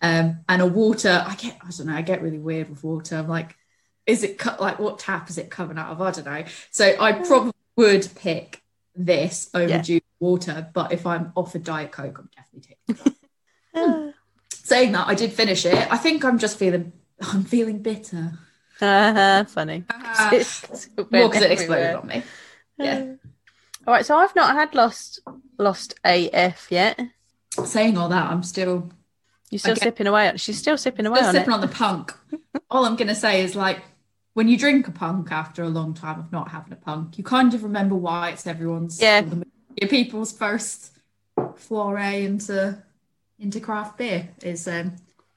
Um, 0.02 0.40
and 0.48 0.62
a 0.62 0.66
water, 0.66 1.24
I 1.26 1.34
get 1.36 1.58
I 1.62 1.70
don't 1.70 1.86
know, 1.86 1.94
I 1.94 2.02
get 2.02 2.22
really 2.22 2.38
weird 2.38 2.68
with 2.68 2.82
water. 2.82 3.16
I'm 3.16 3.28
like, 3.28 3.56
is 4.04 4.24
it 4.24 4.38
cut 4.38 4.60
like 4.60 4.78
what 4.78 4.98
tap 4.98 5.30
is 5.30 5.38
it 5.38 5.50
coming 5.50 5.78
out 5.78 5.90
of? 5.90 6.02
I 6.02 6.10
don't 6.10 6.26
know. 6.26 6.44
So 6.70 6.96
I 6.98 7.12
probably 7.12 7.52
would 7.76 8.08
pick 8.16 8.62
this 8.96 9.50
over 9.54 9.68
Yeah. 9.68 9.82
juice 9.82 10.00
water, 10.20 10.68
but 10.72 10.92
if 10.92 11.06
I'm 11.06 11.32
offered 11.36 11.64
diet 11.64 11.92
coke, 11.92 12.18
I'm 12.18 12.30
definitely 12.34 12.76
taking. 12.88 13.14
Uh, 13.74 14.12
Saying 14.52 14.92
that, 14.92 15.06
I 15.06 15.14
did 15.14 15.32
finish 15.32 15.64
it. 15.64 15.74
I 15.92 15.96
think 15.96 16.24
I'm 16.24 16.38
just 16.38 16.58
feeling 16.58 16.92
I'm 17.32 17.44
feeling 17.44 17.82
bitter. 17.82 18.32
funny. 18.78 19.84
It 20.32 20.88
More 21.10 21.28
because 21.28 21.42
it 21.42 21.50
exploded 21.52 21.94
on 21.96 22.06
me. 22.06 22.22
Yeah. 22.78 23.14
All 23.86 23.94
right, 23.94 24.04
so 24.04 24.16
I've 24.16 24.34
not 24.34 24.54
had 24.54 24.74
lost 24.74 25.20
lost 25.58 25.94
AF 26.04 26.66
yet. 26.70 26.98
Saying 27.64 27.96
all 27.96 28.08
that, 28.08 28.30
I'm 28.30 28.42
still 28.42 28.90
You're 29.50 29.60
still 29.60 29.76
sipping 29.76 30.06
away. 30.08 30.32
She's 30.36 30.58
still 30.58 30.76
sipping 30.76 31.06
away 31.06 31.20
still 31.20 31.32
sipping 31.32 31.50
it. 31.52 31.54
on 31.54 31.60
the 31.60 31.68
punk. 31.68 32.12
all 32.70 32.84
I'm 32.84 32.96
gonna 32.96 33.14
say 33.14 33.42
is 33.42 33.54
like 33.54 33.82
when 34.36 34.48
you 34.48 34.58
drink 34.58 34.86
a 34.86 34.90
punk 34.90 35.32
after 35.32 35.62
a 35.62 35.68
long 35.70 35.94
time 35.94 36.18
of 36.20 36.30
not 36.30 36.48
having 36.50 36.70
a 36.70 36.76
punk, 36.76 37.16
you 37.16 37.24
kind 37.24 37.54
of 37.54 37.62
remember 37.62 37.94
why 37.94 38.28
it's 38.28 38.46
everyone's 38.46 39.00
Yeah. 39.00 39.22
people's 39.88 40.30
first 40.30 40.92
foray 41.54 42.26
into 42.26 42.76
into 43.38 43.60
craft 43.60 43.96
beer 43.96 44.28
is 44.42 44.68
um 44.68 44.96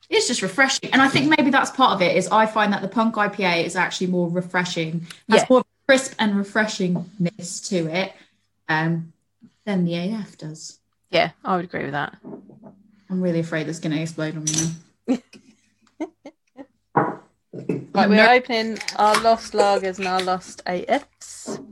it's 0.10 0.28
just 0.28 0.42
refreshing 0.42 0.90
and 0.94 1.02
i 1.02 1.08
think 1.10 1.30
maybe 1.38 1.50
that's 1.50 1.70
part 1.72 1.92
of 1.94 2.02
it 2.02 2.16
is 2.16 2.28
i 2.30 2.46
find 2.46 2.72
that 2.74 2.82
the 2.82 2.88
punk 2.88 3.16
ipa 3.16 3.64
is 3.66 3.76
actually 3.76 4.08
more 4.08 4.30
refreshing 4.30 5.06
has 5.30 5.42
Yeah. 5.42 5.46
more 5.50 5.64
crisp 5.88 6.14
and 6.20 6.34
refreshingness 6.36 7.68
to 7.70 7.88
it 7.88 8.14
um 8.70 9.12
than 9.66 9.84
the 9.86 9.96
af 9.96 10.38
does 10.38 10.80
Yeah, 11.12 11.32
I 11.44 11.56
would 11.58 11.66
agree 11.66 11.84
with 11.84 11.92
that. 11.92 12.16
i'm 13.10 13.22
really 13.22 13.40
afraid 13.40 13.68
it's 13.68 13.80
going 13.80 13.96
to 13.96 14.02
explode 14.02 14.36
on 14.38 14.44
me 14.46 14.52
now 15.08 15.18
Right, 17.54 18.08
we're 18.10 18.30
opening 18.30 18.78
our 18.98 19.20
lost 19.22 19.54
lagers 19.54 19.98
and 19.98 20.08
our 20.08 20.22
lost 20.22 20.62
AFs. 20.66 21.64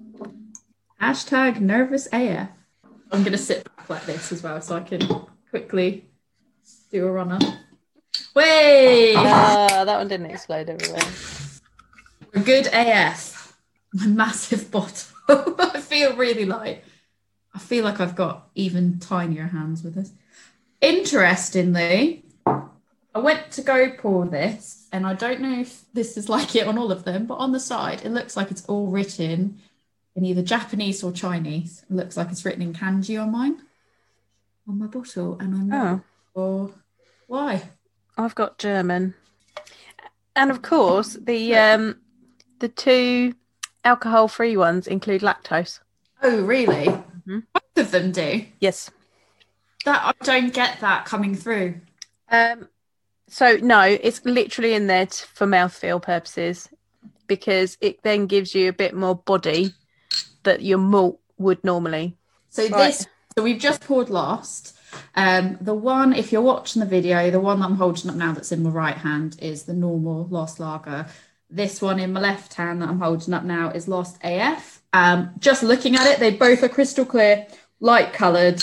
hashtag 0.99 1.59
nervous 1.59 2.07
af 2.11 2.49
i'm 3.11 3.21
going 3.21 3.31
to 3.31 3.37
sit 3.37 3.63
back 3.63 3.87
like 3.87 4.05
this 4.07 4.31
as 4.31 4.41
well 4.41 4.59
so 4.59 4.75
i 4.75 4.79
can 4.79 4.99
quickly 5.51 6.05
do 6.91 7.05
a 7.05 7.11
runner 7.11 7.37
way 8.33 9.13
Ah, 9.15 9.83
that 9.85 9.97
one 9.97 10.07
didn't 10.07 10.31
explode 10.31 10.69
everywhere. 10.69 11.01
A 12.33 12.39
good 12.39 12.67
AF. 12.73 13.57
My 13.93 14.05
massive 14.07 14.69
bottle. 14.75 15.55
I 15.59 15.79
feel 15.81 16.15
really 16.15 16.45
light. 16.45 16.83
I 17.55 17.59
feel 17.59 17.83
like 17.83 17.99
I've 17.99 18.15
got 18.15 18.49
even 18.53 18.99
tinier 18.99 19.47
hands 19.47 19.81
with 19.83 19.95
this. 19.95 20.11
Interestingly, 20.81 22.23
I 23.17 23.19
went 23.19 23.49
to 23.53 23.63
go 23.63 23.89
pour 23.89 24.27
this, 24.27 24.87
and 24.91 25.03
I 25.03 25.15
don't 25.15 25.41
know 25.41 25.59
if 25.61 25.85
this 25.91 26.17
is 26.17 26.29
like 26.29 26.55
it 26.55 26.67
on 26.67 26.77
all 26.77 26.91
of 26.91 27.03
them, 27.03 27.25
but 27.25 27.35
on 27.39 27.51
the 27.51 27.59
side, 27.59 28.05
it 28.05 28.11
looks 28.11 28.37
like 28.37 28.51
it's 28.51 28.63
all 28.65 28.85
written 28.91 29.57
in 30.15 30.23
either 30.23 30.43
Japanese 30.43 31.03
or 31.03 31.11
Chinese. 31.11 31.83
It 31.89 31.95
looks 31.95 32.15
like 32.15 32.29
it's 32.29 32.45
written 32.45 32.61
in 32.61 32.73
kanji 32.73 33.19
on 33.19 33.31
mine, 33.31 33.59
on 34.69 34.77
my 34.77 34.85
bottle, 34.85 35.35
and 35.39 35.55
I'm 35.55 35.67
not 35.67 36.01
Oh, 36.35 36.67
sure 36.67 36.75
why. 37.25 37.63
I've 38.19 38.35
got 38.35 38.59
German. 38.59 39.15
And 40.35 40.51
of 40.51 40.61
course, 40.61 41.13
the 41.19 41.55
um 41.55 41.99
the 42.59 42.69
two 42.69 43.33
alcohol 43.83 44.27
free 44.27 44.57
ones 44.57 44.85
include 44.85 45.21
lactose. 45.21 45.79
Oh, 46.21 46.43
really? 46.43 46.85
Mhm. 47.25 47.45
Both 47.51 47.77
of 47.85 47.89
them 47.89 48.11
do. 48.11 48.45
Yes. 48.59 48.91
That 49.85 50.03
I 50.03 50.23
don't 50.23 50.53
get 50.53 50.81
that 50.81 51.05
coming 51.05 51.33
through. 51.33 51.81
Um 52.29 52.67
so 53.29 53.57
no, 53.61 53.81
it's 53.81 54.23
literally 54.25 54.73
in 54.73 54.87
there 54.87 55.05
t- 55.05 55.25
for 55.33 55.45
mouthfeel 55.45 56.01
purposes 56.01 56.69
because 57.27 57.77
it 57.81 58.01
then 58.03 58.25
gives 58.25 58.55
you 58.55 58.69
a 58.69 58.73
bit 58.73 58.93
more 58.93 59.15
body 59.15 59.73
that 60.43 60.61
your 60.61 60.77
malt 60.77 61.19
would 61.37 61.63
normally. 61.63 62.15
So 62.49 62.63
Right. 62.63 62.93
this, 62.93 63.05
so 63.37 63.43
we've 63.43 63.59
just 63.59 63.81
poured 63.81 64.09
Lost. 64.09 64.75
Um, 65.15 65.57
the 65.59 65.73
one, 65.73 66.13
if 66.13 66.31
you're 66.31 66.41
watching 66.41 66.79
the 66.79 66.85
video, 66.85 67.29
the 67.29 67.39
one 67.39 67.59
that 67.59 67.65
I'm 67.65 67.75
holding 67.75 68.09
up 68.09 68.15
now 68.15 68.31
that's 68.31 68.51
in 68.51 68.63
my 68.63 68.69
right 68.69 68.95
hand 68.97 69.35
is 69.41 69.63
the 69.63 69.73
normal 69.73 70.27
Lost 70.29 70.59
Lager. 70.59 71.07
This 71.49 71.81
one 71.81 71.99
in 71.99 72.13
my 72.13 72.19
left 72.21 72.53
hand 72.53 72.81
that 72.81 72.89
I'm 72.89 72.99
holding 72.99 73.33
up 73.33 73.43
now 73.43 73.69
is 73.69 73.87
Lost 73.87 74.17
AF. 74.23 74.81
Um, 74.93 75.31
just 75.39 75.63
looking 75.63 75.95
at 75.95 76.07
it, 76.07 76.19
they 76.19 76.31
both 76.31 76.63
are 76.63 76.69
crystal 76.69 77.05
clear, 77.05 77.45
light 77.79 78.13
coloured, 78.13 78.61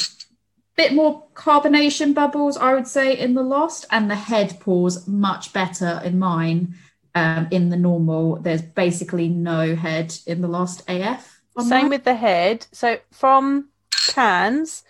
bit 0.76 0.92
more 0.92 1.24
carbonation 1.34 2.14
bubbles, 2.14 2.56
I 2.56 2.74
would 2.74 2.88
say, 2.88 3.16
in 3.16 3.34
the 3.34 3.42
Lost, 3.42 3.87
and 3.90 4.10
the 4.10 4.16
head 4.16 4.58
pours 4.60 5.06
much 5.06 5.52
better 5.52 6.00
in 6.04 6.18
mine. 6.18 6.74
Um, 7.16 7.46
in 7.52 7.68
the 7.68 7.76
normal, 7.76 8.37
there's 8.37 8.62
basically 8.62 9.28
no 9.28 9.76
head 9.76 10.12
in 10.26 10.40
the 10.40 10.48
Lost 10.48 10.82
AF. 10.88 11.40
on 11.56 11.64
Same 11.64 11.82
mine. 11.82 11.90
with 11.90 12.02
the 12.04 12.16
head. 12.16 12.66
So 12.72 12.98
from 13.12 13.68
cans, 14.08 14.82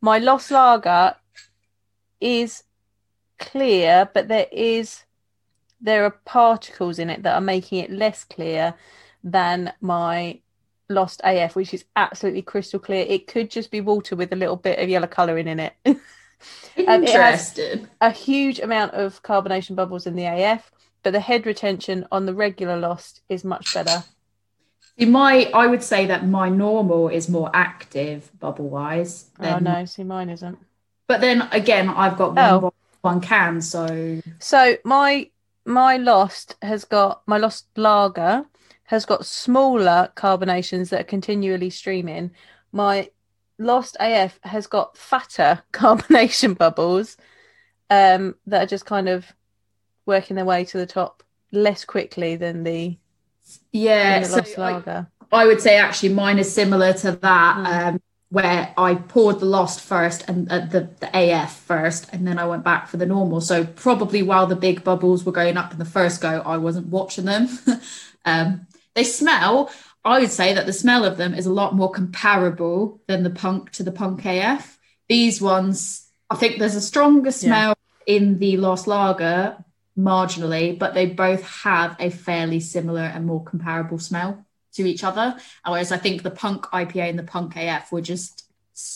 my 0.00 0.18
lost 0.18 0.50
lager 0.52 1.16
is 2.20 2.62
clear, 3.38 4.08
but 4.14 4.28
there 4.28 4.46
is 4.52 5.02
there 5.80 6.04
are 6.04 6.10
particles 6.24 7.00
in 7.00 7.10
it 7.10 7.24
that 7.24 7.34
are 7.34 7.40
making 7.40 7.78
it 7.78 7.90
less 7.90 8.22
clear 8.22 8.74
than 9.24 9.72
my 9.80 10.40
lost 10.92 11.20
AF, 11.24 11.56
which 11.56 11.74
is 11.74 11.84
absolutely 11.96 12.42
crystal 12.42 12.78
clear. 12.80 13.04
It 13.08 13.26
could 13.26 13.50
just 13.50 13.70
be 13.70 13.80
water 13.80 14.16
with 14.16 14.32
a 14.32 14.36
little 14.36 14.56
bit 14.56 14.78
of 14.78 14.88
yellow 14.88 15.06
colouring 15.06 15.48
in 15.48 15.60
it. 15.60 15.74
Um, 16.88 17.04
it 17.04 17.10
Interesting. 17.10 17.86
a 18.00 18.10
huge 18.10 18.58
amount 18.58 18.94
of 18.94 19.22
carbonation 19.22 19.76
bubbles 19.76 20.08
in 20.08 20.16
the 20.16 20.24
AF, 20.24 20.72
but 21.04 21.12
the 21.12 21.20
head 21.20 21.46
retention 21.46 22.04
on 22.10 22.26
the 22.26 22.34
regular 22.34 22.76
lost 22.76 23.20
is 23.28 23.44
much 23.44 23.72
better. 23.74 24.02
See, 24.98 25.04
my 25.06 25.50
I 25.54 25.68
would 25.68 25.82
say 25.84 26.06
that 26.06 26.26
my 26.26 26.48
normal 26.48 27.08
is 27.08 27.28
more 27.28 27.48
active 27.54 28.28
bubble 28.40 28.68
wise. 28.68 29.30
Oh 29.38 29.58
no, 29.58 29.84
see 29.84 30.02
mine 30.02 30.30
isn't. 30.30 30.58
But 31.06 31.20
then 31.20 31.42
again, 31.52 31.88
I've 31.88 32.16
got 32.18 32.34
one, 32.34 32.38
Oh. 32.64 32.72
one 33.02 33.20
can, 33.20 33.60
so 33.60 34.20
So 34.40 34.76
my 34.84 35.30
my 35.64 35.96
lost 35.96 36.56
has 36.62 36.84
got 36.84 37.22
my 37.26 37.38
lost 37.38 37.66
lager 37.76 38.46
has 38.92 39.06
got 39.06 39.24
smaller 39.24 40.12
carbonations 40.16 40.90
that 40.90 41.00
are 41.00 41.04
continually 41.04 41.70
streaming. 41.70 42.30
My 42.72 43.08
lost 43.58 43.96
AF 43.98 44.38
has 44.42 44.66
got 44.66 44.98
fatter 44.98 45.62
carbonation 45.72 46.58
bubbles 46.58 47.16
um, 47.88 48.34
that 48.46 48.64
are 48.64 48.66
just 48.66 48.84
kind 48.84 49.08
of 49.08 49.24
working 50.04 50.36
their 50.36 50.44
way 50.44 50.66
to 50.66 50.76
the 50.76 50.84
top 50.84 51.22
less 51.52 51.86
quickly 51.86 52.36
than 52.36 52.64
the, 52.64 52.98
yeah. 53.72 54.20
than 54.20 54.22
the 54.24 54.28
So 54.28 54.36
lost 54.36 54.58
I, 54.58 54.72
lager. 54.72 55.06
I 55.32 55.46
would 55.46 55.62
say 55.62 55.78
actually 55.78 56.10
mine 56.10 56.38
is 56.38 56.52
similar 56.52 56.92
to 56.92 57.12
that, 57.12 57.56
Mm. 57.56 57.66
um, 57.94 58.02
where 58.28 58.74
I 58.76 58.96
poured 58.96 59.40
the 59.40 59.46
lost 59.46 59.80
first 59.80 60.28
and 60.28 60.50
uh, 60.52 60.66
the 60.66 60.90
the 61.00 61.10
AF 61.14 61.54
first, 61.54 62.08
and 62.12 62.26
then 62.26 62.38
I 62.38 62.46
went 62.46 62.62
back 62.62 62.88
for 62.88 62.98
the 62.98 63.06
normal. 63.06 63.40
So 63.40 63.64
probably 63.64 64.22
while 64.22 64.46
the 64.46 64.56
big 64.56 64.84
bubbles 64.84 65.24
were 65.24 65.32
going 65.32 65.56
up 65.56 65.72
in 65.72 65.78
the 65.78 65.86
first 65.86 66.20
go, 66.20 66.42
I 66.44 66.58
wasn't 66.58 66.88
watching 66.88 67.24
them. 67.24 67.48
um, 68.26 68.66
they 68.94 69.04
smell. 69.04 69.70
I 70.04 70.20
would 70.20 70.30
say 70.30 70.54
that 70.54 70.66
the 70.66 70.72
smell 70.72 71.04
of 71.04 71.16
them 71.16 71.34
is 71.34 71.46
a 71.46 71.52
lot 71.52 71.74
more 71.74 71.90
comparable 71.90 73.00
than 73.06 73.22
the 73.22 73.30
punk 73.30 73.70
to 73.72 73.82
the 73.82 73.92
punk 73.92 74.24
AF. 74.24 74.78
These 75.08 75.40
ones, 75.40 76.08
I 76.28 76.36
think 76.36 76.58
there's 76.58 76.74
a 76.74 76.80
stronger 76.80 77.30
smell 77.30 77.76
in 78.06 78.38
the 78.38 78.56
Lost 78.56 78.86
Lager 78.86 79.56
marginally, 79.96 80.78
but 80.78 80.94
they 80.94 81.06
both 81.06 81.42
have 81.62 81.96
a 82.00 82.10
fairly 82.10 82.60
similar 82.60 83.02
and 83.02 83.26
more 83.26 83.44
comparable 83.44 83.98
smell 83.98 84.44
to 84.74 84.86
each 84.86 85.04
other. 85.04 85.36
Whereas 85.66 85.92
I 85.92 85.98
think 85.98 86.22
the 86.22 86.30
punk 86.30 86.64
IPA 86.66 87.10
and 87.10 87.18
the 87.18 87.24
punk 87.24 87.56
AF 87.56 87.92
were 87.92 88.00
just 88.00 88.44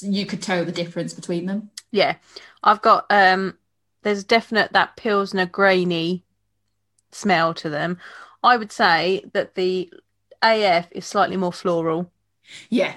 you 0.00 0.26
could 0.26 0.42
tell 0.42 0.64
the 0.64 0.72
difference 0.72 1.12
between 1.12 1.46
them. 1.46 1.70
Yeah, 1.90 2.16
I've 2.62 2.82
got 2.82 3.06
um. 3.11 3.59
There's 4.02 4.24
definite 4.24 4.72
that 4.72 4.96
pilsner 4.96 5.46
grainy 5.46 6.24
smell 7.11 7.54
to 7.54 7.68
them. 7.68 7.98
I 8.46 8.56
would 8.56 8.72
say 8.72 9.24
that 9.32 9.56
the 9.56 9.92
AF 10.42 10.87
is 10.92 11.04
slightly 11.04 11.37
more 11.37 11.52
floral. 11.52 12.11
Yeah. 12.70 12.94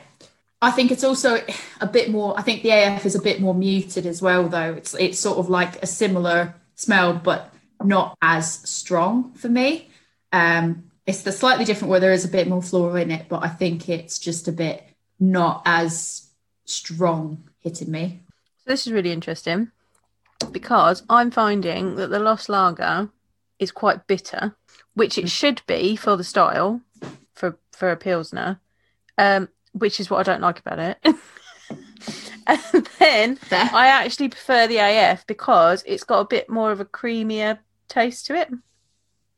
I 0.61 0.71
think 0.71 0.91
it's 0.91 1.03
also 1.03 1.41
a 1.81 1.87
bit 1.87 2.11
more 2.11 2.37
I 2.37 2.43
think 2.43 2.61
the 2.61 2.71
AF 2.71 3.05
is 3.05 3.15
a 3.15 3.21
bit 3.21 3.41
more 3.41 3.55
muted 3.55 4.05
as 4.05 4.21
well 4.21 4.47
though. 4.47 4.73
It's 4.73 4.93
it's 4.93 5.19
sort 5.19 5.39
of 5.39 5.49
like 5.49 5.81
a 5.81 5.87
similar 5.87 6.53
smell 6.75 7.13
but 7.13 7.53
not 7.83 8.15
as 8.21 8.45
strong 8.69 9.33
for 9.33 9.49
me. 9.49 9.89
Um 10.31 10.83
it's 11.07 11.23
the 11.23 11.31
slightly 11.31 11.65
different 11.65 11.89
where 11.89 11.99
there 11.99 12.13
is 12.13 12.25
a 12.25 12.35
bit 12.37 12.47
more 12.47 12.61
floral 12.61 12.95
in 12.97 13.09
it, 13.09 13.25
but 13.27 13.43
I 13.43 13.47
think 13.47 13.89
it's 13.89 14.19
just 14.19 14.47
a 14.47 14.51
bit 14.51 14.83
not 15.19 15.63
as 15.65 16.27
strong 16.65 17.49
hitting 17.59 17.89
me. 17.89 18.21
So 18.57 18.71
this 18.71 18.85
is 18.85 18.93
really 18.93 19.11
interesting 19.11 19.71
because 20.51 21.01
I'm 21.09 21.31
finding 21.31 21.95
that 21.95 22.09
the 22.11 22.19
Lost 22.19 22.49
Lager 22.49 23.09
is 23.57 23.71
quite 23.71 24.07
bitter, 24.07 24.55
which 24.99 25.17
it 25.17 25.29
should 25.29 25.61
be 25.65 25.95
for 25.95 26.17
the 26.17 26.23
style 26.23 26.81
for 27.33 27.57
for 27.71 27.89
a 27.89 27.95
pilsner, 27.95 28.59
um, 29.17 29.47
which 29.71 29.99
is 29.99 30.09
what 30.09 30.19
I 30.19 30.31
don't 30.31 30.41
like 30.41 30.59
about 30.59 30.77
it. 30.79 30.97
and 32.47 32.85
then 32.99 33.35
Fair. 33.37 33.69
I 33.73 33.87
actually 33.87 34.27
prefer 34.27 34.67
the 34.67 34.77
AF 34.77 35.25
because 35.25 35.83
it's 35.87 36.03
got 36.03 36.19
a 36.19 36.25
bit 36.25 36.49
more 36.49 36.71
of 36.73 36.81
a 36.81 36.85
creamier 36.85 37.59
taste 37.87 38.25
to 38.25 38.35
it. 38.35 38.49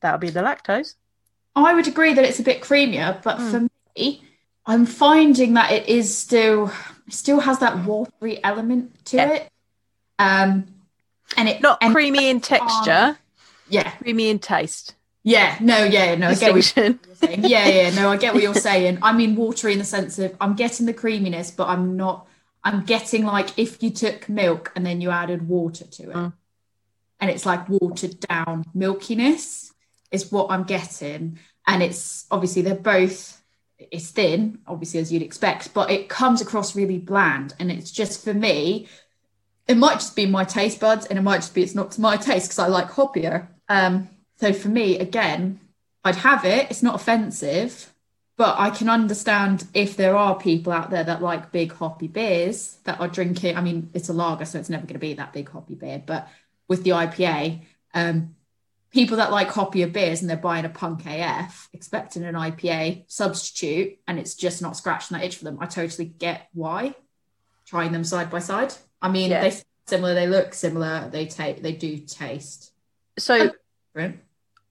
That'll 0.01 0.18
be 0.18 0.32
the 0.32 0.39
lactose. 0.41 0.95
I 1.55 1.76
would 1.76 1.88
agree 1.88 2.14
that 2.16 2.26
it's 2.26 2.39
a 2.39 2.43
bit 2.43 2.62
creamier, 2.62 3.22
but 3.22 3.38
Mm. 3.38 3.51
for 3.51 3.68
me, 3.95 4.24
I'm 4.66 4.88
finding 4.88 5.53
that 5.53 5.72
it 5.72 5.88
is 5.88 6.18
still 6.18 6.72
still 7.09 7.41
has 7.41 7.59
that 7.59 7.86
watery 7.86 8.43
element 8.43 9.05
to 9.05 9.18
Yeah. 9.18 9.30
it. 9.34 9.49
Um 10.18 10.74
and 11.38 11.47
it 11.49 11.62
Not 11.62 11.78
and 11.82 11.93
creamy 11.93 12.30
in 12.30 12.41
texture, 12.41 13.20
yeah, 13.70 13.91
creamy 14.01 14.30
in 14.30 14.39
taste. 14.39 14.95
Yeah, 15.24 15.55
no, 15.61 15.84
yeah, 15.84 16.15
no, 16.15 16.30
I 16.30 16.36
get 16.36 16.53
what 16.53 16.55
you're 16.55 16.61
saying. 16.63 16.99
Yeah, 17.43 17.67
yeah, 17.67 17.89
no, 17.91 18.09
I 18.09 18.17
get 18.17 18.34
what 18.34 18.41
you're 18.41 18.55
saying. 18.55 18.97
I 19.03 19.13
mean, 19.13 19.36
watery 19.36 19.74
in 19.74 19.78
the 19.80 19.86
sense 19.86 20.17
of 20.17 20.36
I'm 20.41 20.55
getting 20.55 20.88
the 20.88 20.93
creaminess, 20.93 21.51
but 21.51 21.67
I'm 21.67 21.95
not. 21.95 22.28
I'm 22.63 22.84
getting 22.84 23.26
like 23.26 23.57
if 23.57 23.82
you 23.84 23.91
took 23.91 24.28
milk 24.30 24.72
and 24.76 24.86
then 24.86 25.01
you 25.01 25.11
added 25.11 25.47
water 25.47 25.86
to 25.86 26.03
it, 26.09 26.15
Mm. 26.15 26.34
and 27.19 27.30
it's 27.30 27.45
like 27.45 27.69
watered 27.69 28.19
down 28.22 28.65
milkiness 28.76 29.72
is 30.11 30.32
what 30.32 30.49
I'm 30.49 30.63
getting, 30.63 31.38
and 31.67 31.84
it's 31.84 32.26
obviously 32.32 32.63
they're 32.63 32.76
both. 32.76 33.41
It's 33.78 34.09
thin, 34.11 34.59
obviously 34.67 34.99
as 34.99 35.11
you'd 35.11 35.24
expect, 35.24 35.74
but 35.74 35.89
it 35.91 36.07
comes 36.09 36.41
across 36.41 36.76
really 36.76 36.97
bland, 36.99 37.53
and 37.59 37.72
it's 37.72 37.91
just 37.91 38.24
for 38.24 38.34
me. 38.34 38.88
It 39.67 39.78
might 39.78 39.95
just 39.95 40.15
be 40.15 40.26
my 40.26 40.43
taste 40.43 40.80
buds, 40.80 41.05
and 41.05 41.19
it 41.19 41.22
might 41.22 41.38
just 41.38 41.53
be 41.53 41.61
it's 41.61 41.76
not 41.76 41.91
to 41.91 42.01
my 42.01 42.17
taste 42.17 42.47
because 42.47 42.59
I 42.59 42.67
like 42.67 42.89
hoppier. 42.89 43.47
Um, 43.69 44.09
so 44.41 44.51
for 44.53 44.69
me, 44.69 44.97
again, 44.97 45.59
I'd 46.03 46.15
have 46.15 46.43
it. 46.45 46.71
It's 46.71 46.81
not 46.81 46.95
offensive, 46.95 47.93
but 48.37 48.55
I 48.57 48.71
can 48.71 48.89
understand 48.89 49.67
if 49.75 49.95
there 49.95 50.15
are 50.15 50.37
people 50.37 50.73
out 50.73 50.89
there 50.89 51.03
that 51.03 51.21
like 51.21 51.51
big 51.51 51.71
hoppy 51.71 52.07
beers 52.07 52.77
that 52.85 52.99
are 52.99 53.07
drinking. 53.07 53.55
I 53.55 53.61
mean, 53.61 53.91
it's 53.93 54.09
a 54.09 54.13
lager, 54.13 54.45
so 54.45 54.57
it's 54.57 54.69
never 54.69 54.87
going 54.87 54.95
to 54.95 54.99
be 54.99 55.13
that 55.13 55.31
big 55.31 55.47
hoppy 55.47 55.75
beer. 55.75 56.01
But 56.03 56.27
with 56.67 56.83
the 56.83 56.89
IPA, 56.89 57.61
um, 57.93 58.35
people 58.89 59.17
that 59.17 59.31
like 59.31 59.49
hoppier 59.49 59.93
beers 59.93 60.21
and 60.21 60.29
they're 60.29 60.37
buying 60.37 60.65
a 60.65 60.69
punk 60.69 61.03
AF, 61.05 61.69
expecting 61.71 62.23
an 62.23 62.33
IPA 62.33 63.03
substitute, 63.07 63.99
and 64.07 64.17
it's 64.17 64.33
just 64.33 64.59
not 64.59 64.75
scratching 64.75 65.15
that 65.15 65.23
itch 65.23 65.35
for 65.35 65.43
them. 65.43 65.59
I 65.61 65.67
totally 65.67 66.05
get 66.05 66.47
why. 66.53 66.95
Trying 67.67 67.91
them 67.91 68.03
side 68.03 68.31
by 68.31 68.39
side. 68.39 68.73
I 69.03 69.09
mean, 69.09 69.29
Yeah. 69.29 69.41
they 69.41 69.61
similar, 69.85 70.15
they 70.15 70.25
look 70.25 70.55
similar, 70.55 71.09
they 71.11 71.27
take, 71.27 71.61
they 71.61 71.73
do 71.73 71.99
taste 71.99 72.71
So 73.19 73.51
different. 73.93 74.19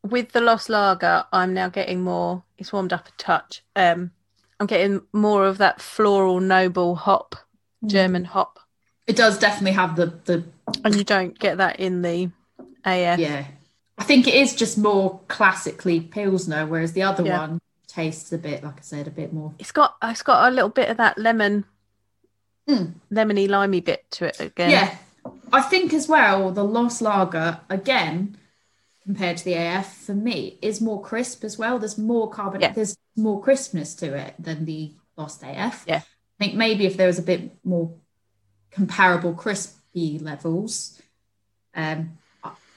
With 0.03 0.33
the 0.33 0.41
Lost 0.41 0.69
Lager, 0.69 1.25
I'm 1.33 1.53
now 1.55 1.69
getting 1.69 2.03
more. 2.03 2.43
It's 2.59 2.73
warmed 2.73 2.93
up 2.93 3.09
a 3.09 3.13
touch. 3.19 3.63
Um, 3.77 4.11
I'm 4.59 4.67
getting 4.67 5.03
more 5.13 5.47
of 5.47 5.59
that 5.59 5.81
floral 5.81 6.41
noble 6.41 6.95
hop, 6.97 7.37
Mm. 7.85 7.89
German 7.89 8.25
hop, 8.27 8.59
It 9.07 9.17
does 9.17 9.39
definitely 9.39 9.73
have 9.73 9.97
the 9.97 10.07
the 10.27 10.45
and 10.85 10.95
you 10.95 11.03
don't 11.05 11.39
get 11.39 11.57
that 11.57 11.81
in 11.81 12.03
the 12.03 12.31
AF. 12.85 13.19
yeah. 13.19 13.45
I 13.97 14.05
think 14.05 14.27
it 14.29 14.35
is 14.35 14.55
just 14.55 14.77
more 14.79 15.21
classically 15.29 16.01
pilsner, 16.01 16.67
whereas 16.67 16.93
the 16.93 17.03
other 17.03 17.25
Yeah. 17.25 17.39
one 17.39 17.61
tastes 17.87 18.33
a 18.33 18.39
bit, 18.39 18.63
like 18.63 18.79
I 18.79 18.83
said, 18.83 19.07
a 19.07 19.11
bit 19.11 19.33
more. 19.33 19.55
It's 19.59 19.73
got 19.73 19.97
it's 20.03 20.23
got 20.23 20.47
a 20.49 20.55
little 20.55 20.69
bit 20.69 20.91
of 20.91 20.97
that 20.99 21.17
lemon, 21.19 21.65
Mm. 22.69 22.95
lemony 23.11 23.49
limey 23.49 23.81
bit 23.81 24.05
to 24.13 24.27
it 24.27 24.39
again. 24.41 24.71
Yeah, 24.71 24.97
I 25.53 25.63
think 25.63 25.93
as 25.95 26.07
well 26.07 26.51
the 26.53 26.65
Lost 26.65 27.01
Lager 27.03 27.61
again 27.71 28.37
compared 29.11 29.37
to 29.37 29.45
the 29.45 29.55
AF 29.55 29.93
for 29.93 30.15
me 30.15 30.57
is 30.63 30.81
more 30.81 31.03
crisp 31.03 31.43
as 31.43 31.59
well. 31.59 31.81
There's 31.81 31.99
more 31.99 32.31
carbon. 32.31 32.61
Yeah. 32.61 32.71
There's 32.71 32.97
more 33.17 33.43
crispness 33.43 33.97
to 33.97 34.15
it 34.15 34.35
than 34.39 34.67
the 34.67 34.95
Lost 35.17 35.43
AF. 35.43 35.85
Yeah. 35.89 35.97
I 35.97 36.45
think 36.45 36.55
maybe 36.55 36.87
if 36.87 36.97
there 36.97 37.09
was 37.09 37.19
a 37.19 37.23
bit 37.23 37.51
more 37.65 37.93
comparable 38.71 39.35
crispy 39.35 40.21
levels, 40.21 41.03
um, 41.75 42.19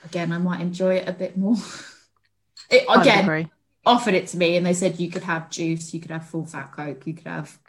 again 0.04 0.32
I 0.32 0.40
might 0.40 0.60
enjoy 0.60 0.96
it 0.96 1.08
a 1.08 1.14
bit 1.14 1.38
more. 1.38 1.58
It, 2.70 2.86
again, 2.90 3.52
offered 3.86 4.16
it 4.16 4.28
to 4.28 4.38
me 4.38 4.56
and 4.58 4.66
they 4.66 4.74
said 4.74 5.00
you 5.00 5.12
could 5.12 5.24
have 5.24 5.52
juice, 5.52 5.94
you 5.94 6.00
could 6.00 6.10
have 6.10 6.28
full 6.28 6.46
fat 6.46 6.72
coke, 6.72 7.06
you 7.06 7.14
could 7.14 7.28
have 7.28 7.60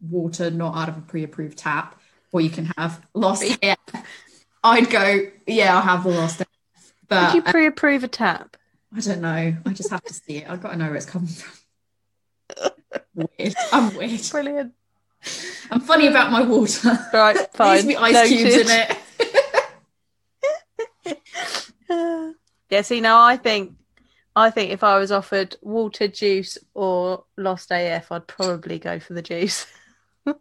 water 0.00 0.50
not 0.50 0.76
out 0.76 0.88
of 0.88 0.98
a 0.98 1.00
pre-approved 1.00 1.58
tap, 1.58 1.98
or 2.30 2.40
you 2.40 2.50
can 2.50 2.66
have 2.76 3.04
lost 3.12 3.42
AF. 3.60 3.78
I'd 4.62 4.88
go, 4.88 5.22
yeah, 5.48 5.74
I'll 5.74 5.82
have 5.82 6.04
the 6.04 6.10
lost 6.10 6.42
AF. 6.42 6.51
Would 7.12 7.26
But 7.26 7.34
you 7.34 7.42
uh, 7.42 7.50
pre-approve 7.50 8.04
a 8.04 8.08
tap? 8.08 8.56
I 8.96 9.00
don't 9.00 9.20
know. 9.20 9.54
I 9.66 9.72
just 9.72 9.90
have 9.90 10.02
to 10.04 10.14
see 10.14 10.38
it. 10.38 10.48
I've 10.50 10.62
got 10.62 10.72
to 10.72 10.76
know 10.76 10.86
where 10.86 10.96
it's 10.96 11.06
coming 11.06 11.28
from. 11.28 12.70
weird. 13.14 13.54
I'm 13.72 13.94
weird. 13.94 14.20
Brilliant. 14.30 14.72
I'm 15.70 15.80
funny 15.80 16.06
about 16.06 16.30
my 16.32 16.42
water. 16.42 16.98
Right, 17.12 17.34
There 17.36 17.46
fine. 17.54 17.80
to 17.82 17.86
be 17.86 17.96
ice 17.96 18.28
cubes 18.28 18.56
in 18.56 18.66
it. 18.70 18.98
yeah, 22.70 22.82
see, 22.82 23.00
now 23.00 23.20
I 23.22 23.36
think, 23.36 23.74
I 24.34 24.50
think 24.50 24.72
if 24.72 24.82
I 24.82 24.98
was 24.98 25.12
offered 25.12 25.56
water, 25.62 26.08
juice, 26.08 26.58
or 26.74 27.24
Lost 27.36 27.70
AF, 27.70 28.10
I'd 28.10 28.26
probably 28.26 28.78
go 28.78 28.98
for 28.98 29.12
the 29.12 29.22
juice. 29.22 29.66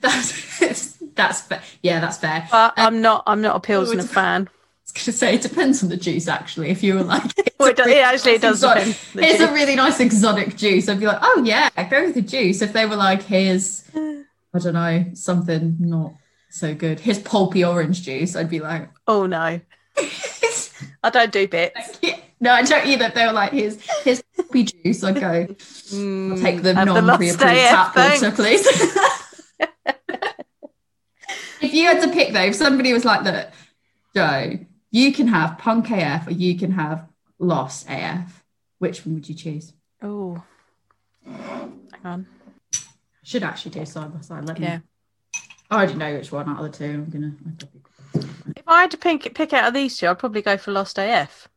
That's 0.00 0.98
that's 1.14 1.40
fair. 1.40 1.62
Yeah, 1.82 2.00
that's 2.00 2.18
fair. 2.18 2.46
But 2.50 2.74
I'm 2.76 3.00
not. 3.00 3.22
I'm 3.26 3.40
not 3.40 3.56
a 3.56 3.60
Pilsner 3.60 4.02
fan. 4.02 4.48
I 4.96 4.98
was 4.98 5.04
going 5.04 5.12
to 5.12 5.18
say 5.18 5.34
it 5.34 5.42
depends 5.42 5.82
on 5.82 5.90
the 5.90 5.96
juice. 5.98 6.26
Actually, 6.26 6.70
if 6.70 6.82
you 6.82 6.94
were 6.94 7.02
like, 7.02 7.22
Well, 7.58 7.68
it, 7.68 7.76
does, 7.76 7.86
really 7.86 7.98
it 7.98 8.02
actually 8.02 8.32
nice 8.32 8.40
does 8.40 8.56
exotic- 8.64 8.96
Here's 9.12 9.38
juice. 9.38 9.48
a 9.48 9.52
really 9.52 9.74
nice 9.76 10.00
exotic 10.00 10.56
juice. 10.56 10.88
I'd 10.88 11.00
be 11.00 11.06
like, 11.06 11.18
oh 11.20 11.42
yeah, 11.44 11.68
go 11.90 12.04
with 12.06 12.14
the 12.14 12.22
juice. 12.22 12.62
If 12.62 12.72
they 12.72 12.86
were 12.86 12.96
like, 12.96 13.22
here's, 13.22 13.84
I 13.94 14.58
don't 14.58 14.72
know, 14.74 15.04
something 15.14 15.76
not 15.80 16.14
so 16.50 16.74
good. 16.74 17.00
Here's 17.00 17.18
pulpy 17.18 17.62
orange 17.64 18.02
juice. 18.02 18.34
I'd 18.36 18.48
be 18.48 18.60
like, 18.60 18.88
Oh 19.06 19.26
no, 19.26 19.60
I 21.04 21.10
don't 21.10 21.30
do 21.32 21.46
bits. 21.46 22.00
no, 22.40 22.52
I 22.52 22.62
don't 22.62 22.86
either. 22.86 23.10
They 23.14 23.26
were 23.26 23.32
like, 23.32 23.52
here's 23.52 23.78
here's 24.02 24.22
pulpy 24.34 24.64
juice. 24.64 25.04
I'd 25.04 25.20
go, 25.20 25.28
I'll 25.28 25.46
Mm, 25.46 26.40
take 26.40 26.62
the 26.62 26.74
have 26.74 26.86
the 26.88 26.94
Lost 26.94 27.06
non-pre-approved 27.20 27.40
tap 27.60 27.94
water, 27.96 28.30
please. 28.32 28.66
if 31.60 31.72
you 31.74 31.84
had 31.86 32.00
to 32.02 32.08
pick 32.10 32.32
though, 32.32 32.40
if 32.44 32.54
somebody 32.54 32.92
was 32.94 33.04
like, 33.04 33.22
look, 33.24 33.48
Joe, 34.14 34.58
you 34.96 35.12
can 35.12 35.28
have 35.28 35.58
punk 35.58 35.90
AF 35.90 36.26
or 36.26 36.30
you 36.30 36.58
can 36.58 36.72
have 36.72 37.06
lost 37.38 37.86
AF. 37.88 38.42
Which 38.78 39.04
one 39.04 39.14
would 39.16 39.28
you 39.28 39.34
choose? 39.34 39.74
Oh, 40.02 40.42
hang 41.24 41.80
on. 42.04 42.26
Should 43.22 43.42
actually 43.42 43.72
do 43.72 43.84
side 43.84 44.14
by 44.14 44.20
side. 44.20 44.46
Let 44.46 44.58
me. 44.58 44.66
Yeah. 44.66 44.78
I 45.70 45.76
already 45.76 45.94
know 45.94 46.14
which 46.14 46.32
one 46.32 46.48
out 46.48 46.64
of 46.64 46.72
the 46.72 46.78
two. 46.78 46.84
I'm 46.94 47.10
gonna. 47.10 47.32
If 48.56 48.62
I 48.66 48.80
had 48.82 48.90
to 48.92 48.96
pick 48.96 49.34
pick 49.34 49.52
out 49.52 49.68
of 49.68 49.74
these 49.74 49.98
two, 49.98 50.06
I'd 50.08 50.18
probably 50.18 50.42
go 50.42 50.56
for 50.56 50.72
Lost 50.72 50.98
AF 50.98 51.48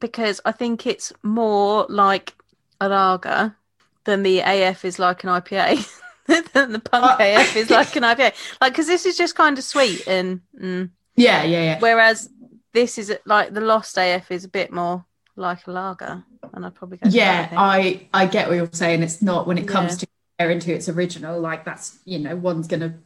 because 0.00 0.40
I 0.44 0.52
think 0.52 0.86
it's 0.86 1.12
more 1.22 1.84
like 1.88 2.34
a 2.80 2.88
lager 2.88 3.56
than 4.04 4.22
the 4.22 4.40
AF 4.40 4.84
is 4.84 4.98
like 4.98 5.24
an 5.24 5.30
IPA. 5.30 5.86
than 6.52 6.72
the 6.72 6.78
punk 6.78 7.20
Uh, 7.20 7.40
AF 7.40 7.56
is 7.56 7.68
like 7.78 7.96
an 7.96 8.04
IPA. 8.04 8.34
Like, 8.60 8.72
because 8.72 8.86
this 8.86 9.04
is 9.04 9.16
just 9.16 9.34
kind 9.34 9.58
of 9.58 9.64
sweet, 9.64 10.06
and 10.06 10.40
mm, 10.58 10.90
Yeah, 11.16 11.42
yeah, 11.42 11.62
yeah. 11.62 11.78
whereas 11.80 12.30
this 12.72 12.98
is 12.98 13.12
like 13.24 13.52
the 13.54 13.60
Lost 13.60 13.96
AF 13.98 14.30
is 14.30 14.44
a 14.44 14.48
bit 14.48 14.72
more 14.72 15.04
like 15.36 15.66
a 15.66 15.70
lager, 15.70 16.24
and 16.52 16.66
I'd 16.66 16.74
probably 16.74 16.98
go. 16.98 17.08
Yeah, 17.10 17.48
that, 17.48 17.58
I 17.58 18.08
I 18.12 18.26
get 18.26 18.48
what 18.48 18.54
you're 18.56 18.68
saying. 18.72 19.02
It's 19.02 19.22
not 19.22 19.46
when 19.46 19.58
it 19.58 19.66
comes 19.68 19.92
Yeah. 19.92 19.98
to 19.98 20.06
comparing 20.38 20.60
to 20.60 20.72
its 20.72 20.88
original. 20.88 21.40
Like 21.40 21.64
that's 21.64 21.98
you 22.04 22.18
know 22.18 22.36
one's 22.36 22.66
gonna 22.68 22.98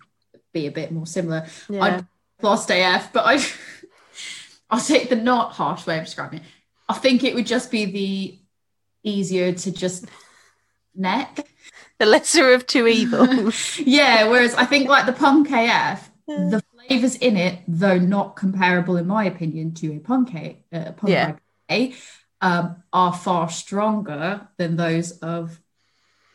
be 0.53 0.67
a 0.67 0.73
bit 0.73 0.93
more 0.93 1.07
similar. 1.07 1.47
I- 1.71 1.73
yeah. 1.75 2.01
Lost 2.41 2.71
AF, 2.71 3.13
but 3.13 3.25
I 3.25 3.39
I'll 4.71 4.81
take 4.81 5.09
the 5.09 5.17
not 5.17 5.53
harsh 5.53 5.87
way 5.87 5.99
of 5.99 6.05
describing 6.07 6.41
it. 6.41 6.45
I 6.89 6.95
think 6.95 7.23
it 7.23 7.35
would 7.35 7.47
just 7.47 7.71
be 7.71 7.85
the 7.85 8.39
easier 9.05 9.53
to 9.53 9.71
just 9.71 10.07
neck. 10.95 11.47
the 11.99 12.07
lesser 12.07 12.53
of 12.53 12.67
two 12.67 12.89
evils. 12.89 13.79
yeah, 13.85 14.29
whereas 14.29 14.55
I 14.55 14.65
think 14.65 14.89
like 14.89 15.07
the 15.07 15.13
punk 15.13 15.49
AF, 15.53 16.11
the 16.27 16.63
flavors 16.87 17.17
in 17.17 17.37
it, 17.37 17.61
though 17.69 17.99
not 17.99 18.37
comparable 18.37 18.97
in 18.97 19.07
my 19.07 19.25
opinion 19.25 19.75
to 19.75 19.89
a 19.89 20.13
A, 20.37 20.59
uh, 20.73 20.93
punk 20.93 21.11
Yeah. 21.11 21.37
IPA, 21.71 21.97
um, 22.41 22.83
are 22.93 23.13
far 23.13 23.49
stronger 23.49 24.49
than 24.57 24.77
those 24.77 25.13
of 25.19 25.61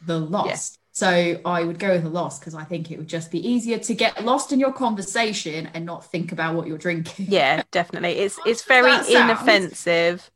the 0.05 0.19
Lost. 0.19 0.79
So 0.91 1.39
I 1.45 1.63
would 1.63 1.77
go 1.77 1.91
with 1.91 2.03
the 2.03 2.09
Lost 2.09 2.39
because 2.41 2.55
I 2.55 2.63
think 2.63 2.89
it 2.89 2.97
would 2.97 3.07
just 3.07 3.29
be 3.29 3.47
easier 3.47 3.77
to 3.77 3.93
get 3.93 4.25
lost 4.25 4.51
in 4.51 4.59
your 4.59 4.71
conversation 4.73 5.69
and 5.73 5.85
not 5.85 6.05
think 6.05 6.31
about 6.31 6.55
what 6.55 6.65
you're 6.65 6.79
drinking. 6.79 7.27
yeah, 7.29 7.61
definitely. 7.71 8.13
It's 8.13 8.39
it's 8.45 8.63
very 8.63 8.93
inoffensive. 9.13 10.31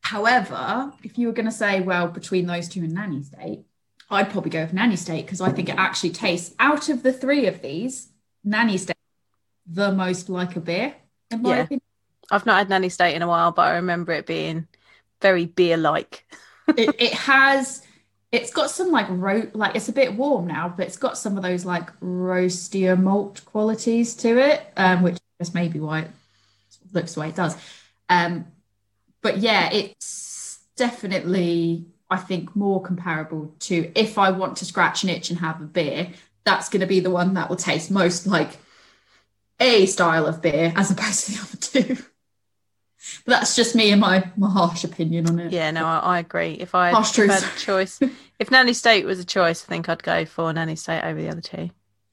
However, 0.00 0.92
if 1.04 1.18
you 1.18 1.28
were 1.28 1.32
going 1.32 1.46
to 1.46 1.52
say, 1.52 1.80
well, 1.80 2.08
between 2.08 2.46
those 2.46 2.68
two 2.68 2.80
and 2.80 2.94
Nanny 2.94 3.22
State, 3.22 3.60
I'd 4.10 4.30
probably 4.30 4.50
go 4.50 4.62
with 4.62 4.72
Nanny 4.72 4.96
State 4.96 5.26
because 5.26 5.40
I 5.40 5.52
think 5.52 5.68
it 5.68 5.76
actually 5.76 6.10
tastes 6.10 6.54
out 6.58 6.88
of 6.88 7.04
the 7.04 7.12
three 7.12 7.46
of 7.46 7.62
these, 7.62 8.08
Nanny 8.42 8.78
State 8.78 8.96
the 9.72 9.92
most 9.92 10.28
like 10.28 10.56
a 10.56 10.60
beer, 10.60 10.94
in 11.30 11.42
my 11.42 11.50
Yeah. 11.50 11.62
opinion. 11.62 11.80
I've 12.30 12.46
not 12.46 12.58
had 12.58 12.68
Nanny 12.68 12.88
State 12.88 13.14
in 13.16 13.22
a 13.22 13.28
while, 13.28 13.50
but 13.52 13.62
I 13.62 13.74
remember 13.76 14.12
it 14.12 14.26
being 14.26 14.68
very 15.20 15.46
beer 15.46 15.76
like. 15.76 16.26
it, 16.76 16.94
it 17.00 17.14
has 17.14 17.82
it's 18.32 18.52
got 18.52 18.70
some 18.70 18.90
like 18.92 19.06
ro- 19.08 19.50
like 19.54 19.74
it's 19.74 19.88
a 19.88 19.92
bit 19.92 20.14
warm 20.14 20.46
now 20.46 20.72
but 20.74 20.86
it's 20.86 20.96
got 20.96 21.18
some 21.18 21.36
of 21.36 21.42
those 21.42 21.64
like 21.64 21.90
roastier 22.00 22.96
malt 22.96 23.44
qualities 23.44 24.14
to 24.14 24.38
it 24.38 24.62
um 24.76 25.02
which 25.02 25.18
is 25.40 25.52
maybe 25.52 25.80
why 25.80 26.00
it 26.02 26.10
looks 26.92 27.14
the 27.14 27.20
way 27.20 27.28
it 27.30 27.34
does 27.34 27.56
um 28.08 28.44
but 29.22 29.38
yeah 29.38 29.68
it's 29.72 30.60
definitely 30.76 31.84
i 32.10 32.16
think 32.16 32.54
more 32.54 32.80
comparable 32.80 33.52
to 33.58 33.90
if 33.96 34.16
i 34.16 34.30
want 34.30 34.56
to 34.56 34.64
scratch 34.64 35.02
an 35.02 35.08
itch 35.08 35.30
and 35.30 35.40
have 35.40 35.60
a 35.60 35.64
beer 35.64 36.08
that's 36.44 36.68
going 36.68 36.80
to 36.80 36.86
be 36.86 37.00
the 37.00 37.10
one 37.10 37.34
that 37.34 37.48
will 37.48 37.56
taste 37.56 37.90
most 37.90 38.26
like 38.26 38.58
a 39.60 39.86
style 39.86 40.26
of 40.26 40.42
beer 40.42 40.72
as 40.74 40.90
opposed 40.90 41.26
to 41.26 41.32
the 41.32 41.38
other 41.40 41.56
two 41.56 42.04
But 43.24 43.32
that's 43.32 43.56
just 43.56 43.74
me 43.74 43.90
and 43.90 44.00
my 44.00 44.30
my 44.36 44.50
harsh 44.50 44.84
opinion 44.84 45.28
on 45.28 45.38
it. 45.38 45.52
Yeah, 45.52 45.70
no, 45.70 45.84
I, 45.84 45.98
I 45.98 46.18
agree. 46.18 46.52
If 46.52 46.74
I 46.74 46.90
Harsh 46.90 47.18
if 47.18 47.30
had 47.30 47.42
a 47.42 47.58
choice, 47.58 48.00
if 48.38 48.50
Nanny 48.50 48.72
State 48.72 49.04
was 49.04 49.18
a 49.18 49.24
choice, 49.24 49.64
I 49.64 49.68
think 49.68 49.88
I'd 49.88 50.02
go 50.02 50.24
for 50.24 50.52
Nanny 50.52 50.76
State 50.76 51.02
over 51.02 51.20
the 51.20 51.28
other 51.28 51.40
two. 51.40 51.70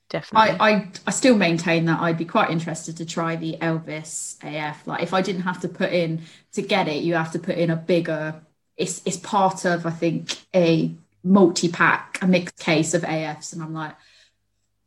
Definitely. 0.10 0.58
I, 0.60 0.70
I 0.70 0.92
I 1.08 1.12
still 1.12 1.38
maintain 1.38 1.86
that 1.86 2.00
I'd 2.00 2.18
be 2.18 2.26
quite 2.26 2.50
interested 2.50 2.98
to 2.98 3.06
try 3.06 3.36
the 3.36 3.58
Elvis 3.58 4.38
AF. 4.44 4.88
Like 4.88 5.04
if 5.04 5.14
I 5.14 5.22
didn't 5.22 5.42
have 5.42 5.60
to 5.62 5.70
put 5.70 5.92
in 5.92 6.22
to 6.54 6.62
get 6.62 6.88
it, 6.88 7.04
you 7.04 7.16
have 7.16 7.32
to 7.34 7.40
put 7.40 7.58
in 7.58 7.70
a 7.70 7.76
bigger. 7.76 8.42
It's 8.78 9.02
it's 9.06 9.18
part 9.18 9.66
of 9.66 9.86
I 9.86 9.92
think 9.92 10.38
a 10.56 10.96
multi 11.24 11.70
pack, 11.70 12.20
a 12.22 12.28
mixed 12.28 12.58
case 12.60 12.94
of 12.94 13.02
AFs, 13.02 13.54
and 13.54 13.62
I'm 13.62 13.74
like, 13.74 13.96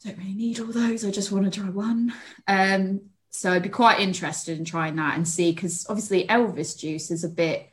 don't 0.04 0.18
really 0.18 0.34
need 0.34 0.60
all 0.60 0.66
those. 0.66 1.04
I 1.04 1.10
just 1.10 1.30
want 1.30 1.52
to 1.52 1.60
try 1.60 1.68
one. 1.68 2.12
Um, 2.48 3.02
so 3.30 3.52
I'd 3.52 3.62
be 3.62 3.68
quite 3.68 4.00
interested 4.00 4.58
in 4.58 4.64
trying 4.64 4.96
that 4.96 5.16
and 5.16 5.26
see 5.26 5.52
because 5.52 5.86
obviously 5.88 6.26
Elvis 6.26 6.78
juice 6.78 7.10
is 7.10 7.22
a 7.22 7.28
bit 7.28 7.70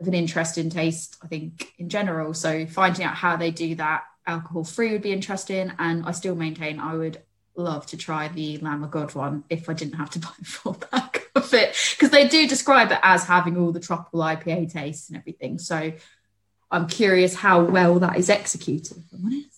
of 0.00 0.08
an 0.08 0.14
interesting 0.14 0.68
taste, 0.70 1.16
I 1.22 1.28
think, 1.28 1.72
in 1.78 1.88
general. 1.88 2.34
So 2.34 2.66
finding 2.66 3.04
out 3.04 3.14
how 3.14 3.36
they 3.36 3.50
do 3.50 3.74
that 3.76 4.04
alcohol 4.26 4.64
free 4.64 4.92
would 4.92 5.02
be 5.02 5.12
interesting. 5.12 5.72
And 5.78 6.04
I 6.04 6.10
still 6.10 6.34
maintain 6.34 6.80
I 6.80 6.94
would 6.94 7.22
love 7.54 7.86
to 7.86 7.96
try 7.96 8.28
the 8.28 8.58
Lamb 8.58 8.84
of 8.84 8.90
God 8.90 9.14
one 9.14 9.44
if 9.48 9.68
I 9.68 9.72
didn't 9.72 9.94
have 9.94 10.10
to 10.10 10.18
buy 10.18 10.30
a 10.40 10.44
full 10.44 10.74
pack 10.74 11.28
of 11.34 11.52
it 11.54 11.76
because 11.92 12.10
they 12.10 12.28
do 12.28 12.48
describe 12.48 12.90
it 12.90 12.98
as 13.02 13.24
having 13.24 13.56
all 13.56 13.72
the 13.72 13.80
tropical 13.80 14.20
IPA 14.20 14.72
tastes 14.72 15.08
and 15.08 15.18
everything. 15.18 15.58
So 15.58 15.92
I'm 16.70 16.88
curious 16.88 17.34
how 17.34 17.64
well 17.64 17.98
that 18.00 18.16
is 18.16 18.28
executed. 18.28 18.96
If 18.98 19.12
I'm 19.12 19.26
honest. 19.26 19.55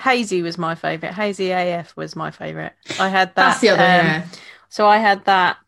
Hazy 0.00 0.42
was 0.42 0.58
my 0.58 0.74
favourite. 0.74 1.14
Hazy 1.14 1.50
AF 1.50 1.96
was 1.96 2.16
my 2.16 2.30
favourite. 2.30 2.72
I 2.98 3.08
had 3.08 3.28
that. 3.28 3.34
That's 3.34 3.60
the 3.60 3.70
other. 3.70 3.82
um, 3.82 4.06
yeah. 4.06 4.26
So 4.68 4.86
I 4.86 4.98
had 4.98 5.24
that 5.26 5.58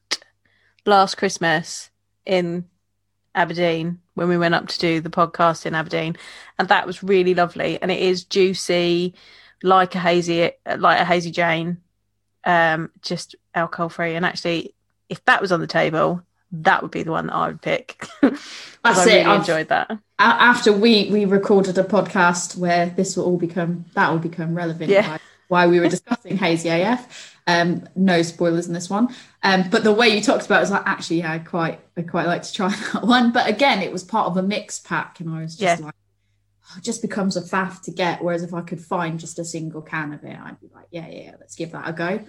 last 0.86 1.16
Christmas 1.16 1.90
in 2.24 2.64
Aberdeen 3.34 4.00
when 4.14 4.28
we 4.28 4.38
went 4.38 4.54
up 4.54 4.68
to 4.68 4.78
do 4.78 5.00
the 5.00 5.10
podcast 5.10 5.66
in 5.66 5.74
Aberdeen, 5.74 6.16
and 6.58 6.68
that 6.68 6.86
was 6.86 7.02
really 7.02 7.34
lovely. 7.34 7.80
And 7.80 7.90
it 7.90 8.00
is 8.00 8.24
juicy, 8.24 9.14
like 9.62 9.94
a 9.94 9.98
hazy, 9.98 10.50
like 10.78 11.00
a 11.00 11.04
hazy 11.04 11.30
Jane, 11.30 11.78
um, 12.44 12.90
just 13.02 13.34
alcohol 13.54 13.88
free. 13.88 14.14
And 14.14 14.24
actually, 14.24 14.74
if 15.08 15.24
that 15.24 15.40
was 15.40 15.52
on 15.52 15.60
the 15.60 15.66
table, 15.66 16.22
that 16.52 16.82
would 16.82 16.90
be 16.90 17.02
the 17.02 17.10
one 17.10 17.26
that 17.28 17.34
I 17.34 17.48
would 17.48 17.62
pick. 17.62 18.06
That's 18.22 18.40
I 18.84 19.02
it. 19.02 19.06
really 19.06 19.20
I've- 19.22 19.38
enjoyed 19.40 19.68
that. 19.68 19.98
After 20.18 20.72
we 20.72 21.10
we 21.10 21.24
recorded 21.24 21.76
a 21.78 21.82
podcast 21.84 22.56
where 22.56 22.86
this 22.86 23.16
will 23.16 23.24
all 23.24 23.36
become 23.38 23.86
that 23.94 24.10
will 24.12 24.20
become 24.20 24.54
relevant 24.54 24.88
Yeah. 24.90 25.08
why, 25.08 25.18
why 25.48 25.66
we 25.66 25.80
were 25.80 25.88
discussing 25.88 26.36
hazy 26.36 26.68
AF. 26.68 27.36
Um, 27.48 27.88
no 27.96 28.22
spoilers 28.22 28.68
in 28.68 28.72
this 28.72 28.88
one. 28.88 29.08
Um, 29.42 29.64
but 29.68 29.82
the 29.82 29.90
way 29.92 30.10
you 30.10 30.20
talked 30.22 30.46
about 30.46 30.58
it 30.58 30.60
was 30.60 30.70
like 30.70 30.86
actually 30.86 31.18
yeah, 31.18 31.32
I 31.32 31.38
quite 31.40 31.80
I 31.96 32.02
quite 32.02 32.26
like 32.26 32.42
to 32.44 32.52
try 32.52 32.68
that 32.92 33.04
one. 33.04 33.32
But 33.32 33.48
again, 33.48 33.82
it 33.82 33.90
was 33.92 34.04
part 34.04 34.28
of 34.28 34.36
a 34.36 34.42
mixed 34.42 34.84
pack, 34.86 35.18
and 35.18 35.28
I 35.28 35.40
was 35.42 35.56
just 35.56 35.80
Yeah. 35.80 35.86
like, 35.86 35.94
oh, 36.70 36.74
it 36.78 36.84
just 36.84 37.02
becomes 37.02 37.36
a 37.36 37.40
faff 37.42 37.82
to 37.82 37.90
get. 37.90 38.22
Whereas 38.22 38.44
if 38.44 38.54
I 38.54 38.60
could 38.60 38.80
find 38.80 39.18
just 39.18 39.40
a 39.40 39.44
single 39.44 39.82
can 39.82 40.12
of 40.12 40.22
it, 40.22 40.38
I'd 40.38 40.60
be 40.60 40.70
like, 40.72 40.86
yeah, 40.92 41.08
yeah, 41.08 41.22
yeah 41.22 41.34
let's 41.40 41.56
give 41.56 41.72
that 41.72 41.88
a 41.88 41.92
go. 41.92 42.20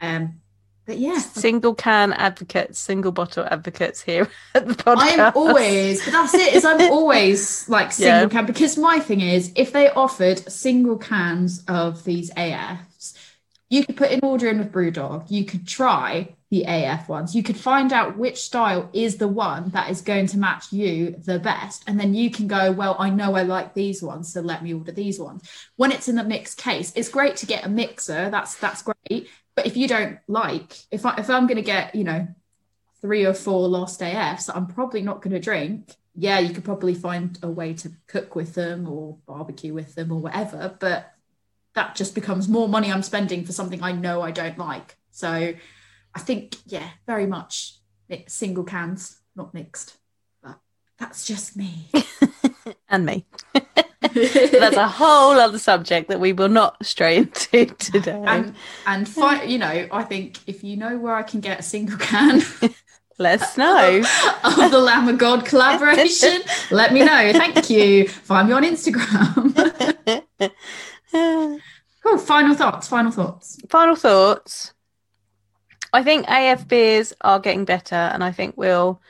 Um, 0.00 0.40
but 0.86 0.98
yeah, 0.98 1.18
Single 1.18 1.74
can 1.74 2.12
advocates, 2.12 2.78
single 2.78 3.12
bottle 3.12 3.44
advocates 3.50 4.02
here 4.02 4.28
at 4.54 4.66
the 4.68 4.74
podcast. 4.74 5.18
I'm 5.18 5.32
always, 5.34 6.04
but 6.04 6.12
that's 6.12 6.34
it. 6.34 6.54
Is 6.54 6.64
I'm 6.64 6.80
always 6.92 7.68
like 7.68 7.92
single 7.92 8.22
Yeah. 8.22 8.28
can 8.28 8.46
because 8.46 8.76
my 8.76 8.98
thing 8.98 9.20
is, 9.20 9.52
if 9.56 9.72
they 9.72 9.88
offered 9.90 10.38
single 10.50 10.96
cans 10.98 11.62
of 11.68 12.04
these 12.04 12.30
AFs, 12.34 12.78
you 13.74 13.84
could 13.84 13.96
put 13.96 14.12
an 14.12 14.20
order 14.22 14.48
in 14.48 14.58
with 14.58 14.70
BrewDog. 14.70 15.30
You 15.30 15.44
could 15.44 15.66
try 15.66 16.34
the 16.50 16.64
AF 16.66 17.08
ones. 17.08 17.34
You 17.34 17.42
could 17.42 17.56
find 17.56 17.92
out 17.92 18.16
which 18.16 18.38
style 18.38 18.88
is 18.92 19.16
the 19.16 19.26
one 19.26 19.70
that 19.70 19.90
is 19.90 20.00
going 20.00 20.28
to 20.28 20.38
match 20.38 20.72
you 20.72 21.16
the 21.16 21.40
best, 21.40 21.82
and 21.88 21.98
then 21.98 22.14
you 22.14 22.30
can 22.30 22.46
go, 22.46 22.70
well, 22.70 22.94
I 22.98 23.10
know 23.10 23.34
I 23.34 23.42
like 23.42 23.74
these 23.74 24.02
ones, 24.02 24.32
so 24.32 24.40
let 24.40 24.62
me 24.62 24.72
order 24.74 24.92
these 24.92 25.18
ones. 25.18 25.42
When 25.74 25.90
it's 25.90 26.08
in 26.08 26.14
the 26.14 26.22
mixed 26.22 26.58
case, 26.58 26.92
it's 26.94 27.08
great 27.08 27.36
to 27.38 27.46
get 27.46 27.66
a 27.66 27.68
mixer. 27.68 28.30
That's 28.30 28.56
that's 28.56 28.82
great. 28.82 29.28
But 29.56 29.66
if 29.66 29.76
you 29.76 29.88
don't 29.88 30.18
like, 30.28 30.76
if 30.92 31.04
I 31.04 31.16
if 31.16 31.28
I'm 31.28 31.48
going 31.48 31.56
to 31.56 31.62
get, 31.62 31.94
you 31.96 32.04
know, 32.04 32.28
three 33.00 33.24
or 33.24 33.34
four 33.34 33.68
lost 33.68 34.00
AFs 34.00 34.48
I'm 34.54 34.66
probably 34.66 35.02
not 35.02 35.20
going 35.20 35.34
to 35.34 35.40
drink, 35.40 35.96
yeah, 36.14 36.38
you 36.38 36.54
could 36.54 36.64
probably 36.64 36.94
find 36.94 37.36
a 37.42 37.50
way 37.50 37.74
to 37.74 37.90
cook 38.06 38.36
with 38.36 38.54
them 38.54 38.88
or 38.88 39.18
barbecue 39.26 39.74
with 39.74 39.94
them 39.96 40.12
or 40.12 40.20
whatever. 40.20 40.76
But 40.78 41.13
that 41.74 41.94
just 41.94 42.14
becomes 42.14 42.48
more 42.48 42.68
money 42.68 42.90
I'm 42.90 43.02
spending 43.02 43.44
for 43.44 43.52
something 43.52 43.82
I 43.82 43.92
know 43.92 44.22
I 44.22 44.30
don't 44.30 44.58
like. 44.58 44.96
So 45.10 45.54
I 46.14 46.20
think, 46.20 46.56
yeah, 46.66 46.88
very 47.06 47.26
much 47.26 47.78
single 48.28 48.64
cans, 48.64 49.20
not 49.34 49.54
mixed. 49.54 49.96
But 50.42 50.58
that's 50.98 51.26
just 51.26 51.56
me. 51.56 51.90
and 52.88 53.04
me. 53.04 53.26
That's 54.14 54.76
a 54.76 54.86
whole 54.86 55.32
other 55.40 55.58
subject 55.58 56.08
that 56.08 56.20
we 56.20 56.32
will 56.32 56.48
not 56.48 56.84
stray 56.84 57.16
into 57.16 57.66
today. 57.66 58.22
and 58.24 58.54
and 58.86 59.08
fi- 59.08 59.44
you 59.44 59.58
know, 59.58 59.88
I 59.90 60.04
think 60.04 60.38
if 60.46 60.62
you 60.62 60.76
know 60.76 60.98
where 60.98 61.14
I 61.14 61.22
can 61.22 61.40
get 61.40 61.58
a 61.58 61.62
single 61.62 61.98
can 61.98 62.42
Let's 63.18 63.56
know. 63.56 64.02
of 64.42 64.70
the 64.72 64.80
Lamb 64.80 65.08
of 65.08 65.18
God 65.18 65.44
collaboration, 65.46 66.42
let 66.72 66.92
me 66.92 67.04
know. 67.04 67.32
Thank 67.32 67.70
you. 67.70 68.08
Find 68.08 68.48
me 68.48 68.54
on 68.54 68.64
Instagram. 68.64 69.54
Cool. 72.02 72.18
Final 72.18 72.54
thoughts. 72.54 72.88
Final 72.88 73.12
thoughts. 73.12 73.58
Final 73.68 73.96
thoughts. 73.96 74.74
I 75.92 76.02
think 76.02 76.26
AF 76.28 76.66
beers 76.66 77.12
are 77.20 77.38
getting 77.38 77.64
better, 77.64 77.94
and 77.94 78.24
I 78.24 78.32
think 78.32 78.56
we'll 78.56 79.00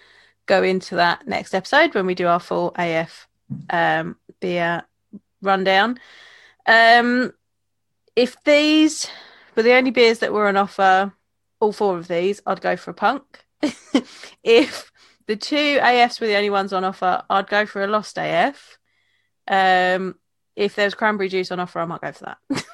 go 0.47 0.63
into 0.63 0.97
that 0.97 1.27
next 1.27 1.55
episode 1.55 1.95
when 1.95 2.07
we 2.07 2.15
do 2.15 2.27
our 2.27 2.41
full 2.41 2.75
AF 2.77 3.27
um, 3.71 4.17
beer 4.41 4.83
rundown. 5.41 5.99
Um, 6.67 7.33
if 8.17 8.37
these 8.45 9.09
were 9.57 9.63
the 9.63 9.75
only 9.75 9.91
beers 9.91 10.19
that 10.19 10.33
were 10.33 10.49
on 10.49 10.57
offer, 10.57 11.13
all 11.61 11.73
four 11.73 11.97
of 11.97 12.09
these, 12.09 12.43
I'd 12.47 12.61
go 12.61 12.77
for 12.77 12.91
a 12.91 12.95
punk. 12.95 13.45
if 14.43 14.93
the 15.27 15.37
two 15.37 15.79
AFs 15.81 16.21
were 16.21 16.27
the 16.27 16.37
only 16.37 16.51
ones 16.51 16.73
on 16.73 16.85
offer, 16.85 17.23
I'd 17.31 17.49
go 17.49 17.67
for 17.67 17.83
a 17.83 17.87
Lost 17.87 18.19
AF. 18.19 18.79
Um, 19.49 20.17
if 20.57 20.75
there's 20.75 20.95
cranberry 20.95 21.29
juice 21.29 21.51
on 21.51 21.61
offer, 21.61 21.81
I 21.81 21.85
might 21.85 22.01
go 22.01 22.13
for 22.13 22.25
that. 22.25 22.39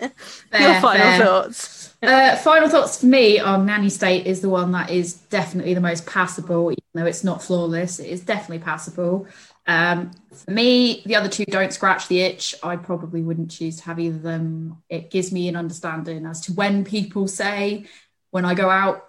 Your 0.00 0.80
final 0.80 0.96
fair. 0.96 1.18
thoughts. 1.24 1.94
Uh, 2.00 2.36
final 2.36 2.68
thoughts 2.68 3.00
for 3.00 3.06
me 3.06 3.38
on 3.40 3.66
Nanny 3.66 3.88
State 3.88 4.26
is 4.26 4.40
the 4.40 4.48
one 4.48 4.70
that 4.72 4.90
is 4.90 5.14
definitely 5.14 5.74
the 5.74 5.80
most 5.80 6.06
passable, 6.06 6.70
even 6.70 6.84
though 6.94 7.06
it's 7.06 7.24
not 7.24 7.42
flawless. 7.42 7.98
It 7.98 8.08
is 8.08 8.20
definitely 8.20 8.60
passable. 8.64 9.26
Um, 9.66 10.12
for 10.32 10.50
me, 10.50 11.02
the 11.04 11.16
other 11.16 11.28
two 11.28 11.44
don't 11.44 11.72
scratch 11.72 12.08
the 12.08 12.20
itch. 12.20 12.54
I 12.62 12.76
probably 12.76 13.20
wouldn't 13.22 13.50
choose 13.50 13.78
to 13.78 13.84
have 13.84 13.98
either 13.98 14.16
of 14.16 14.22
them. 14.22 14.82
It 14.88 15.10
gives 15.10 15.32
me 15.32 15.48
an 15.48 15.56
understanding 15.56 16.24
as 16.24 16.40
to 16.42 16.52
when 16.52 16.84
people 16.84 17.28
say, 17.28 17.86
when 18.30 18.44
I 18.44 18.54
go 18.54 18.70
out, 18.70 19.07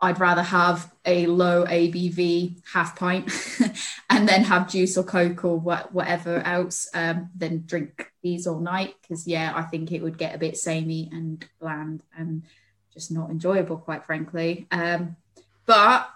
I'd 0.00 0.20
rather 0.20 0.42
have 0.42 0.92
a 1.04 1.26
low 1.26 1.64
ABV 1.64 2.62
half 2.72 2.96
pint 2.96 3.30
and 4.10 4.28
then 4.28 4.44
have 4.44 4.70
juice 4.70 4.96
or 4.96 5.02
Coke 5.02 5.44
or 5.44 5.58
what, 5.58 5.92
whatever 5.92 6.38
else 6.40 6.88
um, 6.94 7.30
than 7.36 7.64
drink 7.66 8.12
these 8.22 8.46
all 8.46 8.60
night. 8.60 8.94
Because, 9.02 9.26
yeah, 9.26 9.52
I 9.54 9.62
think 9.62 9.90
it 9.90 10.02
would 10.02 10.16
get 10.16 10.34
a 10.34 10.38
bit 10.38 10.56
samey 10.56 11.08
and 11.10 11.44
bland 11.60 12.04
and 12.16 12.44
just 12.94 13.10
not 13.10 13.30
enjoyable, 13.30 13.76
quite 13.76 14.06
frankly. 14.06 14.68
Um, 14.70 15.16
but 15.66 16.08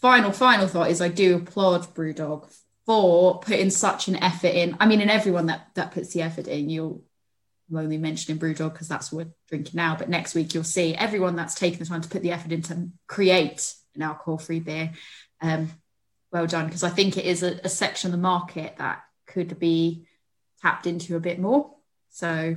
final, 0.00 0.32
final 0.32 0.66
thought 0.66 0.90
is 0.90 1.02
I 1.02 1.08
do 1.08 1.36
applaud 1.36 1.94
Brewdog 1.94 2.50
for 2.86 3.40
putting 3.40 3.70
such 3.70 4.08
an 4.08 4.16
effort 4.16 4.54
in. 4.54 4.76
I 4.80 4.86
mean, 4.86 5.02
and 5.02 5.10
everyone 5.10 5.46
that, 5.46 5.68
that 5.74 5.92
puts 5.92 6.14
the 6.14 6.22
effort 6.22 6.48
in, 6.48 6.70
you'll 6.70 7.02
I'm 7.72 7.78
only 7.78 7.98
mentioning 7.98 8.38
Brewdog 8.38 8.72
because 8.72 8.88
that's 8.88 9.10
what 9.10 9.26
we're 9.26 9.32
drinking 9.48 9.72
now. 9.74 9.96
But 9.96 10.08
next 10.08 10.34
week 10.34 10.52
you'll 10.52 10.64
see 10.64 10.94
everyone 10.94 11.36
that's 11.36 11.54
taken 11.54 11.78
the 11.78 11.86
time 11.86 12.02
to 12.02 12.08
put 12.08 12.22
the 12.22 12.32
effort 12.32 12.52
in 12.52 12.62
to 12.62 12.88
create 13.06 13.74
an 13.94 14.02
alcohol-free 14.02 14.60
beer. 14.60 14.92
Um, 15.40 15.70
well 16.32 16.46
done, 16.46 16.66
because 16.66 16.84
I 16.84 16.90
think 16.90 17.16
it 17.16 17.24
is 17.24 17.42
a, 17.42 17.60
a 17.64 17.68
section 17.68 18.08
of 18.08 18.12
the 18.12 18.22
market 18.22 18.76
that 18.78 19.02
could 19.26 19.58
be 19.58 20.06
tapped 20.60 20.86
into 20.86 21.16
a 21.16 21.20
bit 21.20 21.38
more. 21.38 21.74
So 22.10 22.56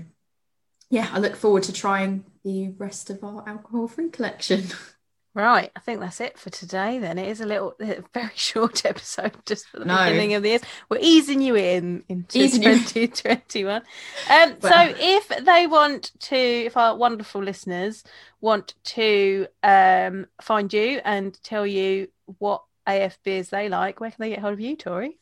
yeah, 0.89 1.09
I 1.11 1.19
look 1.19 1.35
forward 1.35 1.63
to 1.63 1.73
trying 1.73 2.25
the 2.43 2.69
rest 2.77 3.09
of 3.09 3.23
our 3.23 3.47
alcohol-free 3.47 4.09
collection. 4.09 4.65
Right, 5.35 5.69
I 5.75 5.81
think 5.81 5.99
that's 5.99 6.21
it 6.21 6.39
for 6.39 6.49
today. 6.49 6.97
Then 6.97 7.17
it 7.19 7.27
is 7.27 7.41
a 7.41 7.45
little, 7.45 7.75
a 7.81 8.01
very 8.13 8.31
short 8.35 8.85
episode 8.85 9.33
just 9.45 9.67
for 9.67 9.79
the 9.79 9.85
No. 9.85 9.97
beginning 10.05 10.33
of 10.33 10.43
the 10.43 10.49
year. 10.49 10.59
We're 10.89 10.99
easing 11.01 11.41
you 11.41 11.55
in 11.55 12.05
into 12.07 12.39
Easing 12.39 12.63
in. 12.63 12.79
2021. 12.85 13.75
Um, 13.75 13.83
Well- 14.29 14.71
so 14.71 14.95
if 14.97 15.27
they 15.45 15.67
want 15.67 16.11
to, 16.21 16.37
if 16.37 16.77
our 16.77 16.95
wonderful 16.95 17.43
listeners 17.43 18.03
want 18.39 18.75
to 18.85 19.47
um, 19.61 20.27
find 20.41 20.71
you 20.71 21.01
and 21.03 21.37
tell 21.43 21.67
you 21.67 22.07
what 22.39 22.63
AF 22.87 23.21
beers 23.23 23.49
they 23.49 23.67
like, 23.67 23.99
where 23.99 24.11
can 24.11 24.17
they 24.21 24.29
get 24.29 24.39
hold 24.39 24.53
of 24.53 24.59
you, 24.61 24.77
Tori? 24.77 25.17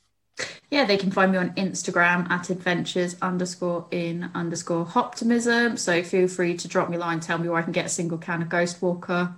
Yeah, 0.70 0.86
they 0.86 0.97
can 0.97 1.09
find 1.11 1.32
me 1.32 1.38
on 1.39 1.51
Instagram 1.55 2.30
at 2.30 2.49
adventures 2.51 3.16
underscore 3.22 3.88
in 3.91 4.30
underscore 4.36 4.86
hoptimism. 4.86 5.78
So 5.80 6.03
feel 6.03 6.28
free 6.28 6.55
to 6.57 6.68
drop 6.68 6.89
me 6.89 6.97
a 6.97 6.99
line, 6.99 7.20
tell 7.20 7.38
me 7.39 7.49
where 7.49 7.59
I 7.59 7.64
can 7.64 7.72
get 7.72 7.86
a 7.86 7.89
single 7.89 8.18
can 8.20 8.41
of 8.43 8.49
Ghost 8.49 8.82
Walker. 8.82 9.36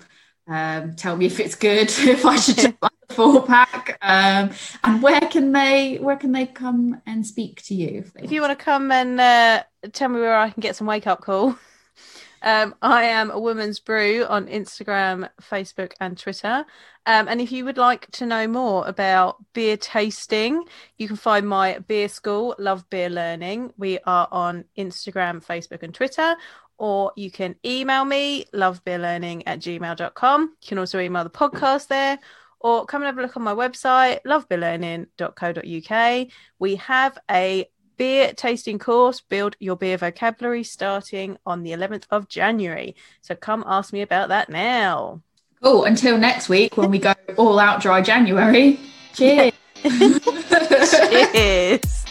Um, 0.47 0.95
tell 0.95 1.15
me 1.17 1.25
if 1.25 1.39
it's 1.39 1.55
good, 1.55 1.89
if 1.89 2.25
I 2.25 2.35
should 2.35 2.57
just 2.57 2.79
buy 2.79 2.89
the 3.07 3.15
four 3.15 3.45
pack, 3.45 3.97
um, 4.01 4.51
and 4.83 5.01
where 5.01 5.21
can 5.21 5.51
they 5.51 5.97
where 5.97 6.17
can 6.17 6.31
they 6.31 6.45
come 6.45 7.01
and 7.05 7.25
speak 7.25 7.63
to 7.63 7.75
you? 7.75 8.03
If, 8.05 8.23
if 8.25 8.31
you 8.31 8.41
want 8.41 8.57
to 8.57 8.63
come 8.63 8.91
and 8.91 9.19
uh, 9.19 9.63
tell 9.91 10.09
me 10.09 10.19
where 10.19 10.37
I 10.37 10.51
can 10.51 10.61
get 10.61 10.75
some 10.75 10.87
wake 10.87 11.07
up 11.07 11.21
call. 11.21 11.57
Um, 12.45 12.75
I 12.83 13.05
am 13.05 13.31
a 13.31 13.39
woman's 13.39 13.79
brew 13.79 14.23
on 14.25 14.45
Instagram, 14.45 15.27
Facebook, 15.41 15.93
and 15.99 16.15
Twitter. 16.15 16.63
Um, 17.07 17.27
and 17.27 17.41
if 17.41 17.51
you 17.51 17.65
would 17.65 17.79
like 17.79 18.09
to 18.11 18.27
know 18.27 18.47
more 18.47 18.87
about 18.87 19.43
beer 19.53 19.77
tasting, 19.77 20.63
you 20.97 21.07
can 21.07 21.17
find 21.17 21.47
my 21.47 21.79
beer 21.79 22.07
school, 22.07 22.55
Love 22.59 22.87
Beer 22.91 23.09
Learning. 23.09 23.73
We 23.77 23.97
are 24.05 24.27
on 24.31 24.65
Instagram, 24.77 25.43
Facebook, 25.43 25.81
and 25.81 25.93
Twitter. 25.93 26.35
Or 26.77 27.13
you 27.15 27.31
can 27.31 27.55
email 27.65 28.05
me, 28.05 28.45
lovebeerlearning 28.53 29.43
at 29.47 29.59
gmail.com. 29.59 30.41
You 30.61 30.67
can 30.67 30.77
also 30.77 30.99
email 30.99 31.23
the 31.23 31.29
podcast 31.31 31.87
there 31.87 32.19
or 32.59 32.85
come 32.85 33.01
and 33.01 33.07
have 33.07 33.17
a 33.17 33.21
look 33.21 33.37
on 33.37 33.43
my 33.43 33.53
website, 33.53 34.19
lovebeerlearning.co.uk. 34.25 36.27
We 36.59 36.75
have 36.75 37.17
a 37.29 37.69
beer 37.97 38.33
tasting 38.33 38.79
course, 38.79 39.21
Build 39.21 39.55
Your 39.59 39.75
Beer 39.75 39.97
Vocabulary, 39.97 40.63
starting 40.63 41.37
on 41.45 41.63
the 41.63 41.71
11th 41.71 42.03
of 42.11 42.27
January. 42.27 42.95
So 43.21 43.35
come 43.35 43.63
ask 43.67 43.93
me 43.93 44.01
about 44.01 44.29
that 44.29 44.49
now. 44.49 45.21
Cool. 45.61 45.85
Until 45.85 46.17
next 46.17 46.49
week 46.49 46.77
when 46.77 46.91
we 46.91 46.99
go 46.99 47.13
all 47.37 47.59
out 47.59 47.81
dry 47.81 48.01
January. 48.01 48.79
Cheers. 49.13 49.53
Cheers. 51.33 52.04